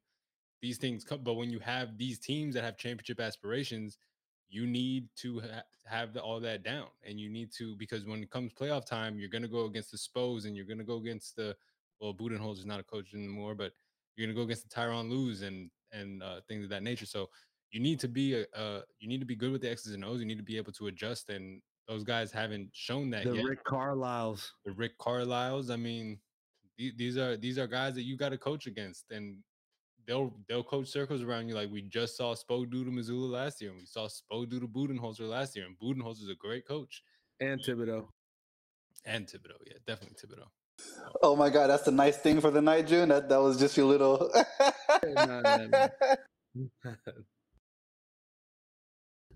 these 0.61 0.77
things 0.77 1.05
come. 1.05 1.21
But 1.23 1.35
when 1.35 1.49
you 1.49 1.61
have 1.61 1.97
these 1.97 2.19
teams 2.19 2.55
that 2.55 2.65
have 2.65 2.77
championship 2.77 3.21
aspirations, 3.21 3.97
you 4.51 4.67
need 4.67 5.09
to 5.17 5.41
ha- 5.41 5.63
have 5.87 6.13
the, 6.13 6.23
all 6.23 6.41
that 6.41 6.63
down 6.63 6.87
and 7.07 7.19
you 7.21 7.29
need 7.29 7.51
to 7.53 7.77
because 7.77 8.07
when 8.07 8.23
it 8.23 8.31
comes 8.31 8.53
playoff 8.53 8.85
time 8.87 9.19
you're 9.19 9.29
going 9.29 9.43
to 9.43 9.49
go 9.49 9.65
against 9.67 9.91
the 9.91 9.99
Spos 9.99 10.47
and 10.47 10.57
you're 10.57 10.65
going 10.67 10.79
to 10.79 10.85
go 10.85 10.97
against 10.97 11.37
the 11.37 11.55
well 12.01 12.15
Budenholzer 12.15 12.59
is 12.61 12.67
not 12.67 12.81
a 12.81 12.85
coach 12.85 13.15
anymore 13.15 13.55
but 13.55 13.73
you're 14.17 14.27
going 14.27 14.35
to 14.35 14.41
go 14.41 14.45
against 14.45 14.69
the 14.69 14.75
Tyronn 14.75 15.11
Lues 15.11 15.43
and 15.43 15.71
and 15.93 16.23
uh, 16.23 16.41
things 16.49 16.65
of 16.65 16.71
that 16.71 16.83
nature 16.83 17.07
so 17.07 17.29
you 17.71 17.81
need 17.81 18.01
to 18.01 18.09
be 18.09 18.35
a 18.35 18.83
you 18.99 19.09
need 19.09 19.21
to 19.21 19.27
be 19.27 19.37
good 19.37 19.53
with 19.53 19.63
the 19.63 19.71
X's 19.71 19.95
and 19.95 20.05
O's 20.05 20.21
you 20.21 20.27
need 20.27 20.39
to 20.39 20.45
be 20.45 20.57
able 20.57 20.73
to 20.73 20.87
adjust 20.87 21.29
and 21.29 21.61
those 21.89 22.05
guys 22.05 22.31
haven't 22.31 22.69
shown 22.73 23.11
that 23.11 23.25
the 23.25 23.35
yet. 23.35 23.45
Rick 23.45 23.65
Carlisles 23.65 24.53
the 24.65 24.73
Rick 24.73 24.99
Carlisles 24.99 25.71
I 25.71 25.77
mean 25.77 26.19
these 26.77 27.17
are 27.17 27.37
these 27.37 27.59
are 27.59 27.67
guys 27.67 27.95
that 27.95 28.03
you 28.03 28.17
got 28.17 28.29
to 28.29 28.39
coach 28.39 28.67
against 28.67 29.11
and 29.11 29.39
they'll 30.09 30.35
they'll 30.49 30.65
coach 30.65 30.89
circles 30.89 31.23
around 31.23 31.49
you 31.49 31.55
like 31.55 31.71
we 31.71 31.83
just 31.83 32.17
saw 32.17 32.35
Spo 32.35 32.69
do 32.69 32.85
to 32.85 32.91
Mazzulla 32.91 33.31
last 33.31 33.61
year, 33.61 33.71
and 33.71 33.79
we 33.79 33.87
saw 33.87 34.09
Spo 34.09 34.49
do 34.49 34.59
to 34.59 34.67
Budenholzer 34.67 35.29
last 35.29 35.55
year, 35.55 35.67
and 35.67 35.79
Budenholzer's 35.79 36.31
a 36.31 36.35
great 36.35 36.67
coach. 36.67 37.03
And 37.39 37.61
Thibodeau. 37.61 38.09
And 39.05 39.27
Thibodeau, 39.27 39.61
yeah, 39.67 39.75
definitely 39.87 40.17
Thibodeau. 40.17 40.49
Oh 41.23 41.37
my 41.37 41.51
god, 41.51 41.69
that's 41.69 41.85
the 41.85 41.93
nice 41.93 42.17
thing 42.17 42.41
for 42.41 42.51
the 42.51 42.63
night, 42.63 42.89
June. 42.89 43.11
That 43.11 43.29
that 43.29 43.41
was 43.41 43.59
just 43.59 43.77
your 43.77 43.87
little. 43.87 44.33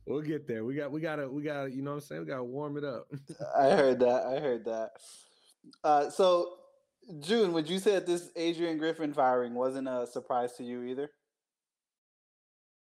we'll 0.06 0.22
get 0.22 0.46
there. 0.46 0.64
We 0.64 0.74
got 0.74 0.90
we 0.90 1.00
gotta 1.00 1.28
we 1.28 1.42
gotta 1.42 1.70
you 1.70 1.82
know 1.82 1.92
what 1.92 1.96
I'm 1.96 2.00
saying? 2.02 2.22
We 2.22 2.26
gotta 2.28 2.44
warm 2.44 2.76
it 2.76 2.84
up. 2.84 3.06
I 3.56 3.70
heard 3.70 4.00
that. 4.00 4.26
I 4.26 4.40
heard 4.40 4.64
that. 4.64 4.90
Uh, 5.84 6.10
so 6.10 6.54
June, 7.20 7.52
would 7.52 7.68
you 7.68 7.78
say 7.78 7.92
that 7.92 8.06
this 8.06 8.30
Adrian 8.36 8.78
Griffin 8.78 9.12
firing 9.12 9.54
wasn't 9.54 9.88
a 9.88 10.06
surprise 10.06 10.52
to 10.54 10.64
you 10.64 10.82
either? 10.84 11.10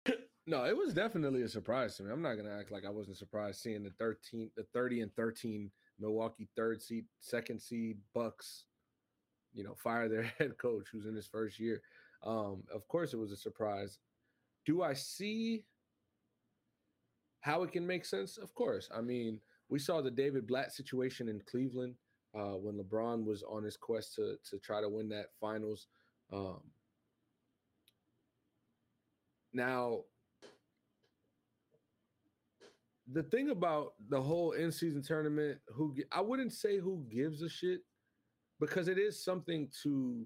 No, 0.47 0.65
it 0.67 0.77
was 0.77 0.93
definitely 0.93 1.41
a 1.41 1.49
surprise 1.49 1.97
to 1.97 2.03
me. 2.03 2.13
I'm 2.13 2.21
not 2.21 2.35
gonna 2.35 2.55
act 2.55 2.71
like 2.71 2.85
I 2.85 2.91
wasn't 2.91 3.17
surprised 3.17 3.61
seeing 3.61 3.83
the 3.83 3.93
13, 3.99 4.51
the 4.57 4.65
30 4.75 5.01
and 5.01 5.15
13 5.17 5.71
Milwaukee 5.99 6.49
third 6.55 6.83
seed, 6.83 7.07
second 7.21 7.61
seed 7.63 7.97
Bucks, 8.15 8.65
you 9.55 9.65
know, 9.65 9.75
fire 9.75 10.07
their 10.07 10.23
head 10.39 10.59
coach 10.59 10.89
who's 10.93 11.07
in 11.07 11.15
his 11.15 11.27
first 11.27 11.59
year. 11.59 11.81
Um, 12.23 12.65
of 12.75 12.87
course, 12.89 13.15
it 13.15 13.19
was 13.19 13.33
a 13.33 13.37
surprise. 13.37 13.99
Do 14.67 14.83
I 14.83 14.95
see 14.95 15.65
how 17.45 17.63
it 17.63 17.73
can 17.73 17.87
make 17.87 18.07
sense? 18.07 18.39
Of 18.39 18.55
course. 18.55 18.89
I 18.97 19.03
mean, 19.03 19.39
we 19.69 19.79
saw 19.79 20.01
the 20.01 20.11
David 20.11 20.47
Blatt 20.47 20.73
situation 20.73 21.29
in 21.29 21.43
Cleveland 21.47 21.95
uh, 22.35 22.57
when 22.57 22.79
LeBron 22.79 23.27
was 23.27 23.43
on 23.43 23.63
his 23.63 23.77
quest 23.77 24.15
to 24.15 24.37
to 24.51 24.59
try 24.61 24.81
to 24.81 24.89
win 24.89 25.11
that 25.11 25.27
finals. 25.39 25.89
Um, 26.33 26.63
now, 29.53 30.05
the 33.13 33.25
thing 33.25 33.51
about 33.51 33.93
the 34.09 34.21
whole 34.21 34.53
in 34.53 34.73
season 34.73 35.03
tournament, 35.03 35.59
who 35.69 35.95
I 36.13 36.23
wouldn't 36.23 36.55
say 36.55 36.79
who 36.79 37.05
gives 37.11 37.43
a 37.43 37.49
shit 37.51 37.81
because 38.59 38.89
it 38.89 38.97
is 38.97 39.23
something 39.23 39.69
to 39.83 40.25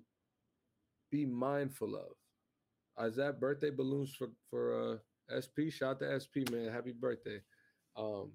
be 1.10 1.26
mindful 1.26 1.96
of. 1.96 3.06
Is 3.08 3.16
that 3.16 3.40
birthday 3.40 3.70
balloons 3.70 4.14
for 4.14 4.28
for 4.48 4.92
uh, 4.92 4.96
SP? 5.30 5.70
Shout 5.70 5.90
out 5.90 6.00
to 6.00 6.20
SP 6.20 6.48
man, 6.50 6.72
happy 6.72 6.92
birthday. 6.92 7.40
Um, 7.96 8.32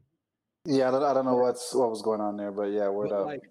yeah, 0.65 0.87
I 0.87 0.91
don't, 0.91 1.03
I 1.03 1.13
don't 1.13 1.25
know 1.25 1.35
what's 1.35 1.73
what 1.73 1.89
was 1.89 2.01
going 2.01 2.21
on 2.21 2.37
there, 2.37 2.51
but 2.51 2.71
yeah, 2.71 2.89
word 2.89 3.11
up. 3.11 3.25
Like, 3.25 3.43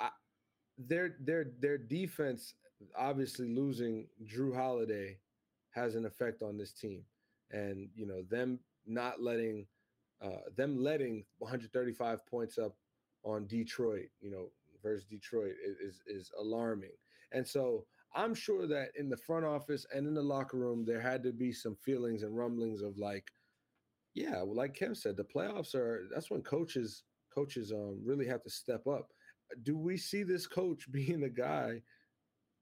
I, 0.00 0.08
their 0.78 1.16
their 1.20 1.46
their 1.60 1.78
defense 1.78 2.54
obviously 2.98 3.48
losing 3.48 4.06
Jrue 4.24 4.54
Holiday 4.54 5.18
has 5.70 5.94
an 5.94 6.04
effect 6.04 6.42
on 6.42 6.58
this 6.58 6.72
team, 6.72 7.04
and 7.50 7.88
you 7.94 8.06
know 8.06 8.22
them 8.28 8.58
not 8.86 9.22
letting 9.22 9.66
uh, 10.22 10.48
them 10.56 10.82
letting 10.82 11.24
135 11.38 12.26
points 12.26 12.58
up 12.58 12.76
on 13.24 13.46
Detroit, 13.46 14.08
you 14.20 14.30
know, 14.30 14.50
versus 14.82 15.04
Detroit 15.04 15.54
is 15.80 16.02
is 16.06 16.30
alarming. 16.38 16.90
And 17.32 17.46
so 17.46 17.86
I'm 18.14 18.34
sure 18.34 18.66
that 18.66 18.90
in 18.96 19.08
the 19.08 19.16
front 19.16 19.44
office 19.44 19.86
and 19.94 20.06
in 20.06 20.14
the 20.14 20.22
locker 20.22 20.58
room 20.58 20.84
there 20.84 21.00
had 21.00 21.22
to 21.24 21.32
be 21.32 21.52
some 21.52 21.76
feelings 21.76 22.22
and 22.22 22.36
rumblings 22.36 22.82
of 22.82 22.98
like, 22.98 23.30
yeah, 24.14 24.42
well, 24.42 24.54
like 24.54 24.76
Kev 24.76 24.96
said, 24.96 25.16
the 25.16 25.24
playoffs 25.24 25.74
are 25.74 26.06
that's 26.14 26.30
when 26.30 26.42
coaches 26.42 27.04
coaches 27.34 27.72
um 27.72 27.98
really 28.04 28.26
have 28.26 28.42
to 28.42 28.50
step 28.50 28.86
up. 28.86 29.08
Do 29.62 29.76
we 29.76 29.96
see 29.96 30.22
this 30.22 30.46
coach 30.46 30.86
being 30.92 31.20
the 31.20 31.30
guy 31.30 31.82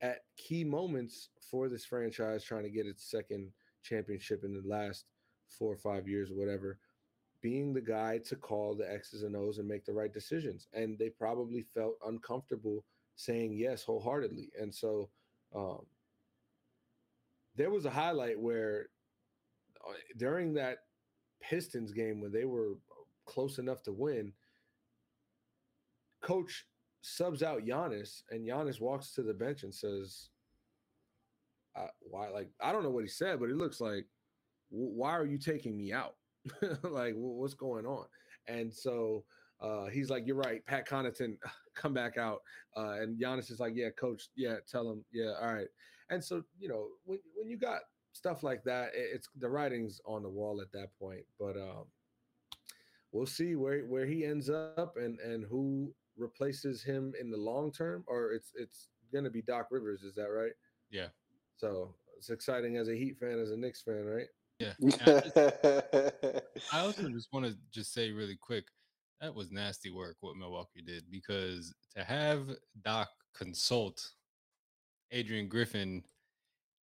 at 0.03 0.21
key 0.37 0.65
moments 0.65 1.31
for 1.51 1.69
this 1.69 1.85
franchise 1.85 2.45
trying 2.45 2.63
to 2.63 2.71
get 2.71 2.87
its 2.87 3.11
second 3.11 3.51
championship 3.83 4.45
in 4.45 4.55
the 4.55 4.67
last 4.67 5.07
four 5.49 5.73
or 5.73 5.77
five 5.77 6.09
years 6.09 6.31
or 6.31 6.35
whatever? 6.37 6.79
being 7.43 7.73
the 7.73 7.81
guy 7.81 8.19
to 8.19 8.37
call 8.37 8.75
the 8.75 8.91
X's 8.93 9.23
and 9.23 9.35
O's 9.35 9.59
and 9.59 9.69
make 9.69 9.85
the 9.85 9.93
right 9.93 10.13
decisions. 10.13 10.69
And 10.73 10.99
they 10.99 11.09
probably 11.09 11.63
felt 11.63 11.95
uncomfortable 12.07 12.85
saying 13.17 13.55
yes 13.55 13.83
wholeheartedly. 13.83 14.51
And 14.61 14.75
so 14.75 15.09
um, 15.55 15.85
there 17.57 17.71
was 17.71 17.85
a 17.85 17.91
highlight 17.91 18.39
where 18.39 18.87
uh, 19.87 19.93
during 20.17 20.55
that 20.55 20.79
Pistons 21.43 21.93
game 21.93 22.21
when 22.21 22.33
they 22.33 22.45
were 22.45 22.75
close 23.27 23.59
enough 23.59 23.83
to 23.85 23.93
win, 23.93 24.33
coach 26.23 26.67
subs 27.03 27.43
out 27.43 27.65
Giannis, 27.65 28.23
and 28.31 28.47
Giannis 28.47 28.81
walks 28.81 29.13
to 29.15 29.23
the 29.23 29.35
bench 29.35 29.63
and 29.63 29.75
says, 29.75 30.29
"Why? 32.01 32.29
Like 32.29 32.51
I 32.61 32.73
don't 32.73 32.83
know 32.83 32.91
what 32.91 33.05
he 33.05 33.09
said, 33.09 33.41
but 33.41 33.51
it 33.51 33.57
looks 33.57 33.81
like, 33.81 34.07
why 34.69 35.11
are 35.11 35.27
you 35.27 35.39
taking 35.39 35.77
me 35.77 35.93
out?" 35.93 36.17
like, 36.83 37.15
what's 37.17 37.55
going 37.55 37.87
on? 37.87 38.07
And 38.49 38.73
so 38.73 39.25
uh, 39.61 39.87
he's 39.87 40.11
like, 40.11 40.27
You're 40.27 40.37
right, 40.37 40.65
Pat 40.67 40.89
Connaughton, 40.89 41.37
come 41.81 41.95
back 41.95 42.19
out. 42.19 42.43
Uh, 42.77 42.97
and 43.01 43.21
Giannis 43.21 43.51
is 43.51 43.61
like, 43.61 43.75
Yeah, 43.75 43.91
coach, 43.91 44.29
yeah, 44.37 44.57
tell 44.71 44.91
him, 44.91 45.05
yeah, 45.13 45.33
all 45.41 45.55
right. 45.55 45.69
And 46.11 46.23
so, 46.23 46.43
you 46.59 46.69
know, 46.69 46.89
when 47.05 47.19
when 47.35 47.49
you 47.49 47.57
got 47.57 47.81
stuff 48.13 48.43
like 48.43 48.65
that, 48.65 48.91
it's 48.95 49.29
the 49.39 49.49
writing's 49.49 50.01
on 50.05 50.23
the 50.23 50.29
wall 50.29 50.61
at 50.61 50.73
that 50.73 50.89
point. 50.99 51.25
But 51.39 51.57
um, 51.57 51.85
we'll 53.13 53.27
see 53.27 53.55
where 53.55 53.83
where 53.83 54.07
he 54.07 54.25
ends 54.25 54.51
up 54.51 54.97
and 54.97 55.19
and 55.21 55.45
who 55.45 55.93
replaces 56.17 56.83
him 56.83 57.15
in 57.21 57.31
the 57.31 57.37
long 57.37 57.73
term, 57.73 58.05
or 58.07 58.33
it's 58.33 58.53
it's 58.57 58.89
gonna 59.13 59.31
be 59.31 59.43
Doc 59.43 59.69
Rivers, 59.71 60.03
is 60.03 60.15
that 60.17 60.29
right? 60.29 60.53
Yeah. 60.91 61.09
So 61.57 61.95
it's 62.17 62.31
exciting 62.31 62.77
as 62.77 62.89
a 62.89 62.97
Heat 62.97 63.19
fan, 63.19 63.39
as 63.39 63.51
a 63.51 63.57
Knicks 63.57 63.83
fan, 63.83 64.05
right? 64.05 64.27
Yeah. 64.59 64.73
I, 64.83 65.21
just, 65.21 65.37
I 66.73 66.81
also 66.81 67.09
just 67.09 67.33
want 67.33 67.47
to 67.47 67.57
just 67.73 67.95
say 67.95 68.11
really 68.11 68.37
quick 68.37 68.67
that 69.21 69.35
was 69.35 69.51
nasty 69.51 69.91
work 69.91 70.17
what 70.21 70.37
Milwaukee 70.37 70.83
did 70.83 71.05
because 71.11 71.75
to 71.95 72.03
have 72.03 72.49
Doc 72.85 73.09
consult 73.35 74.13
Adrian 75.13 75.49
Griffin 75.49 76.03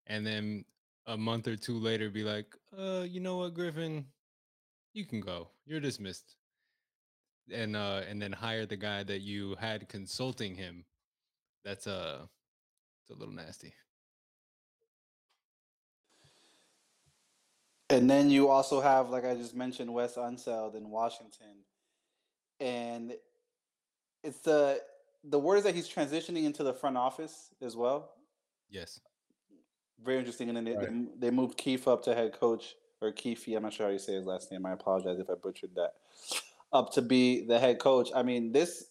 and 0.08 0.26
then 0.26 0.64
a 1.08 1.18
month 1.18 1.48
or 1.48 1.56
two 1.56 1.80
later 1.80 2.10
be 2.10 2.24
like, 2.24 2.56
uh, 2.78 3.06
you 3.08 3.20
know 3.20 3.38
what, 3.38 3.54
Griffin, 3.54 4.06
you 4.94 5.06
can 5.06 5.22
go. 5.22 5.50
You're 5.66 5.80
dismissed. 5.80 6.36
And 7.52 7.78
uh 7.78 8.02
and 8.10 8.22
then 8.22 8.34
hire 8.34 8.66
the 8.66 8.76
guy 8.76 9.04
that 9.04 9.22
you 9.22 9.56
had 9.58 9.88
consulting 9.88 10.54
him. 10.54 10.84
That's 11.64 11.88
uh 11.88 12.26
it's 13.02 13.12
a 13.12 13.18
little 13.18 13.34
nasty. 13.34 13.74
And 17.90 18.10
then 18.10 18.30
you 18.30 18.50
also 18.50 18.82
have, 18.82 19.10
like 19.10 19.24
I 19.24 19.34
just 19.34 19.56
mentioned, 19.56 19.94
Wes 19.94 20.16
Unseld 20.16 20.76
in 20.76 20.90
Washington, 20.90 21.64
and 22.60 23.14
it's 24.24 24.40
the 24.40 24.82
the 25.24 25.40
word 25.40 25.58
is 25.58 25.64
that 25.64 25.76
he's 25.76 25.90
transitioning 25.90 26.46
into 26.46 26.64
the 26.64 26.74
front 26.74 26.98
office 26.98 27.50
as 27.62 27.76
well. 27.76 28.12
Yes. 28.70 29.00
Very 30.04 30.20
interesting. 30.20 30.50
And 30.50 30.58
then 30.58 30.66
they, 30.66 30.76
right. 30.76 31.20
they, 31.22 31.32
moved 31.32 31.58
Keefe 31.58 31.88
up 31.88 32.04
to 32.04 32.14
head 32.14 32.40
coach 32.40 32.76
or 33.02 33.12
Keefe. 33.12 33.48
I'm 33.48 33.64
not 33.64 33.74
sure 33.74 33.88
how 33.88 33.92
you 33.92 34.00
say 34.00 34.14
his 34.14 34.26
last 34.26 34.52
name. 34.52 34.66
I 34.66 34.74
apologize 34.74 35.20
if 35.20 35.30
I 35.30 35.34
butchered 35.34 35.76
that. 35.76 35.94
Up 36.72 36.94
to 36.94 37.02
be 37.02 37.46
the 37.46 37.60
head 37.60 37.80
coach. 37.80 38.10
I 38.16 38.24
mean, 38.24 38.52
this 38.52 38.86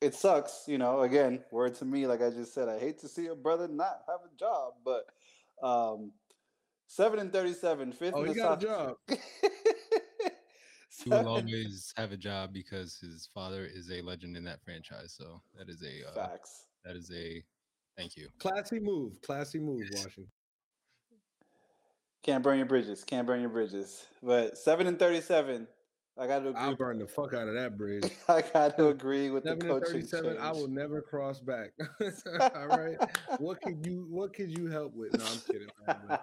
it 0.00 0.14
sucks. 0.14 0.64
You 0.66 0.78
know, 0.78 1.00
again, 1.00 1.40
word 1.50 1.74
to 1.76 1.84
me, 1.84 2.06
like 2.06 2.22
I 2.22 2.30
just 2.30 2.54
said, 2.54 2.68
I 2.68 2.78
hate 2.78 2.98
to 3.00 3.08
see 3.08 3.26
a 3.26 3.34
brother 3.34 3.68
not 3.68 4.00
have 4.08 4.20
a 4.24 4.38
job, 4.38 4.74
but 4.84 5.06
um, 5.62 6.12
Seven 6.90 7.20
and 7.20 7.32
thirty-seven. 7.32 7.92
Fifth 7.92 8.14
oh, 8.16 8.22
in 8.22 8.26
the 8.26 8.34
he 8.34 8.40
got 8.40 8.60
South. 8.60 8.96
a 9.08 9.14
job. 9.14 9.20
he 11.02 11.10
will 11.10 11.28
always 11.28 11.92
have 11.96 12.12
a 12.12 12.16
job 12.16 12.52
because 12.52 12.98
his 13.00 13.28
father 13.34 13.68
is 13.72 13.90
a 13.90 14.00
legend 14.02 14.36
in 14.36 14.44
that 14.44 14.62
franchise. 14.64 15.14
So 15.16 15.40
that 15.58 15.68
is 15.68 15.82
a 15.82 16.08
uh, 16.08 16.26
facts. 16.28 16.66
That 16.84 16.96
is 16.96 17.10
a 17.14 17.42
thank 17.96 18.16
you. 18.16 18.28
Classy 18.38 18.80
move. 18.80 19.20
Classy 19.22 19.58
move, 19.58 19.82
Washington. 19.92 20.26
Can't 22.22 22.42
burn 22.42 22.58
your 22.58 22.66
bridges. 22.66 23.02
Can't 23.04 23.26
burn 23.26 23.40
your 23.40 23.50
bridges. 23.50 24.06
But 24.22 24.58
seven 24.58 24.86
and 24.86 24.98
thirty-seven. 24.98 25.66
I 26.18 26.26
got 26.26 26.40
to 26.40 26.48
agree. 26.50 26.60
I'll 26.60 26.76
burn 26.76 26.98
the 26.98 27.06
fuck 27.06 27.32
out 27.32 27.48
of 27.48 27.54
that 27.54 27.78
bridge. 27.78 28.04
I 28.28 28.42
got 28.42 28.76
to 28.76 28.88
agree 28.94 29.30
with 29.30 29.44
the 29.44 29.56
coaching. 29.56 30.06
Change. 30.06 30.38
I 30.38 30.52
will 30.52 30.68
never 30.68 31.00
cross 31.00 31.40
back. 31.40 31.70
All 32.54 32.66
right. 32.66 32.96
what 33.38 33.62
could 33.62 33.86
you 33.86 34.06
What 34.10 34.34
could 34.34 34.56
you 34.56 34.66
help 34.66 34.94
with? 34.94 35.16
No, 35.16 35.24
I'm 35.24 35.40
kidding. 35.50 35.68
Man, 35.86 36.18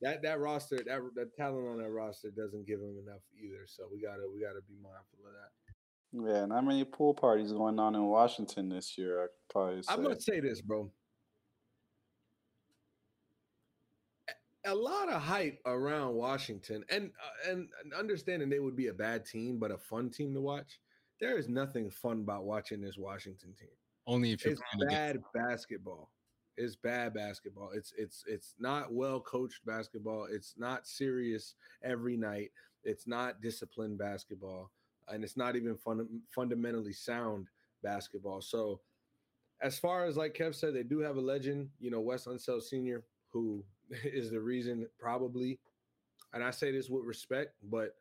that 0.00 0.22
that 0.22 0.40
roster, 0.40 0.76
that 0.76 1.00
that 1.14 1.36
talent 1.36 1.68
on 1.68 1.78
that 1.78 1.90
roster 1.90 2.30
doesn't 2.30 2.66
give 2.66 2.80
him 2.80 2.96
enough 3.04 3.22
either. 3.36 3.66
So 3.66 3.84
we 3.92 4.00
gotta 4.00 4.22
we 4.32 4.40
gotta 4.40 4.60
be 4.68 4.74
mindful 4.74 5.18
of 5.26 5.32
that. 5.32 6.34
Yeah, 6.34 6.46
not 6.46 6.64
many 6.64 6.84
pool 6.84 7.14
parties 7.14 7.52
going 7.52 7.78
on 7.78 7.94
in 7.94 8.04
Washington 8.06 8.68
this 8.68 8.96
year. 8.96 9.24
I 9.24 9.26
probably. 9.50 9.82
Say. 9.82 9.92
I'm 9.92 10.02
gonna 10.02 10.20
say 10.20 10.40
this, 10.40 10.60
bro. 10.60 10.90
A 14.64 14.74
lot 14.74 15.08
of 15.08 15.22
hype 15.22 15.58
around 15.66 16.14
Washington, 16.14 16.84
and 16.90 17.10
uh, 17.46 17.50
and 17.50 17.68
understanding 17.96 18.48
they 18.48 18.58
would 18.60 18.76
be 18.76 18.88
a 18.88 18.94
bad 18.94 19.24
team, 19.24 19.58
but 19.58 19.70
a 19.70 19.78
fun 19.78 20.10
team 20.10 20.34
to 20.34 20.40
watch. 20.40 20.78
There 21.20 21.36
is 21.36 21.48
nothing 21.48 21.90
fun 21.90 22.20
about 22.20 22.44
watching 22.44 22.80
this 22.80 22.96
Washington 22.96 23.54
team. 23.58 23.70
Only 24.06 24.32
if 24.32 24.44
you're 24.44 24.52
it's 24.54 24.62
bad 24.88 25.18
basketball 25.34 26.10
it's 26.58 26.76
bad 26.76 27.14
basketball. 27.14 27.70
It's 27.72 27.92
it's 27.96 28.24
it's 28.26 28.54
not 28.58 28.92
well 28.92 29.20
coached 29.20 29.64
basketball. 29.64 30.26
It's 30.30 30.54
not 30.58 30.86
serious 30.86 31.54
every 31.82 32.16
night. 32.16 32.50
It's 32.84 33.06
not 33.06 33.40
disciplined 33.40 33.98
basketball, 33.98 34.70
and 35.08 35.22
it's 35.22 35.36
not 35.36 35.56
even 35.56 35.76
fun, 35.76 36.20
fundamentally 36.34 36.92
sound 36.92 37.46
basketball. 37.82 38.40
So, 38.40 38.80
as 39.62 39.78
far 39.78 40.04
as 40.04 40.16
like 40.16 40.34
Kev 40.34 40.54
said, 40.54 40.74
they 40.74 40.82
do 40.82 40.98
have 40.98 41.16
a 41.16 41.20
legend. 41.20 41.68
You 41.78 41.90
know, 41.90 42.00
Wes 42.00 42.26
Unseld 42.26 42.62
Senior, 42.62 43.04
who 43.32 43.64
is 44.04 44.30
the 44.30 44.40
reason 44.40 44.88
probably, 44.98 45.60
and 46.34 46.42
I 46.42 46.50
say 46.50 46.72
this 46.72 46.90
with 46.90 47.04
respect, 47.04 47.54
but 47.70 47.94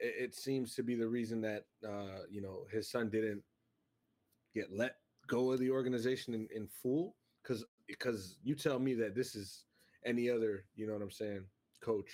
it, 0.00 0.14
it 0.18 0.34
seems 0.34 0.74
to 0.76 0.82
be 0.82 0.94
the 0.94 1.08
reason 1.08 1.42
that 1.42 1.64
uh, 1.86 2.24
you 2.30 2.40
know 2.40 2.64
his 2.72 2.90
son 2.90 3.10
didn't 3.10 3.42
get 4.54 4.72
let 4.74 4.96
go 5.26 5.52
of 5.52 5.58
the 5.58 5.70
organization 5.70 6.32
in, 6.32 6.48
in 6.54 6.66
full 6.66 7.14
because 7.42 7.64
because 7.86 8.36
you 8.42 8.54
tell 8.54 8.78
me 8.78 8.94
that 8.94 9.14
this 9.14 9.34
is 9.34 9.64
any 10.04 10.30
other, 10.30 10.64
you 10.76 10.86
know 10.86 10.92
what 10.92 11.02
I'm 11.02 11.10
saying, 11.10 11.44
coach, 11.80 12.10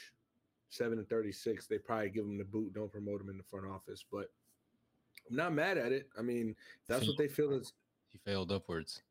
seven 0.69 0.99
and 0.99 1.09
thirty 1.09 1.33
six, 1.33 1.67
they 1.67 1.79
probably 1.79 2.11
give 2.11 2.25
him 2.25 2.39
the 2.39 2.45
boot, 2.45 2.73
don't 2.75 2.93
promote 2.93 3.21
him 3.21 3.29
in 3.29 3.37
the 3.37 3.45
front 3.45 3.67
office. 3.67 4.05
But 4.11 4.27
I'm 5.29 5.37
not 5.37 5.53
mad 5.53 5.79
at 5.79 5.93
it. 5.93 6.09
I 6.19 6.23
mean, 6.23 6.55
that's 6.89 7.07
what 7.07 7.17
they 7.19 7.29
feel 7.29 7.53
is 7.53 7.73
he 8.09 8.19
failed 8.19 8.51
upwards. 8.53 9.03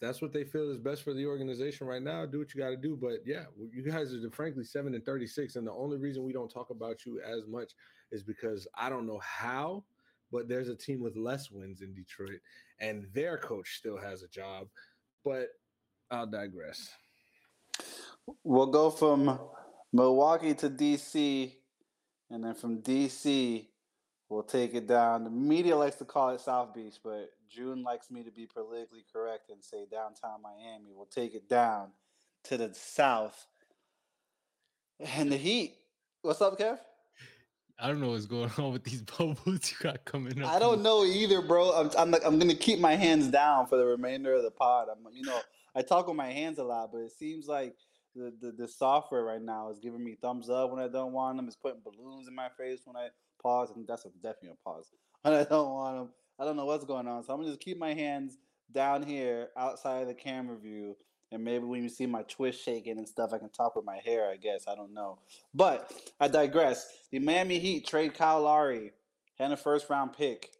that's 0.00 0.20
what 0.20 0.32
they 0.32 0.44
feel 0.44 0.70
is 0.70 0.78
best 0.78 1.02
for 1.02 1.14
the 1.14 1.26
organization 1.26 1.86
right 1.86 2.02
now, 2.02 2.26
do 2.26 2.38
what 2.38 2.54
you 2.54 2.60
got 2.60 2.70
to 2.70 2.76
do. 2.76 2.96
But 3.00 3.20
yeah, 3.24 3.44
you 3.72 3.82
guys 3.82 4.14
are 4.14 4.30
frankly 4.30 4.64
seven 4.64 4.94
and 4.94 5.04
thirty 5.04 5.26
six, 5.26 5.56
and 5.56 5.66
the 5.66 5.72
only 5.72 5.96
reason 5.96 6.22
we 6.24 6.32
don't 6.32 6.50
talk 6.50 6.70
about 6.70 7.04
you 7.06 7.20
as 7.20 7.46
much 7.46 7.72
is 8.12 8.22
because 8.22 8.66
I 8.74 8.88
don't 8.88 9.06
know 9.06 9.20
how, 9.22 9.84
but 10.32 10.48
there's 10.48 10.68
a 10.68 10.74
team 10.74 11.00
with 11.00 11.16
less 11.16 11.50
wins 11.50 11.82
in 11.82 11.94
Detroit, 11.94 12.40
and 12.80 13.06
their 13.12 13.38
coach 13.38 13.76
still 13.76 13.96
has 13.96 14.22
a 14.22 14.28
job. 14.28 14.68
But 15.24 15.48
I'll 16.10 16.26
digress. 16.26 16.88
We'll 18.44 18.66
go 18.66 18.90
from 18.90 19.38
Milwaukee 19.92 20.54
to 20.54 20.70
DC, 20.70 21.52
and 22.30 22.44
then 22.44 22.54
from 22.54 22.82
DC, 22.82 23.66
we'll 24.28 24.42
take 24.42 24.74
it 24.74 24.86
down. 24.86 25.24
The 25.24 25.30
media 25.30 25.76
likes 25.76 25.96
to 25.96 26.04
call 26.04 26.30
it 26.30 26.40
South 26.40 26.74
Beach, 26.74 26.96
but 27.02 27.30
June 27.48 27.82
likes 27.82 28.10
me 28.10 28.22
to 28.24 28.30
be 28.30 28.46
politically 28.46 29.04
correct 29.12 29.50
and 29.50 29.62
say 29.62 29.86
downtown 29.90 30.42
Miami. 30.42 30.92
We'll 30.94 31.06
take 31.06 31.34
it 31.34 31.48
down 31.48 31.88
to 32.44 32.56
the 32.56 32.72
south. 32.74 33.46
And 34.98 35.30
the 35.30 35.36
Heat. 35.36 35.76
What's 36.22 36.40
up, 36.40 36.58
Kev? 36.58 36.78
I 37.78 37.88
don't 37.88 38.00
know 38.00 38.10
what's 38.10 38.26
going 38.26 38.50
on 38.58 38.72
with 38.72 38.84
these 38.84 39.02
bubbles 39.02 39.70
you 39.70 39.76
got 39.82 40.04
coming 40.04 40.42
up. 40.42 40.50
I 40.50 40.58
don't 40.58 40.82
know 40.82 41.04
either, 41.04 41.42
bro. 41.42 41.72
I'm 41.72 41.90
I'm, 41.98 42.10
like, 42.10 42.22
I'm 42.24 42.38
gonna 42.38 42.54
keep 42.54 42.78
my 42.78 42.94
hands 42.94 43.28
down 43.28 43.66
for 43.66 43.76
the 43.76 43.84
remainder 43.84 44.34
of 44.34 44.42
the 44.42 44.50
pod. 44.50 44.88
I'm 44.90 45.12
you 45.12 45.24
know 45.24 45.40
I 45.74 45.82
talk 45.82 46.06
with 46.08 46.16
my 46.16 46.30
hands 46.30 46.58
a 46.58 46.64
lot, 46.64 46.90
but 46.92 46.98
it 46.98 47.12
seems 47.12 47.46
like 47.46 47.76
the, 48.14 48.32
the, 48.40 48.52
the 48.52 48.66
software 48.66 49.24
right 49.24 49.42
now 49.42 49.70
is 49.70 49.78
giving 49.78 50.02
me 50.02 50.16
thumbs 50.20 50.48
up 50.48 50.70
when 50.70 50.80
I 50.82 50.88
don't 50.88 51.12
want 51.12 51.36
them. 51.36 51.46
It's 51.46 51.56
putting 51.56 51.82
balloons 51.84 52.28
in 52.28 52.34
my 52.34 52.48
face 52.58 52.80
when 52.84 52.96
I 52.96 53.08
pause, 53.42 53.70
and 53.76 53.86
that's 53.86 54.06
a, 54.06 54.08
definitely 54.22 54.50
a 54.50 54.68
pause 54.68 54.90
when 55.22 55.34
I 55.34 55.44
don't 55.44 55.70
want 55.70 55.98
them. 55.98 56.08
I 56.38 56.44
don't 56.44 56.56
know 56.56 56.64
what's 56.66 56.84
going 56.84 57.06
on, 57.06 57.24
so 57.24 57.32
I'm 57.32 57.40
gonna 57.40 57.50
just 57.50 57.60
keep 57.60 57.78
my 57.78 57.94
hands 57.94 58.38
down 58.72 59.02
here 59.02 59.50
outside 59.56 60.02
of 60.02 60.08
the 60.08 60.14
camera 60.14 60.56
view, 60.56 60.96
and 61.32 61.44
maybe 61.44 61.64
when 61.64 61.82
you 61.82 61.88
see 61.88 62.06
my 62.06 62.22
twist 62.22 62.62
shaking 62.64 62.98
and 62.98 63.08
stuff, 63.08 63.32
I 63.32 63.38
can 63.38 63.50
talk 63.50 63.76
with 63.76 63.84
my 63.84 63.98
hair. 64.04 64.30
I 64.30 64.36
guess 64.36 64.64
I 64.68 64.74
don't 64.74 64.94
know, 64.94 65.18
but 65.54 65.92
I 66.20 66.28
digress. 66.28 66.86
The 67.10 67.18
Miami 67.18 67.58
Heat 67.58 67.86
trade 67.86 68.14
Kyle 68.14 68.42
Lowry 68.42 68.92
and 69.38 69.52
a 69.52 69.56
first 69.56 69.90
round 69.90 70.12
pick 70.12 70.50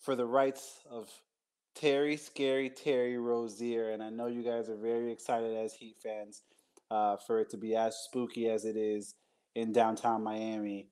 for 0.00 0.14
the 0.14 0.26
rights 0.26 0.80
of 0.90 1.08
Terry, 1.74 2.16
scary 2.16 2.70
Terry 2.70 3.18
Rozier, 3.18 3.90
and 3.90 4.02
I 4.02 4.10
know 4.10 4.26
you 4.26 4.42
guys 4.42 4.68
are 4.68 4.76
very 4.76 5.10
excited 5.10 5.56
as 5.56 5.74
Heat 5.74 5.96
fans 6.02 6.42
uh, 6.90 7.16
for 7.16 7.40
it 7.40 7.50
to 7.50 7.56
be 7.56 7.74
as 7.74 7.96
spooky 7.96 8.48
as 8.48 8.64
it 8.64 8.76
is 8.76 9.14
in 9.54 9.72
downtown 9.72 10.22
Miami. 10.22 10.88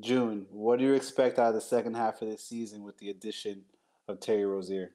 June, 0.00 0.46
what 0.50 0.78
do 0.78 0.84
you 0.84 0.94
expect 0.94 1.38
out 1.38 1.48
of 1.48 1.54
the 1.54 1.60
second 1.60 1.94
half 1.94 2.20
of 2.20 2.28
this 2.28 2.44
season 2.44 2.82
with 2.82 2.98
the 2.98 3.10
addition 3.10 3.62
of 4.08 4.20
Terry 4.20 4.44
Rozier? 4.44 4.90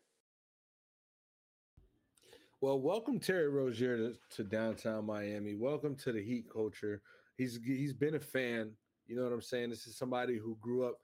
Well, 2.64 2.80
welcome 2.80 3.20
Terry 3.20 3.50
Rozier 3.50 3.98
to, 3.98 4.14
to 4.38 4.44
downtown 4.46 5.06
Miami. 5.06 5.54
Welcome 5.54 5.98
to 5.98 6.14
the 6.14 6.24
Heat 6.24 6.46
culture. 6.50 7.02
He's 7.36 7.60
he's 7.62 7.92
been 7.92 8.16
a 8.16 8.22
fan. 8.22 8.72
You 9.06 9.18
know 9.18 9.24
what 9.24 9.34
I'm 9.34 9.42
saying? 9.42 9.70
This 9.70 9.86
is 9.86 9.98
somebody 9.98 10.38
who 10.38 10.58
grew 10.62 10.88
up 10.88 10.98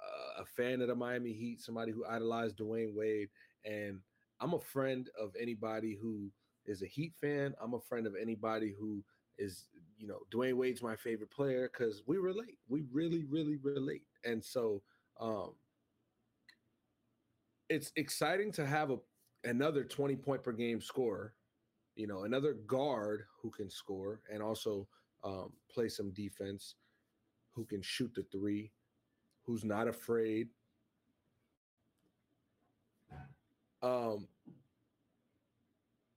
uh, 0.00 0.40
a 0.40 0.46
fan 0.46 0.80
of 0.80 0.88
the 0.88 0.94
Miami 0.94 1.34
Heat, 1.34 1.60
somebody 1.60 1.92
who 1.92 2.06
idolized 2.06 2.56
Dwyane 2.56 2.94
Wade, 2.94 3.28
and 3.66 3.98
I'm 4.40 4.54
a 4.54 4.58
friend 4.58 5.10
of 5.20 5.36
anybody 5.38 5.98
who 6.00 6.30
is 6.64 6.80
a 6.80 6.86
Heat 6.86 7.12
fan. 7.20 7.52
I'm 7.62 7.74
a 7.74 7.80
friend 7.80 8.06
of 8.06 8.14
anybody 8.18 8.74
who 8.80 9.04
is, 9.36 9.66
you 9.98 10.06
know, 10.06 10.20
Dwyane 10.32 10.56
Wade's 10.56 10.80
my 10.80 10.96
favorite 10.96 11.30
player 11.30 11.70
because 11.70 12.02
we 12.06 12.16
relate. 12.16 12.56
We 12.70 12.84
really, 12.90 13.26
really 13.28 13.58
relate. 13.62 14.04
And 14.24 14.42
so 14.42 14.80
um 15.20 15.52
it's 17.68 17.92
exciting 17.96 18.50
to 18.52 18.66
have 18.66 18.90
a 18.90 18.96
another 19.44 19.84
20 19.84 20.16
point 20.16 20.42
per 20.42 20.52
game 20.52 20.80
scorer, 20.80 21.34
you 21.96 22.06
know, 22.06 22.24
another 22.24 22.54
guard 22.66 23.24
who 23.40 23.50
can 23.50 23.68
score 23.68 24.20
and 24.32 24.42
also 24.42 24.86
um, 25.24 25.52
play 25.70 25.88
some 25.88 26.10
defense, 26.10 26.76
who 27.52 27.64
can 27.64 27.82
shoot 27.82 28.12
the 28.14 28.24
three, 28.32 28.72
who's 29.44 29.64
not 29.64 29.88
afraid 29.88 30.48
Um, 33.82 34.28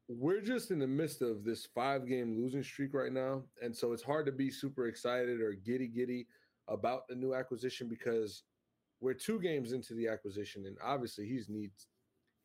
we're 0.08 0.42
just 0.42 0.70
in 0.70 0.78
the 0.78 0.88
midst 0.88 1.22
of 1.22 1.44
this 1.44 1.66
five 1.66 2.08
game 2.08 2.38
losing 2.38 2.64
streak 2.64 2.94
right 2.94 3.12
now. 3.12 3.42
And 3.62 3.76
so 3.76 3.92
it's 3.92 4.04
hard 4.04 4.26
to 4.28 4.32
be 4.32 4.52
super 4.52 4.88
excited 4.88 5.42
or 5.42 5.54
giddy 5.54 5.88
giddy 5.88 6.28
about 6.68 7.08
the 7.08 7.16
new 7.16 7.34
acquisition 7.34 7.88
because 7.88 8.44
we're 9.02 9.14
two 9.14 9.40
games 9.40 9.72
into 9.72 9.94
the 9.94 10.08
acquisition 10.08 10.66
and 10.68 10.78
obviously 10.84 11.28
he's 11.28 11.50
needs 11.50 11.88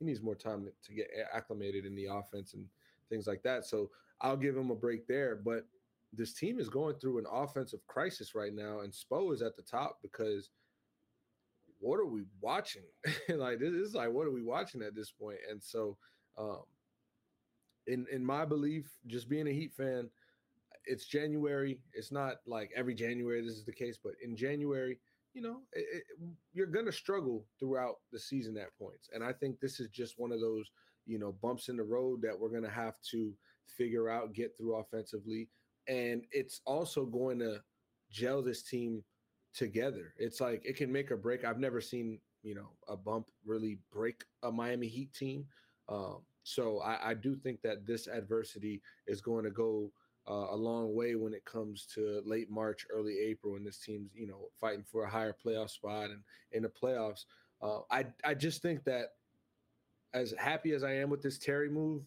he 0.01 0.07
needs 0.07 0.23
more 0.23 0.35
time 0.35 0.67
to 0.83 0.95
get 0.95 1.11
acclimated 1.33 1.85
in 1.85 1.95
the 1.95 2.07
offense 2.07 2.55
and 2.55 2.65
things 3.09 3.27
like 3.27 3.43
that. 3.43 3.67
So 3.67 3.91
I'll 4.21 4.37
give 4.37 4.57
him 4.57 4.71
a 4.71 4.75
break 4.75 5.07
there. 5.07 5.37
But 5.37 5.67
this 6.13 6.33
team 6.33 6.59
is 6.59 6.69
going 6.69 6.97
through 6.97 7.19
an 7.19 7.27
offensive 7.31 7.87
crisis 7.87 8.35
right 8.35 8.55
now, 8.55 8.81
and 8.81 8.93
Spo 8.93 9.33
is 9.33 9.43
at 9.43 9.55
the 9.57 9.63
top 9.63 9.99
because 10.03 10.51
what 11.79 12.01
are 12.01 12.07
we 12.07 12.23
watching? 12.41 12.83
like 13.29 13.61
this 13.61 13.73
is 13.73 13.95
like 13.95 14.11
what 14.11 14.27
are 14.27 14.33
we 14.33 14.43
watching 14.43 14.83
at 14.83 14.95
this 14.95 15.11
point? 15.11 15.39
And 15.49 15.63
so 15.63 15.97
um 16.37 16.63
in 17.87 18.07
in 18.11 18.25
my 18.25 18.45
belief, 18.45 18.91
just 19.07 19.29
being 19.29 19.49
a 19.49 19.53
Heat 19.53 19.73
fan, 19.75 20.09
it's 20.87 21.07
January. 21.07 21.79
It's 21.93 22.11
not 22.11 22.37
like 22.47 22.71
every 22.75 22.95
January 22.95 23.43
this 23.43 23.57
is 23.57 23.65
the 23.65 23.73
case, 23.73 23.99
but 24.03 24.15
in 24.23 24.35
January, 24.35 24.99
you 25.33 25.43
know, 25.43 25.59
it, 25.73 25.85
it, 25.93 26.05
you're 26.53 26.67
gonna 26.67 26.93
struggle 26.93 27.47
throughout 27.59 27.97
the 28.13 28.19
season 28.19 28.57
at 28.57 28.77
points. 28.79 29.09
And 29.13 29.23
I 29.23 29.33
think 29.33 29.61
this 29.61 29.81
is 29.81 29.89
just 29.91 30.15
one 30.19 30.33
of 30.33 30.41
those, 30.41 30.71
you 31.07 31.19
know, 31.19 31.33
bumps 31.43 31.69
in 31.69 31.77
the 31.77 31.83
road 31.83 32.23
that 32.23 32.39
we're 32.39 32.51
gonna 32.51 32.71
have 32.71 32.95
to 33.11 33.33
figure 33.77 34.09
out, 34.09 34.35
get 34.35 34.57
through 34.57 34.77
offensively. 34.77 35.49
And 35.89 36.23
it's 36.33 36.61
also 36.67 37.05
going 37.07 37.39
to 37.41 37.61
gel 38.11 38.43
this 38.43 38.63
team 38.63 39.03
together. 39.55 40.15
It's 40.19 40.41
like 40.41 40.63
it 40.65 40.77
can 40.77 40.93
make 40.93 41.11
or 41.11 41.17
break. 41.17 41.45
I've 41.45 41.59
never 41.59 41.81
seen 41.81 42.21
you 42.43 42.55
know 42.55 42.71
a 42.89 42.97
bump 42.97 43.27
really 43.45 43.79
break 43.93 44.25
a 44.43 44.51
Miami 44.53 44.89
Heat 44.89 45.13
team. 45.13 45.47
Um, 45.89 46.19
so 46.43 46.81
I, 46.81 47.11
I, 47.11 47.15
do 47.15 47.35
think 47.35 47.61
that 47.63 47.85
this 47.87 48.07
adversity 48.07 48.81
is 49.07 49.21
going 49.21 49.45
to 49.45 49.51
go 49.51 49.91
uh, 50.31 50.55
a 50.55 50.57
long 50.57 50.95
way 50.95 51.17
when 51.17 51.35
it 51.35 51.45
comes 51.45 51.87
to 51.95 52.23
late 52.25 52.51
March, 52.51 52.87
early 52.91 53.19
April, 53.19 53.57
and 53.57 53.67
this 53.67 53.79
team's 53.79 54.11
you 54.15 54.27
know 54.27 54.49
fighting 54.61 54.85
for 54.85 55.05
a 55.05 55.11
higher 55.11 55.35
playoff 55.45 55.71
spot 55.71 56.11
and 56.11 56.21
in 56.53 56.63
the 56.63 56.69
playoffs. 56.69 57.25
Uh, 57.61 57.81
I 57.91 58.07
I 58.25 58.35
just 58.35 58.63
think 58.63 58.85
that 58.85 59.15
as 60.15 60.35
happy 60.39 60.73
as 60.73 60.85
I 60.85 60.93
am 60.95 61.11
with 61.11 61.23
this 61.23 61.39
Terry 61.39 61.69
move, 61.69 62.03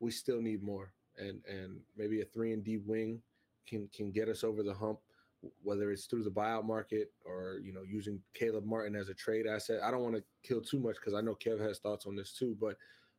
we 0.00 0.10
still 0.10 0.40
need 0.40 0.62
more, 0.62 0.92
and 1.16 1.40
and 1.48 1.78
maybe 1.96 2.20
a 2.20 2.24
three 2.24 2.52
and 2.52 2.64
D 2.64 2.78
wing 2.78 3.22
can 3.68 3.88
can 3.94 4.10
get 4.10 4.28
us 4.28 4.42
over 4.42 4.62
the 4.62 4.74
hump 4.74 4.98
whether 5.62 5.90
it's 5.90 6.06
through 6.06 6.24
the 6.24 6.30
buyout 6.30 6.64
market 6.64 7.12
or 7.24 7.60
you 7.62 7.72
know 7.72 7.82
using 7.82 8.20
Caleb 8.34 8.64
Martin 8.64 8.96
as 8.96 9.08
a 9.08 9.14
trade 9.14 9.46
asset. 9.46 9.80
I 9.82 9.90
don't 9.90 10.02
want 10.02 10.16
to 10.16 10.24
kill 10.42 10.60
too 10.60 10.80
much 10.80 10.96
because 10.96 11.14
I 11.14 11.20
know 11.20 11.34
Kev 11.34 11.60
has 11.60 11.78
thoughts 11.78 12.06
on 12.06 12.16
this 12.16 12.32
too, 12.32 12.56
but 12.60 12.76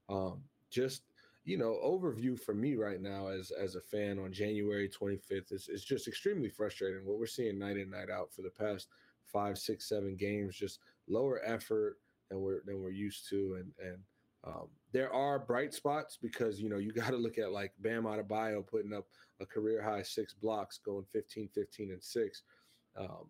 um, 0.09 0.41
just 0.69 1.03
you 1.45 1.57
know 1.57 1.79
overview 1.83 2.39
for 2.39 2.53
me 2.53 2.75
right 2.75 3.01
now 3.01 3.27
as 3.27 3.51
as 3.51 3.75
a 3.75 3.81
fan 3.81 4.19
on 4.19 4.33
January 4.33 4.89
25th 4.89 5.53
is 5.53 5.69
is 5.69 5.85
just 5.85 6.07
extremely 6.07 6.49
frustrating. 6.49 7.05
What 7.05 7.19
we're 7.19 7.27
seeing 7.27 7.59
night 7.59 7.77
in 7.77 7.91
night 7.91 8.09
out 8.09 8.33
for 8.33 8.41
the 8.41 8.49
past 8.49 8.87
five, 9.25 9.57
six, 9.57 9.87
seven 9.87 10.15
games, 10.15 10.55
just 10.55 10.79
lower 11.07 11.41
effort 11.45 11.97
than 12.29 12.41
we're 12.41 12.61
than 12.65 12.81
we're 12.81 12.89
used 12.89 13.29
to, 13.29 13.57
and 13.59 13.71
and 13.87 13.97
um, 14.43 14.67
there 14.91 15.11
are 15.13 15.39
bright 15.39 15.73
spots 15.73 16.17
because 16.21 16.59
you 16.59 16.69
know 16.69 16.77
you 16.77 16.91
got 16.93 17.11
to 17.11 17.17
look 17.17 17.37
at 17.37 17.51
like 17.51 17.73
Bam 17.79 18.03
Adebayo 18.03 18.65
putting 18.65 18.93
up 18.93 19.05
a 19.39 19.45
career 19.45 19.81
high 19.81 20.01
six 20.01 20.33
blocks, 20.33 20.79
going 20.79 21.05
15, 21.11 21.49
15, 21.53 21.91
and 21.91 22.03
six. 22.03 22.43
Um, 22.97 23.27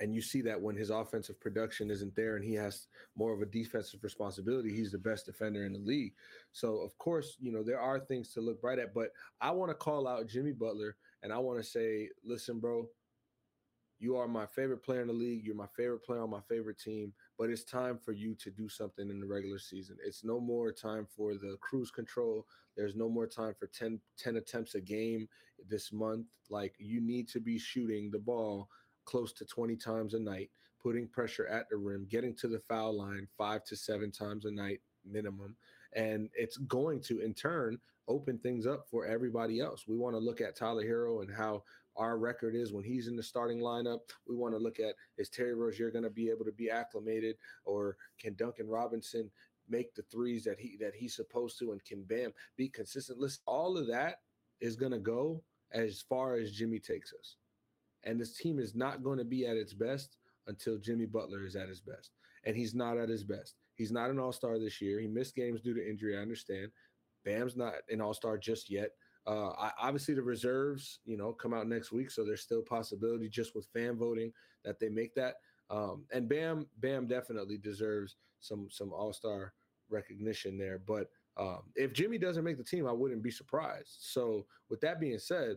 and 0.00 0.14
you 0.14 0.20
see 0.20 0.42
that 0.42 0.60
when 0.60 0.76
his 0.76 0.90
offensive 0.90 1.40
production 1.40 1.90
isn't 1.90 2.14
there 2.14 2.36
and 2.36 2.44
he 2.44 2.54
has 2.54 2.88
more 3.16 3.32
of 3.32 3.40
a 3.40 3.46
defensive 3.46 4.02
responsibility, 4.02 4.70
he's 4.72 4.92
the 4.92 4.98
best 4.98 5.26
defender 5.26 5.64
in 5.64 5.72
the 5.72 5.78
league. 5.78 6.12
So, 6.52 6.78
of 6.78 6.96
course, 6.98 7.36
you 7.40 7.50
know, 7.50 7.62
there 7.62 7.80
are 7.80 7.98
things 7.98 8.32
to 8.34 8.40
look 8.40 8.60
bright 8.60 8.78
at, 8.78 8.92
but 8.92 9.12
I 9.40 9.50
want 9.50 9.70
to 9.70 9.74
call 9.74 10.06
out 10.06 10.26
Jimmy 10.26 10.52
Butler 10.52 10.96
and 11.22 11.32
I 11.32 11.38
want 11.38 11.58
to 11.58 11.64
say, 11.64 12.10
listen, 12.24 12.60
bro, 12.60 12.88
you 13.98 14.16
are 14.16 14.28
my 14.28 14.44
favorite 14.44 14.82
player 14.82 15.00
in 15.00 15.06
the 15.06 15.12
league. 15.14 15.44
You're 15.44 15.54
my 15.54 15.68
favorite 15.74 16.04
player 16.04 16.22
on 16.22 16.30
my 16.30 16.42
favorite 16.48 16.78
team, 16.78 17.14
but 17.38 17.48
it's 17.48 17.64
time 17.64 17.98
for 17.98 18.12
you 18.12 18.34
to 18.34 18.50
do 18.50 18.68
something 18.68 19.08
in 19.08 19.20
the 19.20 19.26
regular 19.26 19.58
season. 19.58 19.96
It's 20.04 20.22
no 20.22 20.38
more 20.38 20.70
time 20.70 21.06
for 21.06 21.34
the 21.34 21.56
cruise 21.62 21.90
control. 21.90 22.46
There's 22.76 22.94
no 22.94 23.08
more 23.08 23.26
time 23.26 23.54
for 23.58 23.68
10, 23.68 23.98
10 24.18 24.36
attempts 24.36 24.74
a 24.74 24.80
game 24.82 25.28
this 25.68 25.92
month. 25.92 26.26
Like 26.50 26.74
you 26.78 27.00
need 27.00 27.28
to 27.28 27.40
be 27.40 27.58
shooting 27.58 28.10
the 28.10 28.18
ball 28.18 28.68
close 29.06 29.32
to 29.32 29.44
20 29.44 29.76
times 29.76 30.14
a 30.14 30.20
night, 30.20 30.50
putting 30.82 31.08
pressure 31.08 31.46
at 31.46 31.68
the 31.70 31.76
rim, 31.76 32.06
getting 32.10 32.34
to 32.34 32.48
the 32.48 32.60
foul 32.68 32.96
line 32.96 33.26
five 33.38 33.64
to 33.64 33.76
seven 33.76 34.10
times 34.10 34.44
a 34.44 34.50
night 34.50 34.80
minimum. 35.04 35.56
And 35.94 36.28
it's 36.34 36.58
going 36.58 37.00
to, 37.02 37.20
in 37.20 37.32
turn, 37.32 37.78
open 38.08 38.38
things 38.38 38.66
up 38.66 38.86
for 38.90 39.06
everybody 39.06 39.60
else. 39.60 39.84
We 39.88 39.96
want 39.96 40.14
to 40.14 40.20
look 40.20 40.40
at 40.40 40.56
Tyler 40.56 40.84
Herro 40.84 41.22
and 41.22 41.34
how 41.34 41.62
our 41.96 42.18
record 42.18 42.54
is 42.54 42.72
when 42.72 42.84
he's 42.84 43.08
in 43.08 43.16
the 43.16 43.22
starting 43.22 43.60
lineup. 43.60 44.00
We 44.28 44.36
want 44.36 44.54
to 44.54 44.58
look 44.58 44.78
at 44.78 44.94
is 45.16 45.30
Terry 45.30 45.54
Rozier 45.54 45.90
going 45.90 46.04
to 46.04 46.10
be 46.10 46.28
able 46.28 46.44
to 46.44 46.52
be 46.52 46.70
acclimated, 46.70 47.36
or 47.64 47.96
can 48.20 48.34
Duncan 48.34 48.68
Robinson 48.68 49.30
make 49.68 49.94
the 49.94 50.02
threes 50.02 50.44
that 50.44 50.58
he 50.58 50.76
that 50.80 50.94
he's 50.94 51.14
supposed 51.14 51.58
to 51.58 51.72
and 51.72 51.84
can 51.84 52.02
Bam 52.02 52.32
be 52.56 52.68
consistent. 52.68 53.18
Listen, 53.18 53.42
all 53.46 53.76
of 53.76 53.86
that 53.88 54.20
is 54.60 54.76
gonna 54.76 54.98
go 54.98 55.42
as 55.72 56.04
far 56.08 56.36
as 56.36 56.52
Jimmy 56.52 56.78
takes 56.78 57.12
us. 57.12 57.36
And 58.04 58.20
this 58.20 58.36
team 58.36 58.58
is 58.58 58.74
not 58.74 59.02
going 59.02 59.18
to 59.18 59.24
be 59.24 59.46
at 59.46 59.56
its 59.56 59.72
best 59.72 60.16
until 60.46 60.78
Jimmy 60.78 61.06
Butler 61.06 61.44
is 61.44 61.56
at 61.56 61.68
his 61.68 61.80
best. 61.80 62.10
And 62.44 62.56
he's 62.56 62.74
not 62.74 62.98
at 62.98 63.08
his 63.08 63.24
best. 63.24 63.54
He's 63.74 63.92
not 63.92 64.10
an 64.10 64.18
all-star 64.18 64.58
this 64.58 64.80
year. 64.80 65.00
He 65.00 65.06
missed 65.06 65.34
games 65.34 65.60
due 65.60 65.74
to 65.74 65.88
injury. 65.88 66.16
I 66.16 66.22
understand. 66.22 66.70
Bam's 67.24 67.56
not 67.56 67.74
an 67.90 68.00
all-star 68.00 68.38
just 68.38 68.70
yet. 68.70 68.90
Uh, 69.26 69.50
I, 69.58 69.72
obviously, 69.80 70.14
the 70.14 70.22
reserves, 70.22 71.00
you 71.04 71.16
know, 71.16 71.32
come 71.32 71.52
out 71.52 71.66
next 71.66 71.90
week, 71.90 72.10
so 72.10 72.24
there's 72.24 72.42
still 72.42 72.62
possibility 72.62 73.28
just 73.28 73.56
with 73.56 73.66
fan 73.72 73.96
voting 73.96 74.32
that 74.64 74.78
they 74.78 74.88
make 74.88 75.14
that. 75.16 75.34
Um, 75.68 76.04
and 76.12 76.28
Bam, 76.28 76.66
Bam 76.78 77.08
definitely 77.08 77.58
deserves 77.58 78.16
some 78.38 78.68
some 78.70 78.92
All 78.92 79.12
Star 79.12 79.52
recognition 79.90 80.56
there. 80.56 80.78
But 80.78 81.08
um, 81.36 81.62
if 81.74 81.92
Jimmy 81.92 82.18
doesn't 82.18 82.44
make 82.44 82.56
the 82.56 82.64
team, 82.64 82.86
I 82.86 82.92
wouldn't 82.92 83.22
be 83.22 83.32
surprised. 83.32 83.96
So, 83.98 84.46
with 84.70 84.80
that 84.82 85.00
being 85.00 85.18
said, 85.18 85.56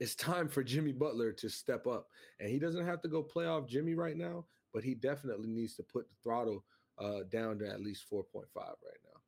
it's 0.00 0.14
time 0.14 0.48
for 0.48 0.62
Jimmy 0.62 0.92
Butler 0.92 1.32
to 1.32 1.48
step 1.48 1.86
up, 1.86 2.08
and 2.40 2.48
he 2.50 2.58
doesn't 2.58 2.86
have 2.86 3.00
to 3.02 3.08
go 3.08 3.22
playoff 3.22 3.68
Jimmy 3.68 3.94
right 3.94 4.16
now, 4.16 4.44
but 4.72 4.82
he 4.82 4.94
definitely 4.94 5.48
needs 5.48 5.74
to 5.76 5.82
put 5.82 6.08
the 6.08 6.14
throttle 6.22 6.64
uh, 6.98 7.20
down 7.30 7.58
to 7.58 7.68
at 7.68 7.80
least 7.80 8.04
four 8.08 8.24
point 8.24 8.48
five 8.52 8.74
right 8.84 8.98
now. 9.04 9.20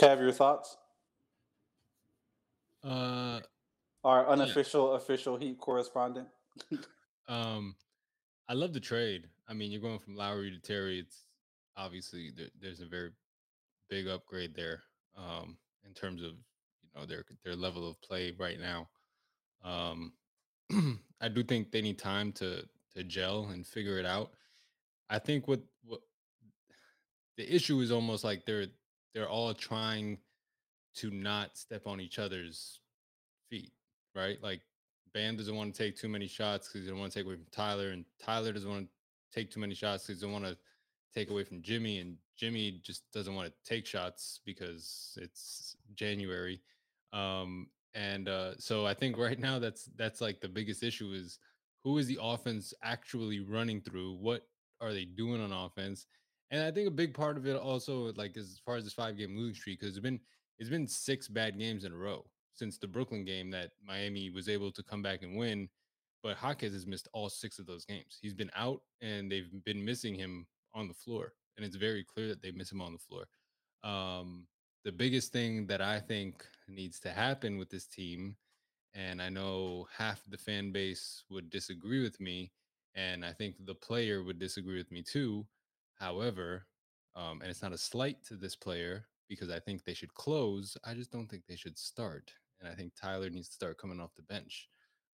Kev, 0.00 0.20
your 0.20 0.32
thoughts? 0.32 0.76
Uh, 2.84 3.40
Our 4.04 4.28
unofficial 4.28 4.92
official 4.94 5.36
Heat 5.36 5.58
correspondent. 5.58 6.28
um, 7.28 7.74
I 8.48 8.54
love 8.54 8.72
the 8.72 8.80
trade. 8.80 9.26
I 9.48 9.54
mean, 9.54 9.70
you're 9.72 9.80
going 9.80 9.98
from 9.98 10.16
Lowry 10.16 10.50
to 10.50 10.58
Terry. 10.58 11.00
It's 11.00 11.26
obviously 11.76 12.30
there, 12.36 12.48
there's 12.60 12.80
a 12.80 12.86
very 12.86 13.10
big 13.88 14.06
upgrade 14.06 14.54
there 14.54 14.82
um, 15.16 15.56
in 15.84 15.92
terms 15.94 16.22
of 16.22 16.30
you 16.30 16.36
know 16.96 17.06
their 17.06 17.24
their 17.44 17.56
level 17.56 17.88
of 17.88 18.00
play 18.02 18.32
right 18.38 18.58
now. 18.60 18.88
Um, 19.64 20.12
I 21.20 21.28
do 21.28 21.42
think 21.42 21.70
they 21.70 21.82
need 21.82 21.98
time 21.98 22.32
to 22.32 22.64
to 22.94 23.04
gel 23.04 23.48
and 23.52 23.66
figure 23.66 23.98
it 23.98 24.06
out. 24.06 24.30
I 25.10 25.18
think 25.18 25.48
what 25.48 25.60
what 25.84 26.00
the 27.36 27.54
issue 27.54 27.80
is 27.80 27.92
almost 27.92 28.24
like 28.24 28.44
they're 28.44 28.66
they're 29.14 29.28
all 29.28 29.52
trying 29.54 30.18
to 30.96 31.10
not 31.10 31.56
step 31.56 31.86
on 31.86 32.00
each 32.00 32.18
other's 32.18 32.80
feet, 33.50 33.72
right? 34.14 34.42
Like 34.42 34.62
Bam 35.12 35.36
doesn't 35.36 35.54
want 35.54 35.74
to 35.74 35.82
take 35.82 35.96
too 35.96 36.08
many 36.08 36.26
shots 36.26 36.68
because 36.68 36.82
he 36.82 36.86
doesn't 36.86 36.98
want 36.98 37.12
to 37.12 37.18
take 37.18 37.26
away 37.26 37.36
from 37.36 37.46
Tyler, 37.50 37.90
and 37.90 38.04
Tyler 38.22 38.52
doesn't 38.52 38.68
want 38.68 38.86
to 38.86 39.38
take 39.38 39.50
too 39.50 39.60
many 39.60 39.74
shots 39.74 40.04
because 40.04 40.20
he 40.20 40.26
doesn't 40.26 40.32
want 40.32 40.44
to 40.44 40.56
take 41.14 41.30
away 41.30 41.44
from 41.44 41.62
Jimmy, 41.62 42.00
and 42.00 42.16
Jimmy 42.36 42.80
just 42.82 43.10
doesn't 43.12 43.34
want 43.34 43.48
to 43.48 43.54
take 43.64 43.86
shots 43.86 44.40
because 44.44 45.18
it's 45.20 45.76
January. 45.94 46.60
Um, 47.12 47.68
and 47.94 48.28
uh, 48.28 48.56
so 48.58 48.86
I 48.86 48.94
think 48.94 49.16
right 49.16 49.38
now 49.38 49.58
that's 49.58 49.88
that's 49.96 50.20
like 50.20 50.40
the 50.40 50.48
biggest 50.48 50.82
issue 50.82 51.12
is 51.12 51.38
who 51.82 51.98
is 51.98 52.06
the 52.06 52.18
offense 52.20 52.74
actually 52.82 53.40
running 53.40 53.80
through? 53.80 54.14
What 54.14 54.42
are 54.80 54.92
they 54.92 55.04
doing 55.04 55.40
on 55.40 55.52
offense? 55.52 56.06
And 56.50 56.62
I 56.62 56.70
think 56.70 56.88
a 56.88 56.92
big 56.92 57.14
part 57.14 57.36
of 57.36 57.46
it 57.46 57.56
also, 57.56 58.12
like 58.14 58.36
as 58.36 58.60
far 58.64 58.76
as 58.76 58.84
this 58.84 58.92
five 58.92 59.16
game 59.16 59.36
losing 59.36 59.54
streak, 59.54 59.80
because 59.80 59.96
it's 59.96 60.02
been 60.02 60.20
it's 60.58 60.70
been 60.70 60.86
six 60.86 61.28
bad 61.28 61.58
games 61.58 61.84
in 61.84 61.92
a 61.92 61.96
row 61.96 62.24
since 62.54 62.78
the 62.78 62.86
Brooklyn 62.86 63.24
game 63.24 63.50
that 63.50 63.72
Miami 63.84 64.30
was 64.30 64.48
able 64.48 64.72
to 64.72 64.82
come 64.82 65.02
back 65.02 65.22
and 65.22 65.36
win. 65.36 65.68
But 66.22 66.38
Jaquez 66.42 66.72
has 66.72 66.86
missed 66.86 67.08
all 67.12 67.28
six 67.28 67.58
of 67.58 67.66
those 67.66 67.84
games. 67.84 68.18
He's 68.20 68.34
been 68.34 68.50
out 68.56 68.80
and 69.00 69.30
they've 69.30 69.50
been 69.64 69.84
missing 69.84 70.14
him 70.14 70.46
on 70.74 70.88
the 70.88 70.94
floor. 70.94 71.34
And 71.56 71.64
it's 71.64 71.76
very 71.76 72.04
clear 72.04 72.28
that 72.28 72.42
they 72.42 72.50
miss 72.50 72.72
him 72.72 72.80
on 72.80 72.92
the 72.92 72.98
floor. 72.98 73.26
Um, 73.84 74.46
the 74.84 74.92
biggest 74.92 75.32
thing 75.32 75.66
that 75.66 75.80
I 75.80 76.00
think 76.00 76.44
needs 76.68 77.00
to 77.00 77.10
happen 77.10 77.58
with 77.58 77.70
this 77.70 77.86
team, 77.86 78.36
and 78.94 79.20
I 79.20 79.28
know 79.28 79.86
half 79.96 80.22
the 80.28 80.38
fan 80.38 80.72
base 80.72 81.24
would 81.30 81.50
disagree 81.50 82.02
with 82.02 82.20
me, 82.20 82.52
and 82.94 83.24
I 83.24 83.32
think 83.32 83.56
the 83.64 83.74
player 83.74 84.22
would 84.22 84.38
disagree 84.38 84.76
with 84.78 84.90
me 84.90 85.02
too. 85.02 85.46
However, 85.98 86.66
um, 87.14 87.40
and 87.40 87.50
it's 87.50 87.62
not 87.62 87.72
a 87.72 87.78
slight 87.78 88.22
to 88.26 88.36
this 88.36 88.54
player 88.54 89.06
because 89.28 89.50
I 89.50 89.58
think 89.58 89.84
they 89.84 89.94
should 89.94 90.14
close. 90.14 90.76
I 90.84 90.94
just 90.94 91.10
don't 91.10 91.26
think 91.26 91.44
they 91.46 91.56
should 91.56 91.78
start, 91.78 92.32
and 92.60 92.68
I 92.68 92.74
think 92.74 92.92
Tyler 92.94 93.30
needs 93.30 93.48
to 93.48 93.54
start 93.54 93.78
coming 93.78 94.00
off 94.00 94.14
the 94.14 94.22
bench. 94.22 94.68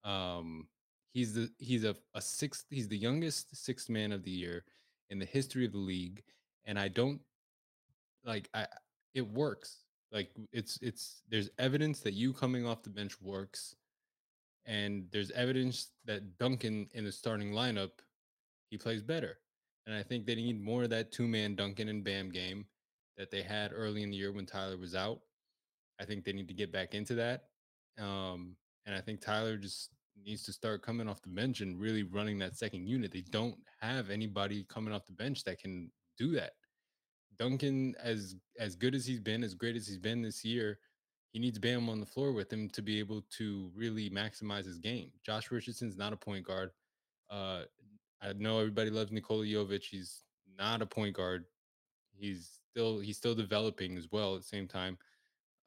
Um, 0.05 0.69
he's 1.13 1.35
the 1.35 1.51
he's 1.59 1.85
a, 1.85 1.95
a 2.15 2.21
sixth. 2.21 2.67
He's 2.71 2.89
the 2.89 2.99
youngest 2.99 3.55
sixth 3.55 3.89
man 3.89 4.13
of 4.13 4.25
the 4.25 4.31
year 4.31 4.65
in 5.11 5.19
the 5.19 5.27
history 5.27 5.65
of 5.65 5.73
the 5.73 5.79
league, 5.79 6.23
and 6.65 6.79
I 6.79 6.89
don't 6.89 7.21
like 8.25 8.49
I. 8.55 8.67
It 9.15 9.27
works. 9.29 9.85
Like 10.11 10.31
it's 10.53 10.79
it's 10.83 11.23
there's 11.29 11.51
evidence 11.59 12.01
that 12.01 12.15
you 12.15 12.33
coming 12.33 12.67
off 12.67 12.83
the 12.83 12.91
bench 12.91 13.21
works, 13.21 13.77
and 14.67 15.07
there's 15.11 15.31
evidence 15.31 15.89
that 16.05 16.39
Duncan 16.39 16.89
in 16.93 17.05
the 17.05 17.13
starting 17.13 17.53
lineup 17.53 17.91
he 18.71 18.79
plays 18.79 19.03
better. 19.03 19.39
And 19.87 19.95
I 19.95 20.03
think 20.03 20.27
they 20.27 20.35
need 20.35 20.63
more 20.63 20.85
of 20.85 20.91
that 20.91 21.13
two 21.13 21.27
man 21.27 21.55
Duncan 21.55 21.89
and 21.89 22.05
Bam 22.05 22.31
game 22.31 22.67
that 23.17 23.31
they 23.31 23.43
had 23.43 23.73
early 23.75 24.03
in 24.03 24.11
the 24.11 24.17
year 24.17 24.33
when 24.33 24.47
Tyler 24.47 24.77
was 24.77 24.95
out. 24.95 25.21
I 26.01 26.05
think 26.05 26.25
they 26.25 26.33
need 26.33 26.49
to 26.49 26.55
get 26.55 26.73
back 26.73 26.95
into 26.95 27.15
that. 27.15 27.45
Um, 27.99 28.57
and 28.87 28.95
I 28.95 29.01
think 29.01 29.21
Tyler 29.21 29.57
just 29.57 29.91
needs 30.25 30.43
to 30.45 30.53
start 30.53 30.83
coming 30.83 31.09
off 31.09 31.23
the 31.23 31.29
bench 31.29 31.61
and 31.61 31.81
really 31.81 32.03
running 32.03 32.39
that 32.39 32.57
second 32.57 32.87
unit. 32.87 33.13
They 33.13 33.25
don't 33.31 33.57
have 33.81 34.11
anybody 34.11 34.65
coming 34.69 34.95
off 34.95 35.07
the 35.07 35.13
bench 35.13 35.45
that 35.45 35.59
can 35.59 35.91
do 36.17 36.33
that. 36.33 36.53
Duncan, 37.39 37.95
as 38.03 38.37
as 38.59 38.77
good 38.77 38.95
as 38.95 39.07
he's 39.07 39.21
been, 39.21 39.43
as 39.43 39.55
great 39.55 39.77
as 39.77 39.87
he's 39.87 39.99
been 39.99 40.23
this 40.23 40.45
year, 40.45 40.79
he 41.33 41.39
needs 41.39 41.59
Bam 41.59 41.89
on 41.89 42.01
the 42.01 42.07
floor 42.07 42.33
with 42.33 42.53
him 42.53 42.69
to 42.71 42.83
be 42.83 42.99
able 42.99 43.25
to 43.39 43.71
really 43.75 44.11
maximize 44.11 44.67
his 44.67 44.79
game. 44.79 45.11
Josh 45.25 45.51
Richardson's 45.51 45.97
not 45.97 46.13
a 46.13 46.17
point 46.17 46.47
guard. 46.47 46.71
Uh, 47.31 47.63
I 48.21 48.33
know 48.35 48.59
everybody 48.59 48.91
loves 48.91 49.11
Nikola 49.11 49.45
Jovic. 49.45 49.85
He's 49.85 50.25
not 50.59 50.83
a 50.83 50.87
point 50.87 51.17
guard. 51.17 51.45
He's 52.13 52.61
still 52.71 53.01
he's 53.01 53.17
still 53.17 53.35
developing 53.35 53.97
as 53.97 54.09
well 54.13 54.35
at 54.35 54.43
the 54.43 54.47
same 54.47 54.69
time. 54.69 54.99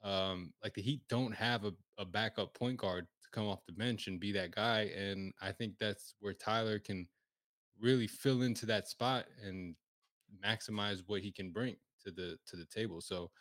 Um, 0.04 0.54
like 0.64 0.76
the 0.76 0.84
Heat 0.84 1.02
don't 1.10 1.34
have 1.34 1.66
a, 1.66 1.74
a 1.98 2.06
backup 2.06 2.54
point 2.54 2.78
guard 2.78 3.08
to 3.24 3.30
come 3.32 3.48
off 3.48 3.66
the 3.66 3.74
bench 3.74 4.08
and 4.08 4.20
be 4.20 4.32
that 4.34 4.52
guy. 4.52 4.92
And 4.96 5.34
I 5.42 5.52
think 5.52 5.74
that's 5.80 6.14
where 6.20 6.34
Tyler 6.34 6.78
can 6.78 7.08
really 7.82 8.08
fill 8.08 8.44
into 8.44 8.68
that 8.68 8.88
spot 8.88 9.26
and 9.44 9.76
maximize 10.44 11.02
what 11.08 11.22
he 11.22 11.32
can 11.32 11.52
bring 11.52 11.76
to 12.04 12.12
the 12.12 12.38
to 12.48 12.56
the 12.56 12.66
table. 12.66 13.02
So 13.02 13.32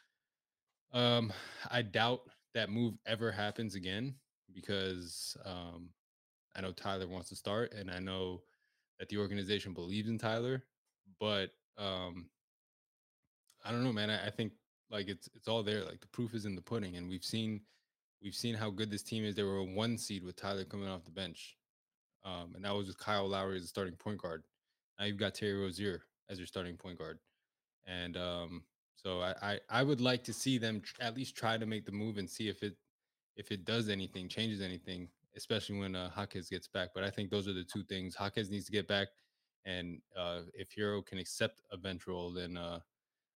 um 0.92 1.32
I 1.70 1.82
doubt 1.82 2.22
that 2.54 2.70
move 2.70 2.94
ever 3.06 3.32
happens 3.32 3.74
again 3.74 4.14
because 4.52 5.36
um 5.44 5.90
I 6.56 6.60
know 6.60 6.72
Tyler 6.72 7.08
wants 7.08 7.28
to 7.30 7.36
start 7.36 7.72
and 7.72 7.90
I 7.90 7.98
know 7.98 8.42
that 8.98 9.08
the 9.08 9.18
organization 9.18 9.72
believes 9.72 10.08
in 10.08 10.18
Tyler, 10.18 10.64
but 11.20 11.50
um 11.78 12.28
I 13.64 13.70
don't 13.70 13.82
know, 13.82 13.92
man. 13.92 14.10
I, 14.10 14.26
I 14.26 14.30
think 14.30 14.52
like 14.90 15.08
it's 15.08 15.28
it's 15.34 15.48
all 15.48 15.62
there. 15.62 15.84
Like 15.84 16.00
the 16.00 16.06
proof 16.08 16.34
is 16.34 16.44
in 16.44 16.54
the 16.54 16.60
pudding, 16.62 16.96
and 16.96 17.08
we've 17.08 17.24
seen 17.24 17.60
we've 18.22 18.34
seen 18.34 18.54
how 18.54 18.70
good 18.70 18.90
this 18.90 19.02
team 19.02 19.24
is. 19.24 19.34
They 19.34 19.42
were 19.42 19.58
a 19.58 19.64
one 19.64 19.96
seed 19.98 20.22
with 20.24 20.36
Tyler 20.36 20.64
coming 20.64 20.88
off 20.88 21.04
the 21.04 21.10
bench, 21.10 21.56
um, 22.24 22.52
and 22.54 22.64
that 22.64 22.74
was 22.74 22.86
with 22.86 22.98
Kyle 22.98 23.28
Lowry 23.28 23.56
as 23.56 23.64
a 23.64 23.68
starting 23.68 23.96
point 23.96 24.18
guard. 24.18 24.44
Now 24.98 25.06
you've 25.06 25.18
got 25.18 25.34
Terry 25.34 25.54
Rozier 25.54 26.02
as 26.28 26.38
your 26.38 26.46
starting 26.46 26.76
point 26.76 26.98
guard, 26.98 27.18
and 27.86 28.16
um, 28.16 28.62
so 28.96 29.20
I, 29.20 29.34
I 29.42 29.60
I 29.70 29.82
would 29.82 30.00
like 30.00 30.24
to 30.24 30.32
see 30.32 30.58
them 30.58 30.80
tr- 30.80 31.02
at 31.02 31.16
least 31.16 31.36
try 31.36 31.58
to 31.58 31.66
make 31.66 31.84
the 31.84 31.92
move 31.92 32.18
and 32.18 32.28
see 32.28 32.48
if 32.48 32.62
it 32.62 32.76
if 33.36 33.50
it 33.50 33.64
does 33.64 33.88
anything, 33.88 34.28
changes 34.28 34.60
anything, 34.60 35.08
especially 35.36 35.78
when 35.78 35.96
uh, 35.96 36.10
Jaquez 36.16 36.48
gets 36.48 36.68
back. 36.68 36.90
But 36.94 37.04
I 37.04 37.10
think 37.10 37.30
those 37.30 37.48
are 37.48 37.52
the 37.52 37.64
two 37.64 37.82
things. 37.84 38.16
Jaquez 38.18 38.50
needs 38.50 38.66
to 38.66 38.72
get 38.72 38.88
back, 38.88 39.08
and 39.64 40.00
uh, 40.16 40.42
if 40.54 40.74
Herro 40.74 41.04
can 41.04 41.18
accept 41.18 41.62
a 41.72 41.76
bench 41.76 42.06
role, 42.06 42.32
then 42.32 42.56
uh, 42.56 42.80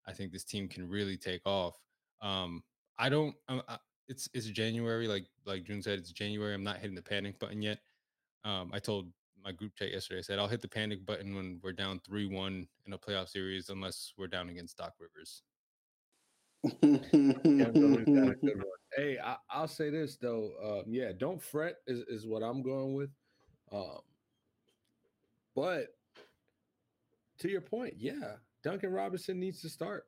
I 0.06 0.12
think 0.12 0.32
this 0.32 0.44
team 0.44 0.68
can 0.68 0.88
really 0.88 1.16
take 1.16 1.42
off. 1.44 1.76
Um, 2.22 2.62
I 2.98 3.08
don't. 3.08 3.34
Um, 3.48 3.62
I, 3.68 3.78
it's 4.08 4.28
it's 4.32 4.46
January, 4.46 5.06
like 5.06 5.26
like 5.44 5.64
June 5.64 5.82
said, 5.82 5.98
it's 5.98 6.12
January. 6.12 6.54
I'm 6.54 6.64
not 6.64 6.78
hitting 6.78 6.96
the 6.96 7.02
panic 7.02 7.38
button 7.38 7.60
yet. 7.60 7.78
Um, 8.44 8.70
I 8.72 8.78
told 8.78 9.10
my 9.44 9.52
group 9.52 9.74
chat 9.76 9.92
yesterday. 9.92 10.18
I 10.18 10.22
said 10.22 10.38
I'll 10.38 10.48
hit 10.48 10.62
the 10.62 10.68
panic 10.68 11.04
button 11.04 11.34
when 11.34 11.60
we're 11.62 11.72
down 11.72 12.00
three 12.00 12.26
one 12.26 12.66
in 12.86 12.92
a 12.92 12.98
playoff 12.98 13.28
series, 13.28 13.68
unless 13.70 14.12
we're 14.16 14.26
down 14.26 14.48
against 14.48 14.76
Doc 14.76 14.94
Rivers. 14.98 15.42
Yeah, 16.64 17.70
Billy's 17.70 18.06
got 18.06 18.32
a 18.32 18.36
good 18.42 18.56
one. 18.56 18.78
Hey, 18.96 19.18
I, 19.22 19.36
I'll 19.50 19.68
say 19.68 19.90
this 19.90 20.16
though. 20.16 20.50
Um, 20.62 20.92
yeah, 20.92 21.12
don't 21.16 21.40
fret 21.40 21.76
is, 21.86 22.00
is 22.08 22.26
what 22.26 22.42
I'm 22.42 22.62
going 22.62 22.94
with. 22.94 23.10
Um, 23.70 24.00
but 25.54 25.94
to 27.38 27.48
your 27.48 27.60
point, 27.60 27.94
yeah, 27.98 28.36
Duncan 28.62 28.92
Robinson 28.92 29.38
needs 29.38 29.60
to 29.62 29.68
start. 29.68 30.06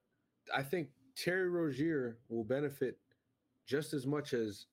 I 0.55 0.63
think 0.63 0.89
Terry 1.17 1.49
Rozier 1.49 2.19
will 2.29 2.45
benefit 2.45 2.99
just 3.67 3.93
as 3.93 4.07
much 4.07 4.35
as 4.35 4.67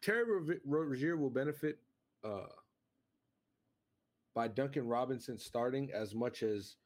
Terry 0.00 0.24
Ro- 0.24 0.56
Rozier 0.64 1.16
will 1.16 1.30
benefit 1.30 1.78
uh, 2.24 2.46
by 4.34 4.48
Duncan 4.48 4.86
Robinson 4.86 5.38
starting 5.38 5.90
as 5.92 6.14
much 6.14 6.42
as 6.42 6.76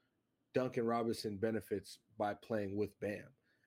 Duncan 0.54 0.86
Robinson 0.86 1.36
benefits 1.36 1.98
by 2.18 2.34
playing 2.34 2.76
with 2.76 2.98
Bam 3.00 3.24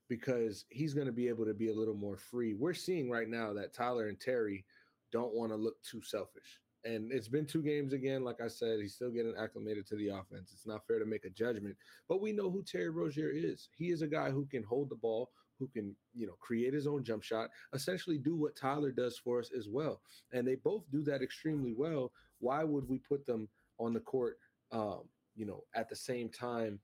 because 0.09 0.65
he's 0.69 0.93
going 0.93 1.07
to 1.07 1.13
be 1.13 1.29
able 1.29 1.45
to 1.45 1.53
be 1.53 1.69
a 1.69 1.73
little 1.73 1.95
more 1.95 2.17
free. 2.17 2.53
We're 2.53 2.73
seeing 2.73 3.09
right 3.09 3.29
now 3.29 3.53
that 3.53 3.73
Tyler 3.73 4.07
and 4.07 4.19
Terry 4.19 4.65
don't 5.11 5.34
want 5.34 5.51
to 5.51 5.55
look 5.55 5.82
too 5.84 6.01
selfish. 6.01 6.59
And 6.84 7.11
it's 7.11 7.27
been 7.27 7.45
two 7.45 7.61
games 7.61 7.93
again. 7.93 8.23
Like 8.23 8.41
I 8.43 8.47
said, 8.47 8.79
he's 8.82 8.95
still 8.95 9.11
getting 9.11 9.36
acclimated 9.39 9.88
to 9.88 9.95
the 9.95 10.09
offense. 10.09 10.51
It's 10.51 10.67
not 10.67 10.86
fair 10.88 10.99
to 10.99 11.05
make 11.05 11.25
a 11.25 11.29
judgment, 11.29 11.77
but 12.09 12.21
we 12.21 12.32
know 12.32 12.49
who 12.49 12.63
Terry 12.63 12.89
Rozier 12.89 13.29
is. 13.34 13.69
He 13.77 13.89
is 13.89 14.01
a 14.01 14.07
guy 14.07 14.32
who 14.32 14.45
can 14.47 14.63
hold 14.63 14.89
the 14.89 14.95
ball, 14.95 15.29
who 15.59 15.67
can, 15.67 15.95
you 16.15 16.25
know, 16.25 16.36
create 16.39 16.73
his 16.73 16.88
own 16.88 17.03
jump 17.03 17.23
shot, 17.23 17.49
essentially 17.73 18.17
do 18.17 18.36
what 18.36 18.55
Tyler 18.55 18.91
does 18.91 19.17
for 19.17 19.39
us 19.39 19.51
as 19.55 19.67
well. 19.69 20.01
And 20.34 20.45
they 20.45 20.55
both 20.55 20.84
do 20.91 21.03
that 21.03 21.21
extremely 21.21 21.73
well. 21.77 22.11
Why 22.39 22.63
would 22.63 22.89
we 22.89 22.97
put 22.97 23.25
them 23.27 23.47
on 23.82 23.93
the 23.93 23.99
court, 23.99 24.38
um, 24.71 25.01
you 25.36 25.45
know, 25.45 25.63
at 25.75 25.89
the 25.89 25.95
same 25.95 26.29
time 26.29 26.79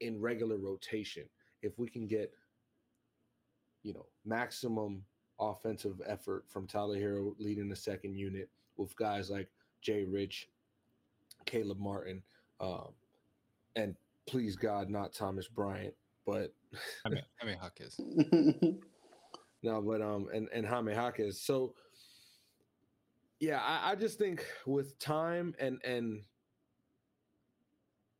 in 0.00 0.20
regular 0.20 0.56
rotation? 0.56 1.24
If 1.62 1.78
we 1.78 1.88
can 1.88 2.06
get, 2.06 2.32
you 3.82 3.94
know, 3.94 4.06
maximum 4.24 5.04
offensive 5.40 6.00
effort 6.06 6.44
from 6.48 6.66
Tyler 6.66 6.96
Herro 6.96 7.34
leading 7.38 7.68
the 7.68 7.76
second 7.76 8.16
unit 8.16 8.48
with 8.76 8.96
guys 8.96 9.30
like 9.30 9.48
Jay 9.80 10.04
Rich, 10.04 10.48
Caleb 11.46 11.78
Martin, 11.78 12.22
um, 12.60 12.88
and 13.76 13.94
please 14.26 14.56
God, 14.56 14.88
not 14.90 15.12
Thomas 15.12 15.48
Bryant, 15.48 15.94
but 16.26 16.54
I 17.04 17.08
mean, 17.08 17.22
I 17.42 17.46
mean 17.46 17.58
no, 19.62 19.82
but 19.82 20.00
um, 20.00 20.28
and 20.32 20.48
and 20.52 20.66
Jaime 20.66 20.92
Jaquez. 20.92 21.40
So 21.40 21.74
yeah, 23.40 23.60
I, 23.60 23.92
I 23.92 23.94
just 23.94 24.18
think 24.18 24.44
with 24.66 24.98
time 24.98 25.54
and 25.58 25.80
and 25.84 26.22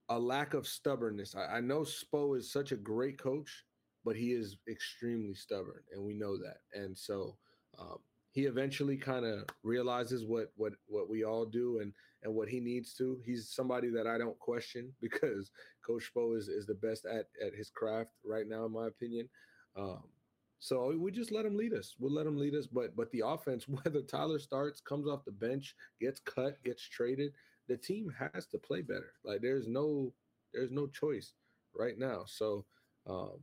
a 0.09 0.19
lack 0.19 0.55
of 0.55 0.67
stubbornness. 0.67 1.35
I, 1.35 1.57
I 1.57 1.61
know 1.61 1.81
Spo 1.81 2.37
is 2.37 2.53
such 2.53 2.73
a 2.73 2.77
great 2.77 3.19
coach, 3.19 3.65
but 4.05 4.17
he 4.17 4.33
is 4.33 4.57
extremely 4.69 5.35
stubborn, 5.35 5.83
and 5.93 6.05
we 6.05 6.15
know 6.15 6.37
that. 6.37 6.59
And 6.75 6.97
so 6.97 7.37
um, 7.79 7.99
he 8.33 8.43
eventually 8.43 8.97
kind 8.97 9.25
of 9.25 9.45
realizes 9.63 10.25
what 10.25 10.53
what 10.57 10.73
what 10.87 11.09
we 11.09 11.25
all 11.25 11.47
do 11.47 11.79
and 11.81 11.93
and 12.23 12.35
what 12.35 12.49
he 12.49 12.61
needs 12.61 12.95
to. 12.95 13.21
He's 13.25 13.49
somebody 13.49 13.91
that 13.91 14.07
I 14.07 14.19
don't 14.19 14.39
question 14.39 14.93
because 15.01 15.51
Coach 15.87 16.11
Spo 16.15 16.37
is 16.37 16.49
is 16.49 16.67
the 16.67 16.75
best 16.75 17.07
at 17.07 17.27
at 17.45 17.55
his 17.55 17.71
craft 17.71 18.11
right 18.25 18.47
now, 18.47 18.67
in 18.67 18.73
my 18.73 18.89
opinion. 18.89 19.29
Um, 19.77 20.05
so 20.65 20.97
we 20.99 21.13
just 21.13 21.31
let 21.31 21.45
him 21.45 21.59
lead 21.59 21.75
us. 21.75 21.95
We'll 21.99 22.15
let 22.15 22.27
him 22.27 22.39
lead 22.39 22.55
us. 22.55 22.67
But 22.67 22.97
but 22.97 23.11
the 23.11 23.23
offense, 23.27 23.69
whether 23.85 24.01
Tyler 24.01 24.39
starts, 24.39 24.81
comes 24.81 25.07
off 25.07 25.27
the 25.27 25.31
bench, 25.31 25.77
gets 26.01 26.21
cut, 26.21 26.63
gets 26.65 26.89
traded, 26.89 27.33
the 27.69 27.77
team 27.77 28.11
has 28.19 28.47
to 28.47 28.57
play 28.57 28.81
better. 28.81 29.13
Like 29.25 29.43
there's 29.43 29.69
no 29.69 30.15
there's 30.55 30.71
no 30.71 30.87
choice 30.87 31.35
right 31.77 31.99
now. 31.99 32.23
So 32.27 32.65
um, 33.07 33.41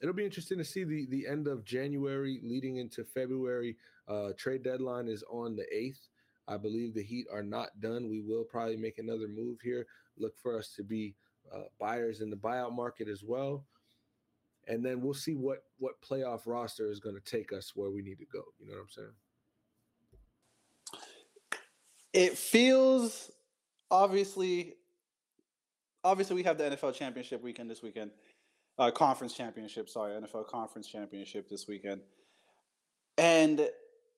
it'll 0.00 0.14
be 0.14 0.24
interesting 0.24 0.56
to 0.58 0.64
see 0.64 0.84
the 0.84 1.06
the 1.10 1.26
end 1.28 1.46
of 1.46 1.62
January 1.66 2.40
leading 2.42 2.78
into 2.78 3.04
February. 3.04 3.76
Uh, 4.08 4.30
trade 4.38 4.62
deadline 4.62 5.08
is 5.08 5.22
on 5.30 5.54
the 5.54 5.66
eighth. 5.70 6.08
I 6.48 6.56
believe 6.56 6.94
the 6.94 7.02
Heat 7.02 7.26
are 7.30 7.42
not 7.42 7.78
done. 7.80 8.08
We 8.08 8.22
will 8.22 8.44
probably 8.44 8.78
make 8.78 8.96
another 8.96 9.28
move 9.28 9.58
here. 9.62 9.86
Look 10.16 10.38
for 10.42 10.58
us 10.58 10.72
to 10.76 10.82
be 10.82 11.16
uh, 11.54 11.64
buyers 11.78 12.22
in 12.22 12.30
the 12.30 12.36
buyout 12.36 12.74
market 12.74 13.08
as 13.08 13.22
well, 13.22 13.66
and 14.68 14.84
then 14.84 15.00
we'll 15.00 15.14
see 15.14 15.34
what 15.34 15.64
what 15.78 16.00
playoff 16.02 16.42
roster 16.46 16.90
is 16.90 17.00
going 17.00 17.16
to 17.16 17.20
take 17.20 17.52
us 17.52 17.72
where 17.74 17.90
we 17.90 18.02
need 18.02 18.18
to 18.18 18.26
go. 18.26 18.42
You 18.58 18.68
know 18.68 18.74
what 18.74 18.82
I'm 18.82 18.88
saying? 18.90 19.08
It 22.12 22.38
feels 22.38 23.30
obviously 23.90 24.74
obviously 26.04 26.36
we 26.36 26.42
have 26.44 26.58
the 26.58 26.64
NFL 26.64 26.94
championship 26.94 27.42
weekend 27.42 27.70
this 27.70 27.82
weekend. 27.82 28.10
Uh, 28.78 28.90
conference 28.90 29.34
championship, 29.34 29.88
sorry, 29.88 30.18
NFL 30.18 30.46
conference 30.46 30.88
championship 30.88 31.48
this 31.48 31.68
weekend. 31.68 32.00
And 33.18 33.68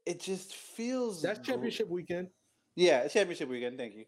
it 0.06 0.20
just 0.20 0.54
feels 0.54 1.20
That's 1.20 1.44
championship 1.44 1.88
weekend. 1.88 2.28
Yeah, 2.76 3.06
championship 3.08 3.48
weekend, 3.48 3.78
thank 3.78 3.94
you. 3.94 4.04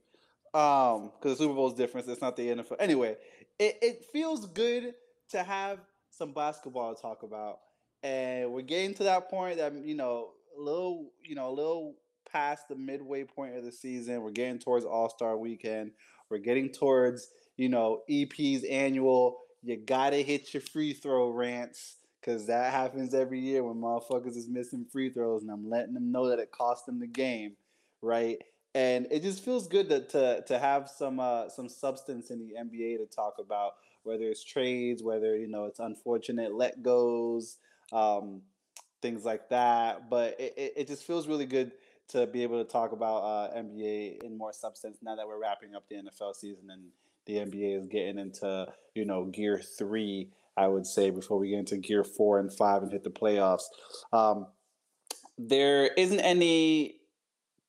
Um, 0.59 1.11
because 1.13 1.39
the 1.39 1.45
Super 1.45 1.55
Bowl 1.55 1.69
is 1.69 1.75
different, 1.75 2.09
it's 2.09 2.21
not 2.21 2.37
the 2.37 2.49
NFL. 2.49 2.77
Anyway, 2.79 3.17
it, 3.59 3.79
it 3.83 4.05
feels 4.13 4.47
good 4.47 4.95
to 5.31 5.43
have 5.43 5.81
some 6.17 6.33
basketball 6.33 6.95
to 6.95 7.01
talk 7.01 7.23
about. 7.23 7.59
And 8.03 8.53
we're 8.53 8.63
getting 8.63 8.95
to 8.95 9.05
that 9.05 9.29
point 9.31 9.59
that 9.59 9.75
you 9.75 9.95
know, 9.95 10.31
a 10.57 10.61
little, 10.61 11.13
you 11.23 11.35
know, 11.35 11.49
a 11.49 11.55
little 11.55 11.97
past 12.31 12.69
the 12.69 12.77
midway 12.77 13.25
point 13.25 13.57
of 13.57 13.65
the 13.65 13.73
season. 13.73 14.23
We're 14.23 14.31
getting 14.31 14.59
towards 14.59 14.85
All 14.85 15.09
Star 15.09 15.37
Weekend. 15.37 15.93
We're 16.31 16.39
getting 16.39 16.71
towards 16.71 17.29
you 17.57 17.69
know 17.69 18.03
EP's 18.09 18.65
annual. 18.65 19.39
You 19.63 19.77
gotta 19.77 20.17
hit 20.17 20.53
your 20.53 20.61
free 20.61 20.93
throw 20.93 21.31
rants 21.31 21.97
because 22.21 22.47
that 22.47 22.73
happens 22.73 23.15
every 23.15 23.41
year 23.41 23.63
when 23.63 23.77
motherfuckers 23.77 24.37
is 24.37 24.49
missing 24.49 24.87
free 24.91 25.11
throws, 25.11 25.43
and 25.43 25.51
I'm 25.51 25.69
letting 25.69 25.95
them 25.95 26.11
know 26.11 26.29
that 26.29 26.39
it 26.39 26.51
cost 26.51 26.87
them 26.87 26.99
the 26.99 27.07
game, 27.07 27.57
right? 28.03 28.39
And 28.75 29.07
it 29.11 29.23
just 29.23 29.45
feels 29.45 29.69
good 29.69 29.89
to 29.89 30.01
to, 30.09 30.45
to 30.47 30.59
have 30.59 30.89
some 30.89 31.21
uh, 31.21 31.49
some 31.49 31.69
substance 31.69 32.31
in 32.31 32.39
the 32.39 32.55
NBA 32.61 32.99
to 32.99 33.07
talk 33.07 33.35
about, 33.39 33.73
whether 34.07 34.25
it's 34.25 34.45
trades, 34.45 35.03
whether 35.03 35.37
you 35.37 35.49
know 35.49 35.65
it's 35.65 35.81
unfortunate 35.81 36.55
let 36.55 36.83
goes, 36.83 37.59
um, 37.93 38.43
things 39.03 39.25
like 39.25 39.49
that. 39.51 40.09
But 40.09 40.41
it, 40.41 40.55
it, 40.57 40.73
it 40.77 40.89
just 40.89 41.07
feels 41.07 41.29
really 41.29 41.47
good 41.47 41.73
to 42.09 42.27
be 42.27 42.43
able 42.43 42.65
to 42.65 42.71
talk 42.71 42.93
about 42.93 43.19
uh, 43.19 43.55
NBA 43.57 44.23
in 44.23 44.39
more 44.39 44.53
substance 44.53 44.99
now 45.03 45.17
that 45.17 45.27
we're 45.27 45.41
wrapping 45.41 45.75
up 45.75 45.89
the 45.89 45.97
NFL 45.97 46.37
season 46.37 46.71
and 46.71 46.83
the 47.27 47.35
NBA 47.35 47.79
is 47.79 47.87
getting 47.87 48.19
into 48.19 48.67
you 48.95 49.05
know 49.05 49.25
gear 49.25 49.61
three. 49.61 50.31
I 50.57 50.69
would 50.69 50.87
say 50.87 51.11
before 51.11 51.39
we 51.39 51.51
get 51.51 51.59
into 51.59 51.77
gear 51.77 52.03
four 52.03 52.39
and 52.39 52.51
five 52.51 52.83
and 52.83 52.91
hit 52.91 53.05
the 53.05 53.11
playoffs. 53.11 53.65
Um, 54.13 54.47
there 55.37 55.89
isn't 55.99 56.21
any 56.21 56.97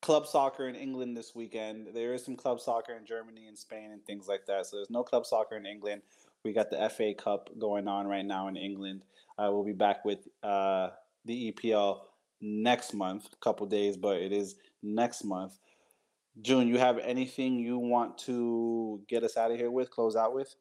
club 0.02 0.26
soccer 0.28 0.68
in 0.68 0.76
England 0.76 1.18
this 1.18 1.36
weekend. 1.36 1.90
There 1.94 2.14
is 2.14 2.24
some 2.24 2.36
club 2.36 2.62
soccer 2.62 2.94
in 2.94 3.06
Germany 3.06 3.48
and 3.48 3.58
Spain 3.58 3.92
and 3.92 4.06
things 4.06 4.28
like 4.28 4.46
that. 4.46 4.66
So 4.66 4.78
there's 4.78 4.90
no 4.90 5.04
club 5.04 5.26
soccer 5.26 5.58
in 5.58 5.66
England. 5.66 6.02
We 6.48 6.54
got 6.54 6.70
the 6.70 6.90
FA 6.90 7.14
Cup 7.14 7.50
going 7.60 7.90
on 7.90 8.08
right 8.08 8.26
now 8.26 8.48
in 8.48 8.56
England. 8.56 9.02
Uh, 9.38 9.50
we'll 9.52 9.66
be 9.66 9.74
back 9.74 10.06
with 10.06 10.30
uh, 10.44 10.92
the 11.26 11.52
EPL 11.52 12.00
next 12.40 12.94
month, 12.94 13.28
a 13.34 13.36
couple 13.44 13.66
days, 13.68 13.98
but 13.98 14.16
it 14.16 14.32
is 14.32 14.56
next 14.82 15.26
month. 15.26 15.60
June, 16.42 16.70
you 16.70 16.78
have 16.78 17.00
anything 17.00 17.60
you 17.60 17.78
want 17.78 18.18
to 18.20 19.02
get 19.10 19.26
us 19.26 19.36
out 19.36 19.52
of 19.52 19.58
here 19.58 19.72
with, 19.72 19.92
close 19.92 20.16
out 20.16 20.34
with? 20.34 20.56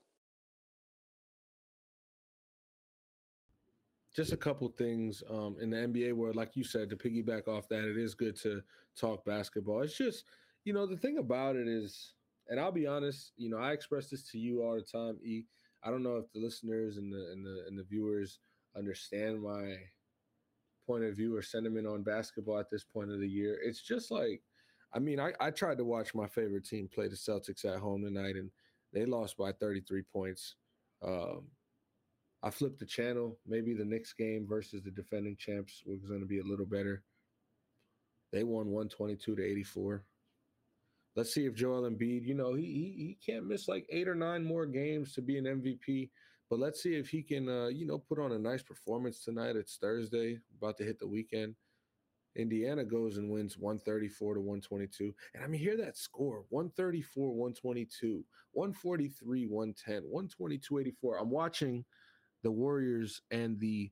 Just 4.16 4.32
a 4.32 4.36
couple 4.36 4.66
things 4.68 5.22
um, 5.30 5.54
in 5.60 5.70
the 5.70 5.76
NBA 5.76 6.14
world, 6.14 6.34
like 6.34 6.56
you 6.56 6.64
said, 6.64 6.90
to 6.90 6.96
piggyback 6.96 7.46
off 7.46 7.68
that, 7.68 7.84
it 7.84 7.96
is 7.96 8.14
good 8.14 8.34
to 8.40 8.60
talk 8.98 9.24
basketball. 9.24 9.82
It's 9.82 9.96
just, 9.96 10.24
you 10.64 10.72
know, 10.72 10.84
the 10.84 10.96
thing 10.96 11.18
about 11.18 11.54
it 11.54 11.68
is, 11.68 12.14
and 12.48 12.58
I'll 12.58 12.72
be 12.72 12.88
honest, 12.88 13.30
you 13.36 13.48
know, 13.50 13.58
I 13.58 13.70
express 13.70 14.10
this 14.10 14.28
to 14.30 14.38
you 14.38 14.62
all 14.64 14.74
the 14.74 14.82
time, 14.82 15.18
E. 15.22 15.44
I 15.84 15.90
don't 15.90 16.02
know 16.02 16.16
if 16.16 16.32
the 16.32 16.40
listeners 16.40 16.96
and 16.96 17.12
the 17.12 17.30
and 17.32 17.44
the 17.44 17.64
and 17.68 17.78
the 17.78 17.84
viewers 17.84 18.40
understand 18.76 19.40
my 19.42 19.76
point 20.86 21.04
of 21.04 21.16
view 21.16 21.36
or 21.36 21.42
sentiment 21.42 21.86
on 21.86 22.02
basketball 22.02 22.58
at 22.58 22.70
this 22.70 22.84
point 22.84 23.10
of 23.10 23.20
the 23.20 23.28
year. 23.28 23.58
It's 23.62 23.82
just 23.82 24.10
like, 24.10 24.42
I 24.94 24.98
mean, 24.98 25.18
I, 25.18 25.32
I 25.40 25.50
tried 25.50 25.78
to 25.78 25.84
watch 25.84 26.14
my 26.14 26.28
favorite 26.28 26.64
team 26.64 26.88
play 26.92 27.08
the 27.08 27.16
Celtics 27.16 27.64
at 27.64 27.80
home 27.80 28.02
tonight, 28.02 28.36
and 28.36 28.50
they 28.92 29.04
lost 29.04 29.36
by 29.36 29.52
33 29.52 30.02
points. 30.12 30.54
Um, 31.04 31.48
I 32.42 32.50
flipped 32.50 32.78
the 32.78 32.86
channel. 32.86 33.38
Maybe 33.46 33.74
the 33.74 33.84
Knicks 33.84 34.12
game 34.12 34.46
versus 34.48 34.82
the 34.82 34.90
defending 34.90 35.36
champs 35.36 35.82
was 35.86 36.04
going 36.04 36.20
to 36.20 36.26
be 36.26 36.38
a 36.38 36.44
little 36.44 36.66
better. 36.66 37.02
They 38.32 38.44
won 38.44 38.66
122 38.66 39.36
to 39.36 39.44
84. 39.44 40.04
Let's 41.16 41.32
see 41.32 41.46
if 41.46 41.54
Joel 41.54 41.90
Embiid, 41.90 42.26
you 42.26 42.34
know, 42.34 42.54
he, 42.54 42.64
he 42.64 43.06
he 43.06 43.18
can't 43.24 43.46
miss 43.46 43.68
like 43.68 43.86
eight 43.90 44.06
or 44.06 44.14
nine 44.14 44.44
more 44.44 44.66
games 44.66 45.14
to 45.14 45.22
be 45.22 45.38
an 45.38 45.44
MVP. 45.44 46.10
But 46.48 46.60
let's 46.60 46.82
see 46.82 46.94
if 46.94 47.08
he 47.08 47.22
can, 47.22 47.48
uh, 47.48 47.68
you 47.68 47.86
know, 47.86 47.98
put 47.98 48.20
on 48.20 48.32
a 48.32 48.38
nice 48.38 48.62
performance 48.62 49.24
tonight. 49.24 49.56
It's 49.56 49.78
Thursday, 49.78 50.38
about 50.58 50.76
to 50.76 50.84
hit 50.84 51.00
the 51.00 51.08
weekend. 51.08 51.56
Indiana 52.36 52.84
goes 52.84 53.16
and 53.16 53.30
wins 53.30 53.56
134 53.58 54.34
to 54.34 54.40
122. 54.40 55.14
And 55.34 55.42
I 55.42 55.46
mean, 55.46 55.60
hear 55.60 55.76
that 55.78 55.96
score 55.96 56.44
134, 56.50 57.28
122, 57.30 58.24
143, 58.52 59.46
110, 59.46 59.94
122, 60.02 60.78
84. 60.78 61.18
I'm 61.18 61.30
watching 61.30 61.84
the 62.42 62.50
Warriors 62.50 63.22
and 63.30 63.58
the 63.58 63.90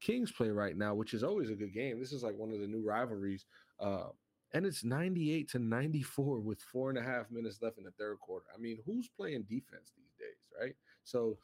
Kings 0.00 0.32
play 0.32 0.48
right 0.48 0.76
now, 0.76 0.94
which 0.94 1.12
is 1.12 1.22
always 1.22 1.50
a 1.50 1.54
good 1.54 1.74
game. 1.74 2.00
This 2.00 2.12
is 2.12 2.22
like 2.22 2.36
one 2.36 2.52
of 2.52 2.60
the 2.60 2.66
new 2.66 2.82
rivalries. 2.82 3.44
Uh, 3.78 4.08
and 4.52 4.66
it's 4.66 4.84
98 4.84 5.48
to 5.50 5.58
94 5.58 6.40
with 6.40 6.60
four 6.60 6.90
and 6.90 6.98
a 6.98 7.02
half 7.02 7.30
minutes 7.30 7.60
left 7.62 7.78
in 7.78 7.84
the 7.84 7.92
third 7.92 8.18
quarter. 8.20 8.46
I 8.54 8.58
mean, 8.58 8.78
who's 8.84 9.08
playing 9.08 9.42
defense 9.42 9.92
these 9.96 10.14
days, 10.18 10.48
right? 10.60 10.74
So 11.04 11.38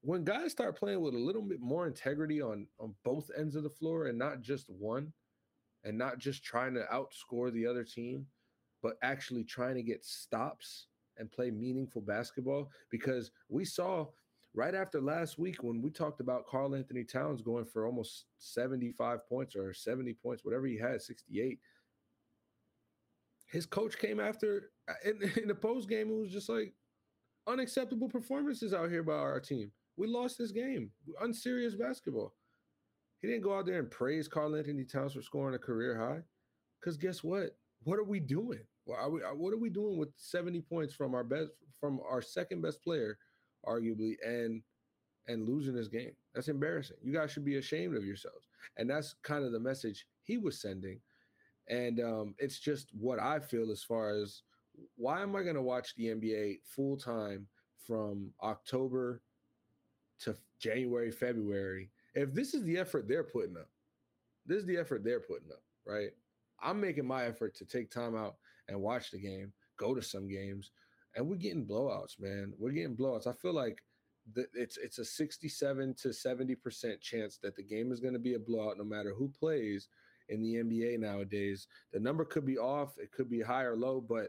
when 0.00 0.24
guys 0.24 0.52
start 0.52 0.78
playing 0.78 1.00
with 1.00 1.14
a 1.14 1.18
little 1.18 1.42
bit 1.42 1.60
more 1.60 1.86
integrity 1.86 2.40
on 2.40 2.66
on 2.78 2.94
both 3.04 3.30
ends 3.36 3.56
of 3.56 3.62
the 3.62 3.70
floor 3.70 4.06
and 4.06 4.18
not 4.18 4.40
just 4.40 4.70
one 4.70 5.12
and 5.84 5.98
not 5.98 6.18
just 6.18 6.44
trying 6.44 6.74
to 6.74 6.86
outscore 6.92 7.52
the 7.52 7.66
other 7.66 7.84
team 7.84 8.26
but 8.82 8.96
actually 9.02 9.44
trying 9.44 9.74
to 9.74 9.82
get 9.82 10.04
stops 10.04 10.86
and 11.18 11.32
play 11.32 11.50
meaningful 11.50 12.00
basketball 12.00 12.70
because 12.90 13.32
we 13.48 13.64
saw 13.64 14.06
right 14.54 14.74
after 14.74 15.00
last 15.00 15.38
week 15.38 15.62
when 15.62 15.82
we 15.82 15.90
talked 15.90 16.20
about 16.20 16.46
Karl-Anthony 16.46 17.04
Towns 17.04 17.42
going 17.42 17.64
for 17.64 17.86
almost 17.86 18.26
75 18.38 19.28
points 19.28 19.56
or 19.56 19.74
70 19.74 20.14
points, 20.14 20.44
whatever 20.44 20.66
he 20.66 20.78
had, 20.78 21.02
68. 21.02 21.58
His 23.48 23.66
coach 23.66 23.98
came 23.98 24.20
after 24.20 24.70
in, 25.04 25.20
in 25.42 25.48
the 25.48 25.54
post 25.54 25.88
game. 25.88 26.10
It 26.10 26.18
was 26.18 26.30
just 26.30 26.48
like 26.48 26.74
unacceptable 27.46 28.08
performances 28.08 28.74
out 28.74 28.90
here 28.90 29.02
by 29.02 29.14
our 29.14 29.40
team. 29.40 29.72
We 29.96 30.06
lost 30.06 30.38
this 30.38 30.52
game. 30.52 30.90
Unserious 31.20 31.74
basketball. 31.74 32.34
He 33.20 33.26
didn't 33.26 33.42
go 33.42 33.56
out 33.56 33.66
there 33.66 33.80
and 33.80 33.90
praise 33.90 34.28
Karl-Anthony 34.28 34.84
Towns 34.84 35.14
for 35.14 35.22
scoring 35.22 35.54
a 35.54 35.58
career 35.58 35.98
high. 35.98 36.22
Because 36.80 36.96
guess 36.96 37.24
what? 37.24 37.56
What 37.82 37.98
are 37.98 38.04
we 38.04 38.20
doing? 38.20 38.60
Are 38.96 39.10
we, 39.10 39.20
what 39.20 39.52
are 39.52 39.58
we 39.58 39.70
doing 39.70 39.98
with 39.98 40.10
70 40.16 40.60
points 40.62 40.94
from 40.94 41.14
our 41.14 41.24
best 41.24 41.50
from 41.80 42.00
our 42.08 42.22
second 42.22 42.62
best 42.62 42.82
player, 42.82 43.18
arguably, 43.66 44.14
and 44.24 44.62
and 45.26 45.48
losing 45.48 45.74
this 45.74 45.88
game? 45.88 46.12
That's 46.34 46.48
embarrassing. 46.48 46.96
You 47.02 47.12
guys 47.12 47.32
should 47.32 47.44
be 47.44 47.56
ashamed 47.56 47.96
of 47.96 48.04
yourselves. 48.04 48.46
And 48.76 48.88
that's 48.88 49.14
kind 49.22 49.44
of 49.44 49.52
the 49.52 49.60
message 49.60 50.06
he 50.22 50.38
was 50.38 50.60
sending. 50.60 51.00
And 51.68 52.00
um, 52.00 52.34
it's 52.38 52.58
just 52.58 52.88
what 52.98 53.20
I 53.20 53.38
feel 53.38 53.70
as 53.70 53.82
far 53.82 54.10
as 54.10 54.42
why 54.96 55.22
am 55.22 55.36
I 55.36 55.42
going 55.42 55.56
to 55.56 55.62
watch 55.62 55.94
the 55.94 56.06
NBA 56.06 56.60
full 56.64 56.96
time 56.96 57.46
from 57.86 58.30
October 58.42 59.22
to 60.20 60.36
January, 60.58 61.10
February? 61.10 61.90
If 62.14 62.32
this 62.32 62.54
is 62.54 62.64
the 62.64 62.78
effort 62.78 63.06
they're 63.06 63.24
putting 63.24 63.56
up, 63.56 63.68
this 64.46 64.58
is 64.58 64.66
the 64.66 64.78
effort 64.78 65.04
they're 65.04 65.20
putting 65.20 65.50
up, 65.50 65.62
right? 65.86 66.10
I'm 66.62 66.80
making 66.80 67.06
my 67.06 67.24
effort 67.24 67.54
to 67.56 67.64
take 67.64 67.90
time 67.90 68.16
out 68.16 68.36
and 68.68 68.80
watch 68.80 69.10
the 69.10 69.18
game, 69.18 69.52
go 69.76 69.94
to 69.94 70.02
some 70.02 70.28
games, 70.28 70.70
and 71.14 71.28
we're 71.28 71.36
getting 71.36 71.66
blowouts, 71.66 72.18
man. 72.18 72.52
We're 72.58 72.72
getting 72.72 72.96
blowouts. 72.96 73.26
I 73.26 73.32
feel 73.32 73.52
like 73.52 73.82
the, 74.34 74.46
it's 74.54 74.76
it's 74.76 74.98
a 74.98 75.04
67 75.04 75.94
to 76.02 76.12
70 76.12 76.54
percent 76.56 77.00
chance 77.00 77.38
that 77.42 77.56
the 77.56 77.62
game 77.62 77.92
is 77.92 78.00
going 78.00 78.12
to 78.12 78.18
be 78.18 78.34
a 78.34 78.38
blowout, 78.38 78.78
no 78.78 78.84
matter 78.84 79.14
who 79.16 79.28
plays 79.28 79.88
in 80.28 80.42
the 80.42 80.56
NBA 80.56 80.98
nowadays. 81.00 81.66
The 81.92 82.00
number 82.00 82.24
could 82.24 82.44
be 82.44 82.58
off, 82.58 82.98
it 82.98 83.12
could 83.12 83.30
be 83.30 83.40
high 83.40 83.64
or 83.64 83.76
low, 83.76 84.00
but 84.00 84.28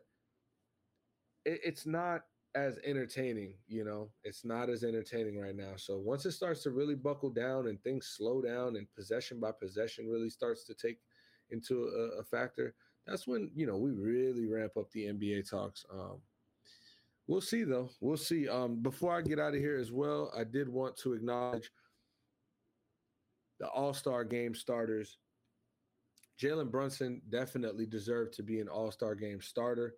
it, 1.46 1.60
it's 1.64 1.86
not 1.86 2.22
as 2.56 2.80
entertaining, 2.84 3.54
you 3.68 3.84
know. 3.84 4.10
It's 4.24 4.44
not 4.44 4.70
as 4.70 4.84
entertaining 4.84 5.40
right 5.40 5.56
now. 5.56 5.74
So 5.78 5.98
once 5.98 6.26
it 6.26 6.32
starts 6.32 6.64
to 6.64 6.72
really 6.72 6.96
buckle 6.96 7.30
down 7.30 7.68
and 7.68 7.82
things 7.84 8.14
slow 8.18 8.42
down 8.42 8.76
and 8.76 8.88
possession 8.96 9.40
by 9.40 9.52
possession 9.52 10.10
really 10.10 10.30
starts 10.30 10.66
to 10.66 10.74
take 10.74 10.98
into 11.52 11.86
a, 11.86 12.20
a 12.20 12.24
factor, 12.24 12.74
that's 13.06 13.28
when 13.28 13.52
you 13.56 13.66
know 13.66 13.78
we 13.78 13.92
really 13.92 14.48
ramp 14.48 14.74
up 14.78 14.92
the 14.92 15.06
NBA 15.06 15.50
talks. 15.50 15.86
Um, 15.92 16.18
we'll 17.28 17.42
see 17.42 17.64
though. 17.64 17.90
We'll 18.02 18.18
see. 18.18 18.48
Um, 18.48 18.82
before 18.82 19.16
I 19.16 19.22
get 19.22 19.40
out 19.40 19.54
of 19.54 19.60
here 19.60 19.78
as 19.78 19.92
well, 19.92 20.32
I 20.38 20.44
did 20.44 20.70
want 20.70 20.98
to 20.98 21.14
acknowledge 21.14 21.72
the 23.60 23.68
All 23.68 23.94
Star 23.94 24.24
Game 24.24 24.56
starters. 24.56 25.18
Jalen 26.40 26.72
Brunson 26.72 27.22
definitely 27.30 27.86
deserved 27.86 28.34
to 28.36 28.44
be 28.44 28.60
an 28.60 28.70
All 28.70 28.92
Star 28.92 29.14
Game 29.14 29.42
starter. 29.42 29.96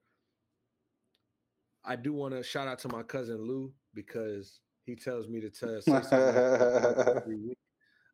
I 1.85 1.95
do 1.95 2.13
want 2.13 2.33
to 2.33 2.43
shout 2.43 2.67
out 2.67 2.79
to 2.79 2.87
my 2.89 3.03
cousin 3.03 3.37
Lou 3.41 3.71
because 3.93 4.59
he 4.85 4.95
tells 4.95 5.27
me 5.27 5.39
to 5.41 5.49
tell 5.49 5.79
every 7.17 7.37
week. 7.37 7.57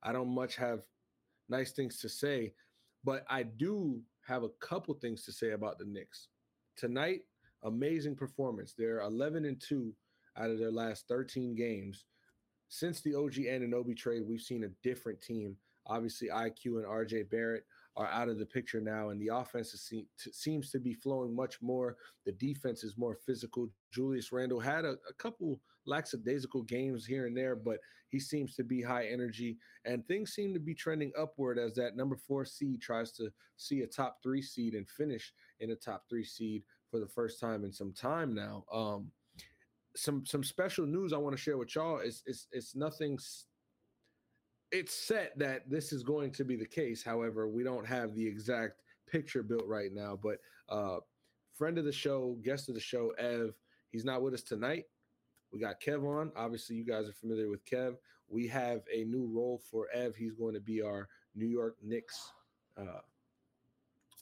I 0.03 0.11
don't 0.11 0.33
much 0.33 0.55
have 0.57 0.81
nice 1.49 1.71
things 1.71 1.99
to 1.99 2.09
say, 2.09 2.53
but 3.03 3.23
I 3.29 3.43
do 3.43 4.01
have 4.25 4.43
a 4.43 4.49
couple 4.61 4.93
things 4.95 5.23
to 5.25 5.31
say 5.31 5.51
about 5.51 5.79
the 5.79 5.85
Knicks. 5.85 6.27
Tonight, 6.75 7.21
amazing 7.63 8.15
performance. 8.15 8.73
They're 8.77 9.01
11 9.01 9.45
and 9.45 9.61
2 9.61 9.93
out 10.37 10.49
of 10.49 10.59
their 10.59 10.71
last 10.71 11.07
13 11.07 11.55
games. 11.55 12.05
Since 12.69 13.01
the 13.01 13.15
OG 13.15 13.33
Anunoby 13.33 13.95
trade, 13.95 14.23
we've 14.27 14.41
seen 14.41 14.65
a 14.65 14.87
different 14.87 15.21
team. 15.21 15.55
Obviously, 15.85 16.27
IQ 16.27 16.65
and 16.65 16.85
RJ 16.85 17.29
Barrett 17.29 17.63
are 17.97 18.07
out 18.07 18.29
of 18.29 18.37
the 18.37 18.45
picture 18.45 18.79
now, 18.79 19.09
and 19.09 19.19
the 19.19 19.35
offense 19.35 19.73
is, 19.73 19.91
seems 20.31 20.71
to 20.71 20.79
be 20.79 20.93
flowing 20.93 21.35
much 21.35 21.61
more. 21.61 21.97
The 22.25 22.31
defense 22.33 22.83
is 22.83 22.95
more 22.97 23.15
physical. 23.15 23.69
Julius 23.91 24.31
Randle 24.31 24.59
had 24.59 24.85
a, 24.85 24.97
a 25.09 25.13
couple 25.17 25.59
lackadaisical 25.87 26.61
games 26.63 27.05
here 27.05 27.25
and 27.25 27.35
there, 27.35 27.55
but 27.55 27.79
he 28.09 28.19
seems 28.19 28.55
to 28.55 28.63
be 28.63 28.81
high 28.81 29.07
energy, 29.07 29.57
and 29.83 30.05
things 30.05 30.33
seem 30.33 30.53
to 30.53 30.59
be 30.59 30.75
trending 30.75 31.11
upward 31.19 31.57
as 31.57 31.73
that 31.75 31.97
number 31.97 32.15
four 32.15 32.45
seed 32.45 32.81
tries 32.81 33.11
to 33.13 33.29
see 33.57 33.81
a 33.81 33.87
top 33.87 34.19
three 34.21 34.41
seed 34.41 34.75
and 34.75 34.87
finish 34.87 35.33
in 35.59 35.71
a 35.71 35.75
top 35.75 36.03
three 36.07 36.23
seed 36.23 36.63
for 36.91 36.99
the 36.99 37.07
first 37.07 37.39
time 37.39 37.65
in 37.65 37.71
some 37.73 37.91
time 37.91 38.33
now. 38.33 38.63
Um, 38.71 39.11
some 39.95 40.23
some 40.25 40.43
special 40.43 40.85
news 40.85 41.11
I 41.11 41.17
want 41.17 41.35
to 41.35 41.41
share 41.41 41.57
with 41.57 41.73
y'all 41.75 41.99
is 41.99 42.21
it's 42.27 42.47
it's 42.51 42.75
nothing 42.75 43.17
it's 44.71 44.93
set 44.93 45.37
that 45.39 45.69
this 45.69 45.93
is 45.93 46.03
going 46.03 46.31
to 46.31 46.43
be 46.43 46.55
the 46.55 46.65
case. 46.65 47.03
However, 47.03 47.47
we 47.47 47.63
don't 47.63 47.85
have 47.85 48.13
the 48.15 48.25
exact 48.25 48.81
picture 49.05 49.43
built 49.43 49.65
right 49.65 49.93
now. 49.93 50.17
But 50.21 50.39
uh, 50.69 50.97
friend 51.53 51.77
of 51.77 51.85
the 51.85 51.91
show, 51.91 52.37
guest 52.43 52.69
of 52.69 52.75
the 52.75 52.81
show, 52.81 53.11
Ev, 53.17 53.53
he's 53.91 54.05
not 54.05 54.21
with 54.21 54.33
us 54.33 54.41
tonight. 54.41 54.85
We 55.51 55.59
got 55.59 55.79
Kev 55.79 56.05
on. 56.05 56.31
Obviously, 56.35 56.75
you 56.75 56.83
guys 56.83 57.07
are 57.07 57.13
familiar 57.13 57.49
with 57.49 57.65
Kev. 57.65 57.95
We 58.29 58.47
have 58.47 58.81
a 58.93 59.05
new 59.05 59.29
role 59.33 59.61
for 59.71 59.87
Ev. 59.93 60.15
He's 60.15 60.33
going 60.33 60.53
to 60.53 60.59
be 60.59 60.81
our 60.81 61.07
New 61.35 61.45
York 61.45 61.77
Knicks. 61.81 62.31
Uh, 62.77 62.99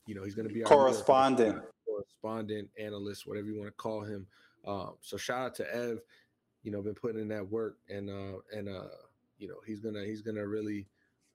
you 0.05 0.13
know, 0.13 0.23
he's 0.23 0.35
going 0.35 0.47
to 0.47 0.53
be 0.53 0.63
our 0.63 0.69
correspondent, 0.69 1.63
correspondent, 1.87 2.69
analyst, 2.79 3.25
whatever 3.25 3.47
you 3.47 3.57
want 3.57 3.67
to 3.67 3.75
call 3.75 4.01
him. 4.01 4.27
Um, 4.67 4.93
so 5.01 5.17
shout 5.17 5.41
out 5.41 5.55
to 5.55 5.75
Ev. 5.75 5.99
You 6.61 6.71
know, 6.71 6.81
been 6.81 6.93
putting 6.93 7.19
in 7.19 7.27
that 7.29 7.47
work 7.47 7.77
and 7.89 8.09
uh, 8.09 8.39
and 8.55 8.69
uh, 8.69 8.87
you 9.37 9.47
know 9.47 9.55
he's 9.65 9.79
gonna 9.79 10.03
he's 10.03 10.21
gonna 10.21 10.45
really 10.45 10.87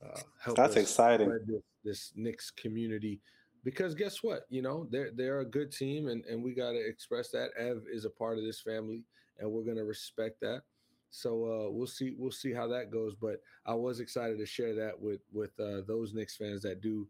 uh, 0.04 0.20
help. 0.42 0.56
That's 0.56 0.76
exciting. 0.76 1.28
This, 1.46 1.62
this 1.84 2.12
Knicks 2.16 2.50
community 2.50 3.20
because 3.64 3.94
guess 3.94 4.22
what? 4.22 4.42
You 4.48 4.62
know 4.62 4.86
they're 4.90 5.10
they're 5.14 5.40
a 5.40 5.44
good 5.44 5.72
team, 5.72 6.08
and 6.08 6.24
and 6.24 6.42
we 6.42 6.54
got 6.54 6.72
to 6.72 6.86
express 6.86 7.30
that. 7.30 7.50
Ev 7.58 7.82
is 7.92 8.04
a 8.04 8.10
part 8.10 8.38
of 8.38 8.44
this 8.44 8.60
family, 8.60 9.04
and 9.38 9.50
we're 9.50 9.64
gonna 9.64 9.84
respect 9.84 10.40
that. 10.40 10.62
So 11.10 11.30
uh, 11.44 11.70
we'll 11.70 11.86
see 11.86 12.14
we'll 12.16 12.30
see 12.30 12.52
how 12.52 12.68
that 12.68 12.90
goes. 12.90 13.14
But 13.14 13.40
I 13.66 13.74
was 13.74 14.00
excited 14.00 14.38
to 14.38 14.46
share 14.46 14.74
that 14.76 14.98
with 14.98 15.20
with 15.32 15.52
uh, 15.60 15.82
those 15.86 16.14
Knicks 16.14 16.36
fans 16.36 16.62
that 16.62 16.80
do 16.80 17.06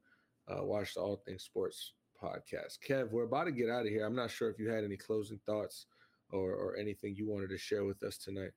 uh, 0.48 0.64
watch 0.64 0.94
the 0.94 1.00
All 1.00 1.22
Things 1.24 1.44
Sports 1.44 1.92
podcast. 2.22 2.78
Kev, 2.86 3.10
we're 3.10 3.24
about 3.24 3.44
to 3.44 3.52
get 3.52 3.70
out 3.70 3.86
of 3.86 3.88
here. 3.88 4.04
I'm 4.04 4.16
not 4.16 4.30
sure 4.30 4.50
if 4.50 4.58
you 4.58 4.68
had 4.68 4.84
any 4.84 4.96
closing 4.96 5.40
thoughts 5.46 5.86
or 6.32 6.54
or 6.54 6.76
anything 6.76 7.14
you 7.14 7.28
wanted 7.28 7.50
to 7.50 7.58
share 7.58 7.84
with 7.84 8.02
us 8.02 8.16
tonight. 8.16 8.52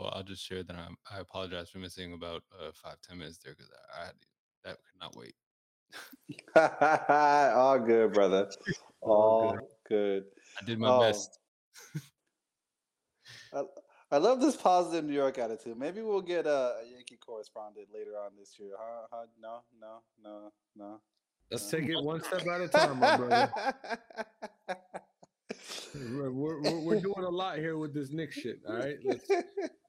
Well, 0.00 0.12
I'll 0.14 0.22
just 0.22 0.42
share 0.42 0.62
that 0.62 0.76
I'm, 0.76 0.96
I 1.10 1.20
apologize 1.20 1.68
for 1.68 1.78
missing 1.78 2.14
about 2.14 2.42
uh, 2.58 2.70
five 2.72 2.96
ten 3.06 3.18
minutes 3.18 3.38
there 3.44 3.54
because 3.54 3.70
I, 3.70 4.00
I 4.00 4.06
had 4.06 4.14
that 4.64 4.76
could 4.76 5.00
not 5.00 5.14
wait. 5.14 5.34
All 7.54 7.78
good, 7.78 8.12
brother. 8.12 8.48
All 9.02 9.52
good. 9.52 9.60
good. 9.88 10.24
I 10.60 10.64
did 10.64 10.78
my 10.78 10.88
oh. 10.88 11.00
best. 11.00 11.38
I, 13.54 13.62
I 14.10 14.16
love 14.16 14.40
this 14.40 14.56
positive 14.56 15.04
New 15.04 15.14
York 15.14 15.38
attitude. 15.38 15.76
Maybe 15.78 16.00
we'll 16.00 16.22
get 16.22 16.46
a, 16.46 16.76
a 16.80 16.84
Yankee 16.90 17.16
correspondent 17.16 17.88
later 17.92 18.12
on 18.12 18.30
this 18.38 18.58
year. 18.58 18.72
Huh? 18.78 19.06
huh? 19.12 19.26
No, 19.40 19.60
no, 19.80 20.02
no, 20.22 20.52
no. 20.76 21.00
Let's 21.50 21.70
no. 21.72 21.78
take 21.78 21.90
it 21.90 22.02
one 22.02 22.22
step 22.22 22.46
at 22.46 22.60
a 22.62 22.68
time, 22.68 22.98
my 23.00 23.16
brother. 23.16 23.52
We're, 25.94 26.30
we're, 26.30 26.80
we're, 26.80 27.00
doing 27.00 27.24
a 27.24 27.28
lot 27.28 27.58
here 27.58 27.76
with 27.76 27.94
this 27.94 28.10
Knick 28.10 28.32
shit. 28.32 28.60
All 28.68 28.76
right, 28.76 28.96
Let's 29.04 29.28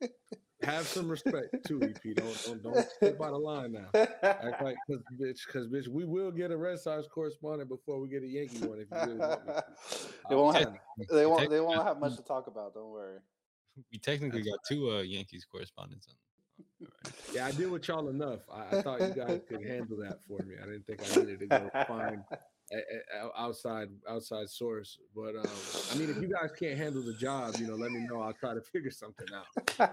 have 0.64 0.88
some 0.88 1.10
respect 1.10 1.56
too, 1.66 1.82
EP. 1.82 2.16
Don't 2.16 2.44
don't 2.46 2.64
don't 2.64 2.90
step 2.90 3.22
out 3.22 3.34
of 3.34 3.42
line 3.42 3.74
now. 3.74 3.88
Act 4.24 4.64
like 4.64 4.76
because 4.88 5.04
bitch, 5.20 5.46
because 5.46 5.68
bitch, 5.68 5.88
we 5.88 6.06
will 6.06 6.32
get 6.32 6.52
a 6.52 6.58
Red 6.58 6.80
Sox 6.80 7.08
correspondent 7.08 7.70
before 7.70 8.00
we 8.00 8.10
get 8.10 8.24
a 8.24 8.28
Yankee 8.28 8.66
one 8.66 8.80
if 8.80 8.88
you 8.92 9.14
really 9.14 9.20
want 9.20 9.48
me. 9.48 9.54
They 10.30 10.36
won't. 10.36 10.58
Have, 10.58 10.74
they 11.10 11.26
won't. 11.26 11.50
They 11.50 11.60
won't 11.60 11.84
have 11.84 12.00
much 12.00 12.16
to 12.16 12.24
talk 12.24 12.48
about. 12.48 12.74
Don't 12.74 12.92
worry. 12.92 13.20
We 13.92 13.98
technically 13.98 14.42
got 14.42 14.60
two 14.68 14.92
uh, 14.92 15.02
Yankees 15.02 15.46
correspondents 15.50 16.08
on. 16.08 16.16
Right. 16.80 17.14
Yeah, 17.34 17.46
I 17.46 17.52
did 17.52 17.70
with 17.70 17.88
y'all 17.88 18.10
enough. 18.10 18.42
I, 18.52 18.78
I, 18.78 18.82
thought 18.82 19.02
you 19.02 19.14
guys 19.16 19.42
could 19.48 19.66
handle 19.66 19.98
that 19.98 20.20
for 20.28 20.44
me. 20.44 20.56
I 20.62 20.66
didn't 20.66 20.86
think 20.86 21.02
I 21.02 21.20
needed 21.22 21.40
to 21.40 21.48
go 21.48 21.70
find 21.88 22.24
outside 23.38 23.90
outside 24.10 24.50
source. 24.50 24.98
But 25.16 25.36
um, 25.36 25.50
I 25.92 25.96
mean, 25.96 26.10
if 26.10 26.18
you 26.18 26.30
guys 26.30 26.52
can't 26.58 26.78
handle 26.78 27.02
the 27.02 27.14
job, 27.14 27.56
you 27.58 27.68
know, 27.68 27.76
let 27.76 27.92
me 27.92 28.06
know. 28.08 28.22
I'll 28.22 28.34
try 28.34 28.54
to 28.54 28.62
figure 28.74 28.92
something 28.92 29.28
out. 29.34 29.70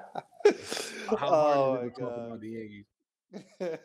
How 1.08 1.16
hard 1.16 1.56
oh 1.56 1.82
to 1.82 2.00
talk 2.00 2.16
about 2.16 2.40
the 2.40 2.48
Yankees? 2.48 2.86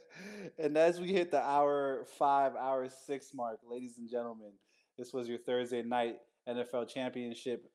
and 0.57 0.77
as 0.77 1.01
we 1.01 1.11
hit 1.11 1.31
the 1.31 1.41
hour 1.41 2.05
five, 2.17 2.55
hour 2.55 2.87
six 3.05 3.33
mark, 3.33 3.59
ladies 3.69 3.97
and 3.97 4.09
gentlemen, 4.09 4.51
this 4.97 5.13
was 5.13 5.27
your 5.27 5.37
Thursday 5.39 5.81
night 5.81 6.17
NFL 6.47 6.87
Championship 6.87 7.69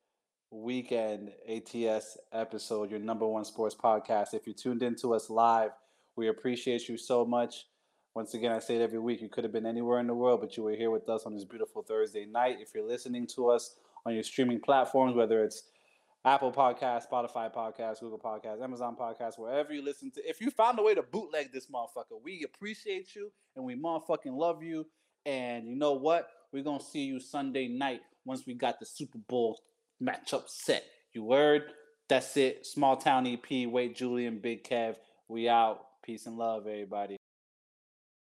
weekend 0.51 1.31
ATS 1.47 2.17
episode, 2.33 2.89
your 2.89 2.99
number 2.99 3.27
one 3.27 3.45
sports 3.45 3.75
podcast. 3.75 4.33
If 4.33 4.47
you 4.47 4.53
tuned 4.53 4.81
into 4.81 5.13
us 5.13 5.29
live, 5.29 5.71
we 6.15 6.29
appreciate 6.29 6.89
you 6.89 6.97
so 6.97 7.25
much. 7.25 7.67
Once 8.15 8.33
again, 8.33 8.51
I 8.51 8.59
say 8.59 8.75
it 8.75 8.81
every 8.81 8.99
week. 8.99 9.21
You 9.21 9.29
could 9.29 9.43
have 9.43 9.53
been 9.53 9.65
anywhere 9.65 9.99
in 9.99 10.07
the 10.07 10.15
world, 10.15 10.41
but 10.41 10.57
you 10.57 10.63
were 10.63 10.75
here 10.75 10.89
with 10.89 11.07
us 11.09 11.23
on 11.25 11.35
this 11.35 11.45
beautiful 11.45 11.83
Thursday 11.83 12.25
night. 12.25 12.57
If 12.59 12.69
you're 12.73 12.87
listening 12.87 13.27
to 13.35 13.49
us 13.49 13.75
on 14.05 14.13
your 14.13 14.23
streaming 14.23 14.59
platforms, 14.59 15.15
whether 15.15 15.43
it's 15.43 15.63
Apple 16.25 16.51
Podcast, 16.51 17.03
Spotify 17.09 17.53
Podcast, 17.53 18.01
Google 18.01 18.19
Podcast, 18.19 18.61
Amazon 18.63 18.95
Podcast, 18.99 19.37
wherever 19.37 19.71
you 19.73 19.83
listen 19.83 20.11
to. 20.11 20.27
If 20.27 20.41
you 20.41 20.51
found 20.51 20.79
a 20.79 20.83
way 20.83 20.95
to 20.95 21.03
bootleg 21.03 21.53
this 21.53 21.67
motherfucker, 21.67 22.19
we 22.21 22.43
appreciate 22.43 23.15
you 23.15 23.31
and 23.55 23.63
we 23.63 23.75
motherfucking 23.75 24.35
love 24.35 24.63
you. 24.63 24.85
And 25.25 25.67
you 25.67 25.75
know 25.75 25.93
what? 25.93 26.29
We're 26.51 26.63
gonna 26.63 26.83
see 26.83 27.03
you 27.03 27.19
Sunday 27.19 27.67
night 27.67 28.01
once 28.25 28.45
we 28.45 28.53
got 28.53 28.79
the 28.79 28.85
Super 28.85 29.19
Bowl 29.19 29.61
matchup 30.01 30.49
set. 30.49 30.83
You 31.13 31.23
word? 31.23 31.63
That's 32.09 32.35
it. 32.37 32.65
Small 32.65 32.97
town 32.97 33.27
EP. 33.27 33.69
Wait, 33.69 33.95
Julian, 33.95 34.39
Big 34.39 34.63
Kev. 34.63 34.95
We 35.27 35.47
out. 35.47 35.85
Peace 36.03 36.25
and 36.25 36.37
love, 36.37 36.65
everybody. 36.65 37.17